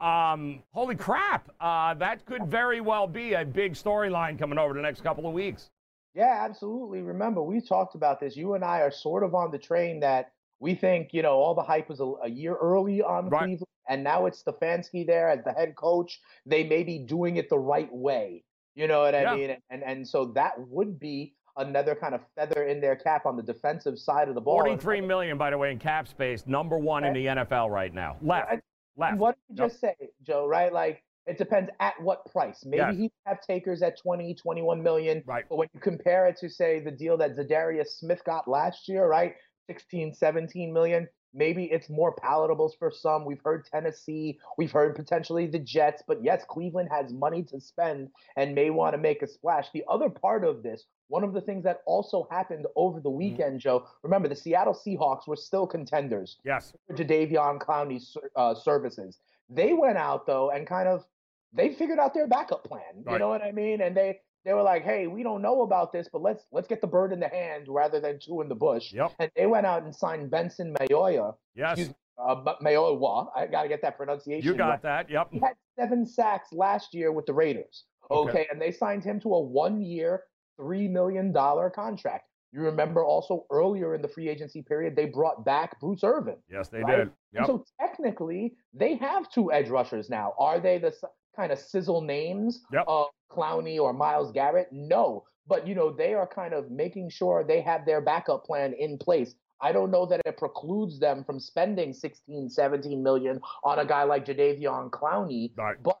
Um, 0.00 0.62
holy 0.72 0.96
crap! 0.96 1.50
Uh, 1.60 1.94
that 1.94 2.26
could 2.26 2.46
very 2.46 2.80
well 2.80 3.06
be 3.06 3.34
a 3.34 3.44
big 3.44 3.74
storyline 3.74 4.38
coming 4.38 4.58
over 4.58 4.74
the 4.74 4.82
next 4.82 5.02
couple 5.02 5.26
of 5.26 5.32
weeks. 5.32 5.70
Yeah, 6.14 6.42
absolutely. 6.44 7.02
Remember, 7.02 7.42
we 7.42 7.60
talked 7.60 7.94
about 7.94 8.20
this. 8.20 8.36
You 8.36 8.54
and 8.54 8.64
I 8.64 8.80
are 8.80 8.90
sort 8.90 9.22
of 9.22 9.34
on 9.34 9.50
the 9.50 9.58
train 9.58 10.00
that 10.00 10.32
we 10.60 10.74
think, 10.74 11.10
you 11.12 11.22
know, 11.22 11.32
all 11.32 11.54
the 11.54 11.62
hype 11.62 11.88
was 11.88 12.00
a, 12.00 12.12
a 12.22 12.28
year 12.28 12.54
early 12.54 13.02
on 13.02 13.28
right. 13.28 13.40
Cleveland, 13.40 13.66
and 13.88 14.04
now 14.04 14.26
it's 14.26 14.42
Stefanski 14.42 15.06
there 15.06 15.28
as 15.28 15.44
the 15.44 15.52
head 15.52 15.74
coach. 15.76 16.20
They 16.46 16.64
may 16.64 16.84
be 16.84 16.98
doing 16.98 17.36
it 17.36 17.48
the 17.50 17.58
right 17.58 17.92
way. 17.92 18.44
You 18.74 18.88
know 18.88 19.02
what 19.02 19.14
I 19.14 19.22
yeah. 19.22 19.34
mean? 19.34 19.56
And 19.70 19.82
and 19.84 20.06
so 20.06 20.26
that 20.34 20.54
would 20.58 20.98
be 20.98 21.34
another 21.56 21.94
kind 21.94 22.14
of 22.14 22.20
feather 22.34 22.64
in 22.64 22.80
their 22.80 22.96
cap 22.96 23.26
on 23.26 23.36
the 23.36 23.42
defensive 23.42 23.98
side 23.98 24.28
of 24.28 24.34
the 24.34 24.40
ball. 24.40 24.58
Forty-three 24.58 25.00
million, 25.00 25.38
by 25.38 25.50
the 25.50 25.58
way, 25.58 25.70
in 25.70 25.78
cap 25.78 26.08
space, 26.08 26.44
number 26.46 26.78
one 26.78 27.04
in 27.04 27.12
the 27.12 27.26
NFL 27.26 27.70
right 27.70 27.94
now. 27.94 28.16
Left, 28.22 28.60
left. 28.96 29.18
what 29.18 29.36
did 29.48 29.58
you 29.58 29.68
just 29.68 29.80
say, 29.80 29.94
Joe? 30.26 30.46
Right? 30.46 30.72
Like 30.72 31.02
it 31.26 31.38
depends 31.38 31.70
at 31.80 31.94
what 32.00 32.24
price. 32.30 32.62
Maybe 32.64 32.82
yes. 32.82 32.94
he 32.96 33.12
have 33.26 33.40
takers 33.40 33.82
at 33.82 33.98
20, 33.98 34.34
21 34.34 34.82
million. 34.82 35.22
Right. 35.26 35.44
But 35.48 35.56
when 35.56 35.68
you 35.72 35.80
compare 35.80 36.26
it 36.26 36.36
to 36.38 36.50
say 36.50 36.80
the 36.80 36.90
deal 36.90 37.16
that 37.18 37.36
Za'Darius 37.36 37.98
Smith 37.98 38.22
got 38.24 38.46
last 38.46 38.88
year, 38.88 39.06
right? 39.06 39.34
16, 39.68 40.14
17 40.14 40.72
million. 40.72 41.08
Maybe 41.34 41.64
it's 41.64 41.90
more 41.90 42.12
palatable 42.12 42.72
for 42.78 42.90
some. 42.90 43.24
We've 43.24 43.40
heard 43.44 43.64
Tennessee, 43.66 44.38
we've 44.56 44.70
heard 44.70 44.94
potentially 44.94 45.46
the 45.46 45.58
Jets, 45.58 46.02
but 46.06 46.22
yes, 46.22 46.44
Cleveland 46.48 46.88
has 46.92 47.12
money 47.12 47.42
to 47.44 47.60
spend 47.60 48.08
and 48.36 48.54
may 48.54 48.70
want 48.70 48.94
to 48.94 48.98
make 48.98 49.22
a 49.22 49.26
splash. 49.26 49.66
The 49.72 49.84
other 49.88 50.08
part 50.08 50.44
of 50.44 50.62
this, 50.62 50.84
one 51.08 51.24
of 51.24 51.32
the 51.32 51.40
things 51.40 51.64
that 51.64 51.78
also 51.86 52.28
happened 52.30 52.66
over 52.76 53.00
the 53.00 53.08
mm-hmm. 53.08 53.18
weekend. 53.18 53.60
Joe, 53.60 53.86
remember 54.02 54.28
the 54.28 54.36
Seattle 54.36 54.74
Seahawks 54.74 55.26
were 55.26 55.36
still 55.36 55.66
contenders. 55.66 56.38
Yes. 56.44 56.72
For 56.86 56.94
Jadeveon 56.94 57.58
Clowney's 57.58 58.16
uh, 58.36 58.54
services. 58.54 59.18
They 59.50 59.72
went 59.72 59.98
out 59.98 60.26
though 60.26 60.50
and 60.50 60.66
kind 60.66 60.88
of 60.88 61.04
they 61.52 61.72
figured 61.74 61.98
out 61.98 62.14
their 62.14 62.26
backup 62.26 62.64
plan. 62.64 62.82
You 62.96 63.04
right. 63.04 63.18
know 63.20 63.28
what 63.28 63.42
I 63.42 63.52
mean? 63.52 63.80
And 63.80 63.96
they 63.96 64.20
they 64.44 64.52
were 64.52 64.62
like, 64.62 64.84
"Hey, 64.84 65.06
we 65.06 65.22
don't 65.22 65.42
know 65.42 65.62
about 65.62 65.92
this, 65.92 66.08
but 66.12 66.22
let's 66.22 66.44
let's 66.52 66.68
get 66.68 66.80
the 66.80 66.86
bird 66.86 67.12
in 67.12 67.20
the 67.20 67.28
hand 67.28 67.66
rather 67.68 68.00
than 68.00 68.18
two 68.20 68.40
in 68.40 68.48
the 68.48 68.54
bush." 68.54 68.92
Yep. 68.92 69.12
And 69.18 69.30
they 69.36 69.46
went 69.46 69.66
out 69.66 69.82
and 69.82 69.94
signed 69.94 70.30
Benson 70.30 70.74
Mayowa. 70.74 71.34
Yes. 71.54 71.78
Excuse, 71.78 71.94
uh, 72.18 72.36
Mayowa. 72.62 73.28
I 73.34 73.46
got 73.46 73.62
to 73.62 73.68
get 73.68 73.82
that 73.82 73.96
pronunciation. 73.96 74.46
You 74.46 74.56
got 74.56 74.68
right. 74.68 74.82
that. 74.82 75.10
Yep. 75.10 75.28
He 75.32 75.38
had 75.40 75.54
seven 75.78 76.06
sacks 76.06 76.52
last 76.52 76.94
year 76.94 77.12
with 77.12 77.26
the 77.26 77.32
Raiders. 77.32 77.84
Okay. 78.10 78.30
okay. 78.30 78.46
And 78.50 78.60
they 78.60 78.70
signed 78.70 79.02
him 79.02 79.18
to 79.20 79.34
a 79.34 79.40
one-year, 79.40 80.22
three 80.56 80.88
million 80.88 81.32
dollar 81.32 81.70
contract. 81.70 82.28
You 82.52 82.60
remember 82.60 83.04
also 83.04 83.46
earlier 83.50 83.96
in 83.96 84.02
the 84.02 84.06
free 84.06 84.28
agency 84.28 84.62
period, 84.62 84.94
they 84.94 85.06
brought 85.06 85.44
back 85.44 85.80
Bruce 85.80 86.04
Irvin. 86.04 86.36
Yes, 86.48 86.68
they 86.68 86.82
right? 86.82 86.98
did. 86.98 87.10
Yep. 87.32 87.46
So 87.46 87.64
technically, 87.80 88.54
they 88.72 88.94
have 88.96 89.28
two 89.28 89.52
edge 89.52 89.68
rushers 89.68 90.08
now. 90.08 90.34
Are 90.38 90.60
they 90.60 90.78
the 90.78 90.94
kind 91.34 91.52
of 91.52 91.58
sizzle 91.58 92.00
names 92.00 92.62
yep. 92.72 92.84
of 92.86 93.08
Clowney 93.30 93.78
or 93.78 93.92
Myles 93.92 94.32
Garrett? 94.32 94.68
No. 94.72 95.24
But, 95.46 95.66
you 95.66 95.74
know, 95.74 95.92
they 95.92 96.14
are 96.14 96.26
kind 96.26 96.54
of 96.54 96.70
making 96.70 97.10
sure 97.10 97.44
they 97.44 97.60
have 97.60 97.84
their 97.84 98.00
backup 98.00 98.44
plan 98.44 98.74
in 98.78 98.96
place. 98.96 99.34
I 99.60 99.72
don't 99.72 99.90
know 99.90 100.06
that 100.06 100.20
it 100.24 100.36
precludes 100.36 100.98
them 100.98 101.24
from 101.24 101.38
spending 101.38 101.92
16, 101.92 102.50
17 102.50 103.02
million 103.02 103.40
on 103.62 103.78
a 103.78 103.84
guy 103.86 104.04
like 104.04 104.26
Jadeveon 104.26 104.90
Clowney, 104.90 105.52
right. 105.56 105.76
but 105.82 105.98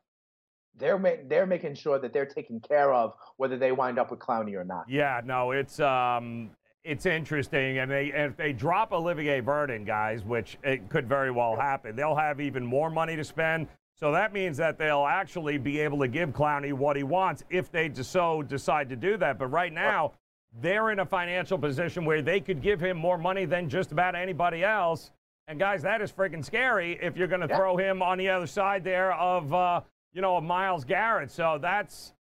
they're 0.76 0.98
ma- 0.98 1.22
they're 1.28 1.46
making 1.46 1.74
sure 1.74 1.98
that 1.98 2.12
they're 2.12 2.26
taken 2.26 2.60
care 2.60 2.92
of 2.92 3.14
whether 3.36 3.56
they 3.56 3.72
wind 3.72 3.98
up 3.98 4.10
with 4.10 4.20
Clowney 4.20 4.54
or 4.54 4.64
not. 4.64 4.84
Yeah, 4.88 5.20
no, 5.24 5.52
it's 5.52 5.80
um 5.80 6.50
it's 6.82 7.06
interesting, 7.06 7.78
and 7.78 7.90
they 7.90 8.12
and 8.12 8.32
if 8.32 8.36
they 8.36 8.52
drop 8.52 8.92
Olivier 8.92 9.40
Vernon, 9.40 9.84
guys, 9.84 10.24
which 10.24 10.58
it 10.62 10.88
could 10.90 11.08
very 11.08 11.30
well 11.30 11.56
happen, 11.56 11.96
they'll 11.96 12.16
have 12.16 12.40
even 12.40 12.66
more 12.66 12.90
money 12.90 13.16
to 13.16 13.24
spend. 13.24 13.68
So 13.96 14.10
that 14.12 14.32
means 14.32 14.56
that 14.56 14.76
they'll 14.76 15.06
actually 15.06 15.56
be 15.56 15.78
able 15.80 15.98
to 16.00 16.08
give 16.08 16.30
Clowney 16.30 16.72
what 16.72 16.96
he 16.96 17.04
wants 17.04 17.44
if 17.48 17.70
they 17.70 17.90
so 17.94 18.42
decide 18.42 18.88
to 18.88 18.96
do 18.96 19.16
that. 19.18 19.38
But 19.38 19.46
right 19.48 19.72
now, 19.72 20.12
they're 20.60 20.90
in 20.90 20.98
a 20.98 21.06
financial 21.06 21.58
position 21.58 22.04
where 22.04 22.22
they 22.22 22.40
could 22.40 22.60
give 22.60 22.80
him 22.80 22.96
more 22.96 23.18
money 23.18 23.44
than 23.44 23.68
just 23.68 23.92
about 23.92 24.14
anybody 24.14 24.64
else. 24.64 25.10
And 25.46 25.58
guys, 25.58 25.82
that 25.82 26.00
is 26.00 26.10
freaking 26.10 26.44
scary 26.44 26.98
if 27.00 27.16
you're 27.16 27.28
going 27.28 27.42
to 27.42 27.46
yeah. 27.48 27.56
throw 27.56 27.76
him 27.76 28.02
on 28.02 28.18
the 28.18 28.28
other 28.30 28.46
side 28.46 28.82
there 28.82 29.12
of, 29.14 29.52
uh, 29.52 29.80
you 30.12 30.22
know, 30.22 30.36
of 30.36 30.44
Myles 30.44 30.84
Garrett. 30.84 31.30
So 31.30 31.58
that's 31.60 32.14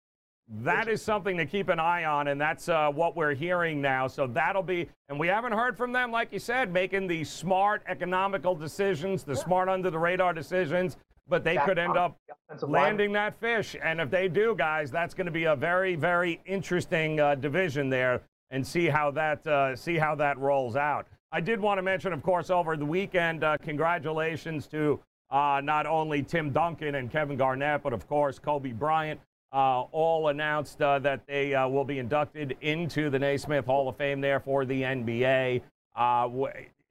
that 0.65 0.89
is 0.89 1.01
something 1.01 1.39
to 1.39 1.47
keep 1.47 1.69
an 1.69 1.79
eye 1.79 2.05
on, 2.05 2.29
and 2.29 2.39
that's 2.39 2.69
uh, 2.69 2.91
what 2.91 3.17
we're 3.17 3.33
hearing 3.33 3.81
now. 3.81 4.07
So 4.07 4.27
that'll 4.27 4.63
be, 4.63 4.89
and 5.09 5.19
we 5.19 5.29
haven't 5.29 5.53
heard 5.53 5.79
from 5.79 5.93
them, 5.93 6.11
like 6.11 6.31
you 6.33 6.41
said, 6.41 6.71
making 6.71 7.07
the 7.07 7.25
smart, 7.25 7.83
economical 7.87 8.55
decisions, 8.55 9.23
the 9.23 9.37
smart 9.37 9.71
under 9.71 9.89
the 9.89 9.99
radar 9.99 10.35
decisions 10.35 10.99
but 11.33 11.45
they 11.45 11.57
could 11.65 11.79
end 11.79 11.97
up 11.97 12.19
landing 12.61 13.11
that 13.13 13.41
fish. 13.41 13.75
And 13.83 14.03
if 14.03 14.11
they 14.11 14.29
do, 14.29 14.55
guys, 14.55 14.91
that's 14.91 15.15
going 15.15 15.25
to 15.25 15.33
be 15.33 15.45
a 15.45 15.57
very, 15.57 15.97
very 15.97 16.43
interesting 16.45 17.19
uh, 17.21 17.37
division 17.37 17.89
there, 17.89 18.21
and 18.51 18.65
see 18.65 18.87
how 18.87 19.11
that 19.13 19.47
uh, 19.47 19.75
see 19.75 19.97
how 19.97 20.15
that 20.17 20.39
rolls 20.39 20.77
out. 20.77 21.07
I 21.33 21.41
did 21.41 21.59
want 21.59 21.79
to 21.79 21.83
mention, 21.83 22.13
of 22.13 22.23
course, 22.23 22.51
over 22.51 22.77
the 22.77 22.85
weekend, 22.85 23.45
uh, 23.45 23.57
congratulations 23.63 24.67
to 24.67 25.01
uh, 25.31 25.63
not 25.65 25.87
only 25.87 26.23
Tim 26.23 26.51
Duncan 26.51 26.97
and 26.97 27.11
Kevin 27.11 27.39
Garnett, 27.39 27.83
but 27.83 27.95
of 27.95 28.07
course 28.07 28.39
Kobe 28.39 28.73
Bryant. 28.73 29.19
Uh, 29.55 29.83
all 29.93 30.29
announced 30.29 30.81
uh, 30.81 30.99
that 30.99 31.27
they 31.27 31.51
will 31.71 31.85
be 31.85 31.99
inducted 31.99 32.57
into 32.61 33.09
the 33.11 33.19
Naismith 33.19 33.67
Hall 33.67 33.89
of 33.89 33.97
Fame 33.97 34.21
there 34.21 34.41
for 34.41 34.67
the 34.67 34.83
NBA 34.83 35.63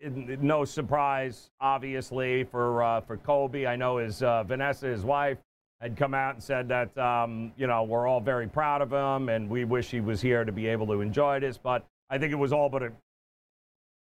no 0.03 0.65
surprise, 0.65 1.51
obviously, 1.59 2.43
for 2.45 2.83
uh, 2.83 3.01
for 3.01 3.17
Kobe. 3.17 3.65
I 3.65 3.75
know 3.75 3.97
his 3.97 4.23
uh, 4.23 4.43
Vanessa, 4.43 4.87
his 4.87 5.03
wife, 5.03 5.37
had 5.79 5.95
come 5.95 6.13
out 6.13 6.35
and 6.35 6.43
said 6.43 6.67
that 6.69 6.95
um, 6.97 7.51
you 7.57 7.67
know 7.67 7.83
we're 7.83 8.07
all 8.07 8.21
very 8.21 8.47
proud 8.47 8.81
of 8.81 8.91
him, 8.91 9.29
and 9.29 9.49
we 9.49 9.65
wish 9.65 9.89
he 9.89 10.01
was 10.01 10.21
here 10.21 10.43
to 10.43 10.51
be 10.51 10.67
able 10.67 10.87
to 10.87 11.01
enjoy 11.01 11.39
this. 11.39 11.57
But 11.57 11.85
I 12.09 12.17
think 12.17 12.31
it 12.31 12.37
was 12.37 12.53
all 12.53 12.69
but 12.69 12.83
it 12.83 12.93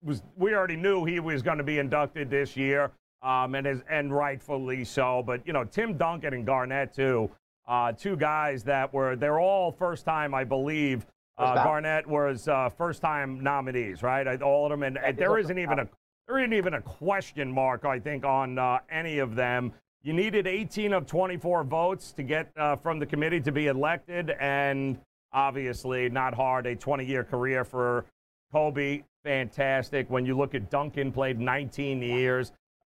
was. 0.03 0.23
We 0.37 0.53
already 0.53 0.77
knew 0.77 1.05
he 1.05 1.19
was 1.19 1.41
going 1.41 1.57
to 1.57 1.63
be 1.63 1.79
inducted 1.79 2.29
this 2.29 2.55
year, 2.55 2.91
um, 3.21 3.55
and 3.55 3.67
is, 3.67 3.81
and 3.89 4.13
rightfully 4.13 4.85
so. 4.85 5.23
But 5.25 5.45
you 5.45 5.53
know, 5.53 5.63
Tim 5.63 5.97
Duncan 5.97 6.33
and 6.33 6.45
Garnett 6.45 6.93
too, 6.93 7.29
uh, 7.67 7.91
two 7.91 8.15
guys 8.15 8.63
that 8.63 8.93
were 8.93 9.15
they're 9.15 9.39
all 9.39 9.71
first 9.71 10.05
time, 10.05 10.33
I 10.33 10.43
believe, 10.43 11.05
uh, 11.39 11.63
Garnett 11.63 12.05
was 12.05 12.47
uh, 12.47 12.69
first-time 12.69 13.41
nominees, 13.41 14.03
right? 14.03 14.41
All 14.41 14.65
of 14.65 14.71
them, 14.71 14.83
and, 14.83 14.99
there 15.17 15.37
isn't 15.37 15.57
even 15.57 15.79
a 15.79 15.89
there 16.27 16.37
isn't 16.37 16.53
even 16.53 16.75
a 16.75 16.81
question 16.81 17.51
mark, 17.51 17.85
I 17.85 17.97
think, 17.97 18.23
on 18.23 18.59
uh, 18.59 18.79
any 18.91 19.17
of 19.17 19.35
them. 19.35 19.73
You 20.03 20.13
needed 20.13 20.45
18 20.45 20.93
of 20.93 21.07
24 21.07 21.63
votes 21.63 22.11
to 22.11 22.23
get 22.23 22.51
uh, 22.55 22.75
from 22.75 22.99
the 22.99 23.05
committee 23.05 23.41
to 23.41 23.51
be 23.51 23.65
elected, 23.65 24.35
and 24.39 24.99
obviously 25.33 26.07
not 26.09 26.35
hard. 26.35 26.67
A 26.67 26.75
20 26.75 27.03
year 27.03 27.23
career 27.23 27.65
for 27.65 28.05
Kobe, 28.51 29.03
fantastic. 29.23 30.09
When 30.09 30.25
you 30.25 30.37
look 30.37 30.53
at 30.53 30.69
Duncan, 30.69 31.11
played 31.11 31.39
19 31.39 32.01
years, 32.01 32.51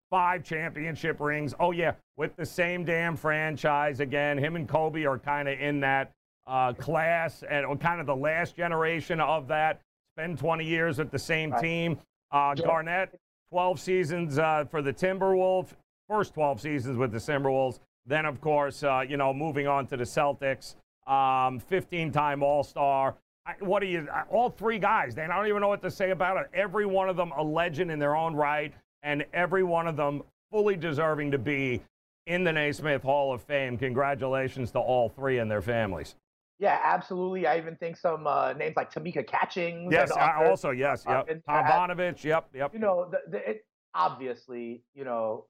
five 0.10 0.44
championship 0.44 1.20
rings. 1.20 1.54
Oh, 1.60 1.72
yeah, 1.72 1.94
with 2.16 2.36
the 2.36 2.46
same 2.46 2.84
damn 2.86 3.16
franchise 3.16 4.00
again. 4.00 4.38
Him 4.38 4.56
and 4.56 4.68
Kobe 4.68 5.06
are 5.06 5.20
kind 5.20 5.48
of 5.48 5.60
in 5.60 5.80
that 5.82 6.12
uh, 6.48 6.74
class 6.74 7.44
and 7.50 7.80
kind 7.80 8.00
of 8.00 8.08
the 8.08 8.16
last 8.16 8.56
generation 8.56 9.20
of 9.20 9.48
that. 9.48 9.82
Spend 10.16 10.40
20 10.40 10.66
years 10.66 11.00
at 11.00 11.12
the 11.12 11.20
same 11.20 11.54
team. 11.62 12.00
Uh, 12.32 12.56
Garnett, 12.56 13.20
12 13.52 13.80
seasons 13.80 14.40
uh, 14.40 14.66
for 14.70 14.82
the 14.82 14.92
Timberwolves, 14.92 15.70
first 16.10 16.34
12 16.34 16.62
seasons 16.62 16.98
with 16.98 17.12
the 17.12 17.20
Timberwolves. 17.20 17.80
Then, 18.06 18.26
of 18.26 18.42
course, 18.42 18.84
uh, 18.84 19.04
you 19.08 19.18
know, 19.18 19.34
moving 19.34 19.68
on 19.68 19.86
to 19.88 19.98
the 19.98 20.04
Celtics, 20.04 20.76
15 21.08 22.08
um, 22.08 22.12
time 22.12 22.42
All 22.42 22.64
Star. 22.64 23.16
What 23.60 23.82
are 23.82 23.86
you, 23.86 24.08
all 24.30 24.50
three 24.50 24.80
guys, 24.80 25.16
Dan, 25.16 25.32
I 25.32 25.38
don't 25.38 25.48
even 25.48 25.62
know 25.62 25.70
what 25.70 25.82
to 25.84 25.92
say 25.92 26.12
about 26.12 26.38
it. 26.38 26.50
Every 26.54 26.86
one 26.86 27.08
of 27.08 27.16
them 27.16 27.32
a 27.38 27.44
legend 27.44 27.92
in 27.92 28.00
their 28.00 28.16
own 28.16 28.36
right, 28.36 28.74
and 29.04 29.24
every 29.34 29.64
one 29.64 29.88
of 29.88 29.96
them 29.96 30.24
fully 30.52 30.76
deserving 30.76 31.32
to 31.32 31.38
be 31.38 31.82
in 32.26 32.44
the 32.44 32.52
Naismith 32.52 33.04
Hall 33.04 33.34
of 33.34 33.42
Fame. 33.42 33.78
Congratulations 33.78 34.72
to 34.72 34.80
all 34.80 35.08
three 35.08 35.40
and 35.40 35.50
their 35.50 35.62
families. 35.62 36.16
Yeah, 36.60 36.80
absolutely. 36.84 37.46
I 37.46 37.58
even 37.58 37.76
think 37.76 37.98
some 37.98 38.26
uh, 38.26 38.54
names 38.54 38.76
like 38.76 38.92
Tamika 38.92 39.28
Catchings. 39.28 39.92
Yes, 39.92 40.12
I 40.12 40.46
also 40.46 40.72
yes, 40.72 41.04
yep. 41.08 41.28
Tomjanovich, 41.48 42.24
yep, 42.24 42.50
yep. 42.54 42.74
You 42.74 42.80
know, 42.80 43.10
the, 43.12 43.20
the, 43.30 43.50
it, 43.50 43.66
obviously, 43.94 44.82
you 44.96 45.06
know, 45.06 45.46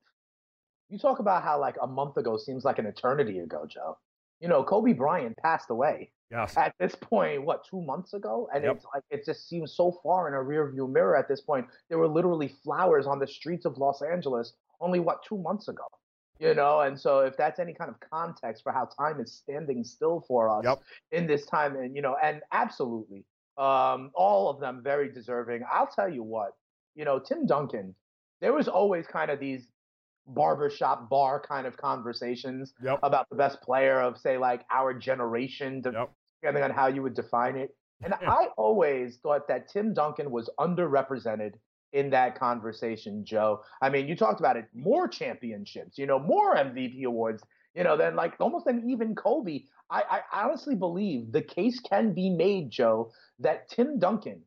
you 0.89 0.97
talk 0.99 1.19
about 1.19 1.43
how 1.43 1.59
like 1.59 1.75
a 1.81 1.87
month 1.87 2.17
ago 2.17 2.37
seems 2.37 2.65
like 2.65 2.77
an 2.77 2.85
eternity 2.85 3.39
ago, 3.39 3.65
Joe. 3.69 3.97
You 4.41 4.49
know, 4.49 4.63
Kobe 4.63 4.93
Bryant 4.93 5.35
passed 5.37 5.69
away. 5.69 6.11
Yes. 6.29 6.57
At 6.57 6.73
this 6.77 6.93
point, 6.93 7.45
what 7.45 7.65
two 7.69 7.81
months 7.81 8.13
ago, 8.13 8.49
and 8.53 8.63
yep. 8.63 8.75
it's 8.75 8.85
like 8.93 9.03
it 9.09 9.23
just 9.25 9.47
seems 9.47 9.73
so 9.77 9.97
far 10.03 10.27
in 10.27 10.33
a 10.33 10.37
rearview 10.37 10.91
mirror. 10.91 11.15
At 11.15 11.29
this 11.29 11.39
point, 11.39 11.67
there 11.87 11.97
were 11.97 12.07
literally 12.07 12.53
flowers 12.65 13.07
on 13.07 13.17
the 13.19 13.27
streets 13.27 13.65
of 13.65 13.77
Los 13.77 14.01
Angeles 14.01 14.53
only 14.81 14.99
what 14.99 15.23
two 15.23 15.37
months 15.37 15.69
ago 15.69 15.85
you 16.39 16.53
know 16.53 16.81
and 16.81 16.99
so 16.99 17.19
if 17.19 17.35
that's 17.37 17.59
any 17.59 17.73
kind 17.73 17.89
of 17.89 17.95
context 17.99 18.63
for 18.63 18.71
how 18.71 18.85
time 18.85 19.19
is 19.19 19.33
standing 19.33 19.83
still 19.83 20.23
for 20.27 20.49
us 20.49 20.63
yep. 20.63 20.79
in 21.11 21.27
this 21.27 21.45
time 21.45 21.75
and 21.75 21.95
you 21.95 22.01
know 22.01 22.15
and 22.23 22.41
absolutely 22.51 23.23
um, 23.57 24.11
all 24.13 24.49
of 24.49 24.59
them 24.59 24.81
very 24.83 25.11
deserving 25.11 25.63
i'll 25.71 25.87
tell 25.87 26.09
you 26.09 26.23
what 26.23 26.51
you 26.95 27.05
know 27.05 27.19
tim 27.19 27.45
duncan 27.45 27.93
there 28.41 28.53
was 28.53 28.67
always 28.67 29.05
kind 29.07 29.31
of 29.31 29.39
these 29.39 29.67
barbershop 30.27 31.09
bar 31.09 31.39
kind 31.39 31.65
of 31.65 31.77
conversations 31.77 32.73
yep. 32.83 32.99
about 33.01 33.27
the 33.29 33.35
best 33.35 33.61
player 33.61 34.01
of 34.01 34.17
say 34.17 34.37
like 34.37 34.65
our 34.71 34.93
generation 34.93 35.81
yep. 35.83 36.11
depending 36.41 36.63
on 36.63 36.71
how 36.71 36.87
you 36.87 37.01
would 37.01 37.15
define 37.15 37.55
it 37.55 37.75
and 38.03 38.13
i 38.27 38.47
always 38.57 39.17
thought 39.23 39.47
that 39.47 39.69
tim 39.69 39.93
duncan 39.93 40.29
was 40.29 40.49
underrepresented 40.59 41.53
in 41.97 42.11
that 42.11 42.39
conversation, 42.39 43.25
Joe. 43.25 43.61
I 43.81 43.89
mean, 43.89 44.07
you 44.07 44.15
talked 44.15 44.39
about 44.39 44.55
it, 44.55 44.65
more 44.73 45.07
championships, 45.07 45.97
you 45.97 46.05
know, 46.05 46.19
more 46.19 46.55
MVP 46.55 47.03
awards, 47.03 47.43
you 47.73 47.83
know, 47.83 47.97
than 47.97 48.15
like 48.15 48.35
almost 48.39 48.67
an 48.67 48.83
even 48.87 49.15
Kobe. 49.15 49.63
I, 49.89 50.21
I 50.31 50.43
honestly 50.43 50.75
believe 50.75 51.31
the 51.31 51.41
case 51.41 51.79
can 51.79 52.13
be 52.13 52.29
made, 52.29 52.69
Joe, 52.69 53.11
that 53.39 53.69
Tim 53.69 53.99
Duncan 53.99 54.41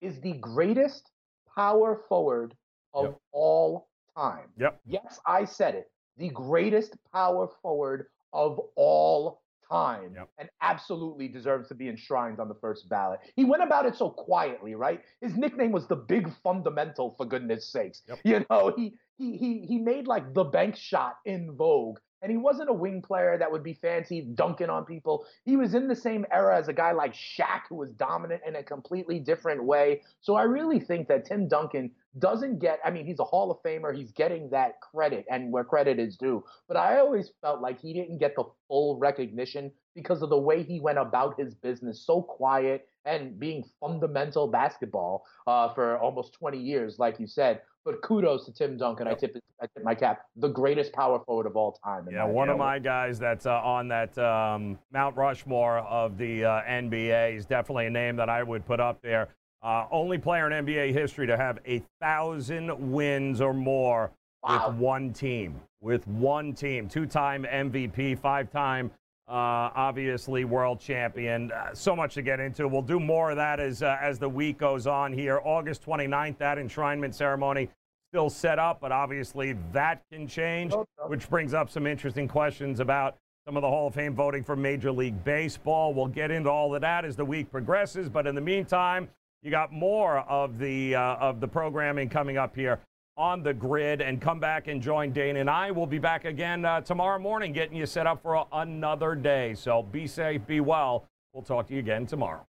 is 0.00 0.20
the 0.20 0.34
greatest 0.34 1.10
power 1.54 2.02
forward 2.08 2.54
of 2.92 3.04
yep. 3.04 3.20
all 3.32 3.88
time. 4.16 4.48
Yep. 4.58 4.80
Yes, 4.86 5.20
I 5.26 5.44
said 5.44 5.74
it. 5.74 5.90
The 6.18 6.28
greatest 6.28 6.96
power 7.12 7.48
forward 7.62 8.06
of 8.32 8.60
all 8.76 9.41
time 9.72 10.12
yep. 10.14 10.28
and 10.38 10.48
absolutely 10.60 11.28
deserves 11.28 11.68
to 11.68 11.74
be 11.74 11.88
enshrined 11.88 12.38
on 12.40 12.48
the 12.48 12.54
first 12.54 12.88
ballot. 12.88 13.20
He 13.36 13.44
went 13.44 13.62
about 13.62 13.86
it 13.86 13.96
so 13.96 14.10
quietly, 14.10 14.74
right? 14.74 15.00
His 15.20 15.36
nickname 15.36 15.72
was 15.72 15.86
the 15.86 15.96
big 15.96 16.30
fundamental 16.42 17.14
for 17.16 17.24
goodness 17.26 17.70
sakes. 17.70 18.02
Yep. 18.08 18.18
You 18.24 18.46
know, 18.50 18.74
he 18.76 18.94
he 19.16 19.36
he 19.36 19.66
he 19.66 19.78
made 19.78 20.06
like 20.06 20.34
the 20.34 20.44
bank 20.44 20.76
shot 20.76 21.16
in 21.24 21.56
vogue 21.56 21.98
and 22.22 22.30
he 22.30 22.38
wasn't 22.38 22.70
a 22.70 22.72
wing 22.72 23.02
player 23.02 23.36
that 23.36 23.50
would 23.50 23.64
be 23.64 23.74
fancy 23.74 24.22
dunking 24.34 24.70
on 24.70 24.84
people. 24.84 25.26
He 25.44 25.56
was 25.56 25.74
in 25.74 25.88
the 25.88 25.96
same 25.96 26.24
era 26.30 26.56
as 26.56 26.68
a 26.68 26.72
guy 26.72 26.92
like 26.92 27.14
Shaq, 27.14 27.62
who 27.68 27.74
was 27.76 27.90
dominant 27.90 28.42
in 28.46 28.56
a 28.56 28.62
completely 28.62 29.18
different 29.18 29.64
way. 29.64 30.02
So 30.20 30.36
I 30.36 30.44
really 30.44 30.78
think 30.78 31.08
that 31.08 31.26
Tim 31.26 31.48
Duncan 31.48 31.90
doesn't 32.18 32.60
get, 32.60 32.78
I 32.84 32.90
mean, 32.90 33.06
he's 33.06 33.18
a 33.18 33.24
Hall 33.24 33.50
of 33.50 33.62
Famer. 33.62 33.94
He's 33.94 34.12
getting 34.12 34.50
that 34.50 34.80
credit 34.80 35.26
and 35.30 35.50
where 35.50 35.64
credit 35.64 35.98
is 35.98 36.16
due. 36.16 36.44
But 36.68 36.76
I 36.76 36.98
always 36.98 37.30
felt 37.40 37.60
like 37.60 37.80
he 37.80 37.92
didn't 37.92 38.18
get 38.18 38.36
the 38.36 38.44
full 38.68 38.98
recognition 38.98 39.72
because 39.94 40.22
of 40.22 40.30
the 40.30 40.38
way 40.38 40.62
he 40.62 40.80
went 40.80 40.98
about 40.98 41.38
his 41.38 41.54
business, 41.54 42.06
so 42.06 42.22
quiet 42.22 42.88
and 43.04 43.38
being 43.38 43.64
fundamental 43.80 44.46
basketball 44.46 45.24
uh, 45.46 45.72
for 45.74 45.98
almost 45.98 46.34
20 46.34 46.58
years, 46.58 46.98
like 46.98 47.18
you 47.18 47.26
said. 47.26 47.60
But 47.84 48.00
kudos 48.02 48.44
to 48.46 48.52
Tim 48.52 48.76
Duncan. 48.76 49.08
I 49.08 49.14
tip 49.14 49.36
I 49.60 49.66
tip 49.66 49.84
my 49.84 49.94
cap. 49.94 50.22
The 50.36 50.48
greatest 50.48 50.92
power 50.92 51.20
forward 51.26 51.46
of 51.46 51.56
all 51.56 51.72
time. 51.84 52.06
Yeah, 52.10 52.24
one 52.24 52.48
of 52.48 52.58
my 52.58 52.78
guys 52.78 53.18
that's 53.18 53.46
uh, 53.46 53.60
on 53.60 53.88
that 53.88 54.16
um, 54.18 54.78
Mount 54.92 55.16
Rushmore 55.16 55.78
of 55.78 56.16
the 56.16 56.44
uh, 56.44 56.62
NBA 56.62 57.36
is 57.36 57.44
definitely 57.44 57.86
a 57.86 57.90
name 57.90 58.16
that 58.16 58.28
I 58.28 58.42
would 58.42 58.64
put 58.66 58.78
up 58.78 59.00
there. 59.02 59.28
Uh, 59.62 59.86
only 59.90 60.18
player 60.18 60.50
in 60.50 60.66
NBA 60.66 60.92
history 60.92 61.26
to 61.26 61.36
have 61.36 61.58
a 61.66 61.82
thousand 62.00 62.92
wins 62.92 63.40
or 63.40 63.54
more 63.54 64.10
wow. 64.42 64.68
with 64.68 64.76
one 64.76 65.12
team. 65.12 65.60
With 65.80 66.06
one 66.06 66.52
team, 66.52 66.88
two-time 66.88 67.44
MVP, 67.44 68.18
five-time 68.18 68.90
uh, 69.32 69.72
obviously 69.74 70.44
world 70.44 70.78
champion. 70.78 71.50
Uh, 71.50 71.74
so 71.74 71.96
much 71.96 72.12
to 72.14 72.22
get 72.22 72.38
into. 72.38 72.68
We'll 72.68 72.82
do 72.82 73.00
more 73.00 73.30
of 73.30 73.36
that 73.36 73.60
as 73.60 73.82
uh, 73.82 73.96
as 74.00 74.18
the 74.18 74.28
week 74.28 74.58
goes 74.58 74.86
on 74.86 75.10
here. 75.10 75.40
August 75.42 75.84
29th, 75.86 76.36
that 76.36 76.58
enshrinement 76.58 77.14
ceremony 77.14 77.70
still 78.10 78.28
set 78.28 78.58
up, 78.58 78.78
but 78.78 78.92
obviously 78.92 79.56
that 79.72 80.02
can 80.12 80.28
change, 80.28 80.74
which 81.06 81.30
brings 81.30 81.54
up 81.54 81.70
some 81.70 81.86
interesting 81.86 82.28
questions 82.28 82.78
about 82.78 83.16
some 83.46 83.56
of 83.56 83.62
the 83.62 83.68
Hall 83.68 83.86
of 83.86 83.94
Fame 83.94 84.14
voting 84.14 84.44
for 84.44 84.54
Major 84.54 84.92
League 84.92 85.24
Baseball. 85.24 85.94
We'll 85.94 86.08
get 86.08 86.30
into 86.30 86.50
all 86.50 86.74
of 86.74 86.82
that 86.82 87.06
as 87.06 87.16
the 87.16 87.24
week 87.24 87.50
progresses, 87.50 88.10
but 88.10 88.26
in 88.26 88.34
the 88.34 88.40
meantime, 88.42 89.08
you 89.42 89.50
got 89.50 89.72
more 89.72 90.18
of 90.18 90.58
the 90.58 90.94
uh, 90.94 91.14
of 91.16 91.40
the 91.40 91.48
programming 91.48 92.10
coming 92.10 92.36
up 92.36 92.54
here 92.54 92.80
on 93.16 93.42
the 93.42 93.52
grid 93.52 94.00
and 94.00 94.20
come 94.20 94.40
back 94.40 94.68
and 94.68 94.80
join 94.82 95.12
Dane 95.12 95.36
and 95.36 95.50
I. 95.50 95.70
We'll 95.70 95.86
be 95.86 95.98
back 95.98 96.24
again 96.24 96.64
uh, 96.64 96.80
tomorrow 96.80 97.18
morning 97.18 97.52
getting 97.52 97.76
you 97.76 97.86
set 97.86 98.06
up 98.06 98.22
for 98.22 98.34
a, 98.34 98.44
another 98.52 99.14
day. 99.14 99.54
So 99.54 99.82
be 99.82 100.06
safe, 100.06 100.46
be 100.46 100.60
well. 100.60 101.06
We'll 101.32 101.42
talk 101.42 101.66
to 101.68 101.74
you 101.74 101.80
again 101.80 102.06
tomorrow. 102.06 102.46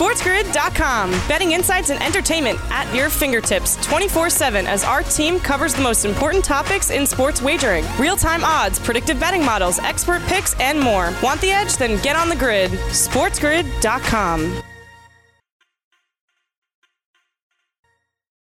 SportsGrid.com. 0.00 1.10
Betting 1.28 1.52
insights 1.52 1.90
and 1.90 2.02
entertainment 2.02 2.58
at 2.70 2.92
your 2.94 3.10
fingertips 3.10 3.76
24 3.84 4.30
7 4.30 4.66
as 4.66 4.82
our 4.82 5.02
team 5.02 5.38
covers 5.38 5.74
the 5.74 5.82
most 5.82 6.06
important 6.06 6.42
topics 6.42 6.90
in 6.90 7.06
sports 7.06 7.42
wagering 7.42 7.84
real 7.98 8.16
time 8.16 8.42
odds, 8.42 8.78
predictive 8.78 9.20
betting 9.20 9.44
models, 9.44 9.78
expert 9.80 10.22
picks, 10.22 10.58
and 10.58 10.80
more. 10.80 11.12
Want 11.22 11.40
the 11.42 11.50
edge? 11.50 11.76
Then 11.76 12.00
get 12.02 12.16
on 12.16 12.30
the 12.30 12.36
grid. 12.36 12.70
SportsGrid.com. 12.70 14.62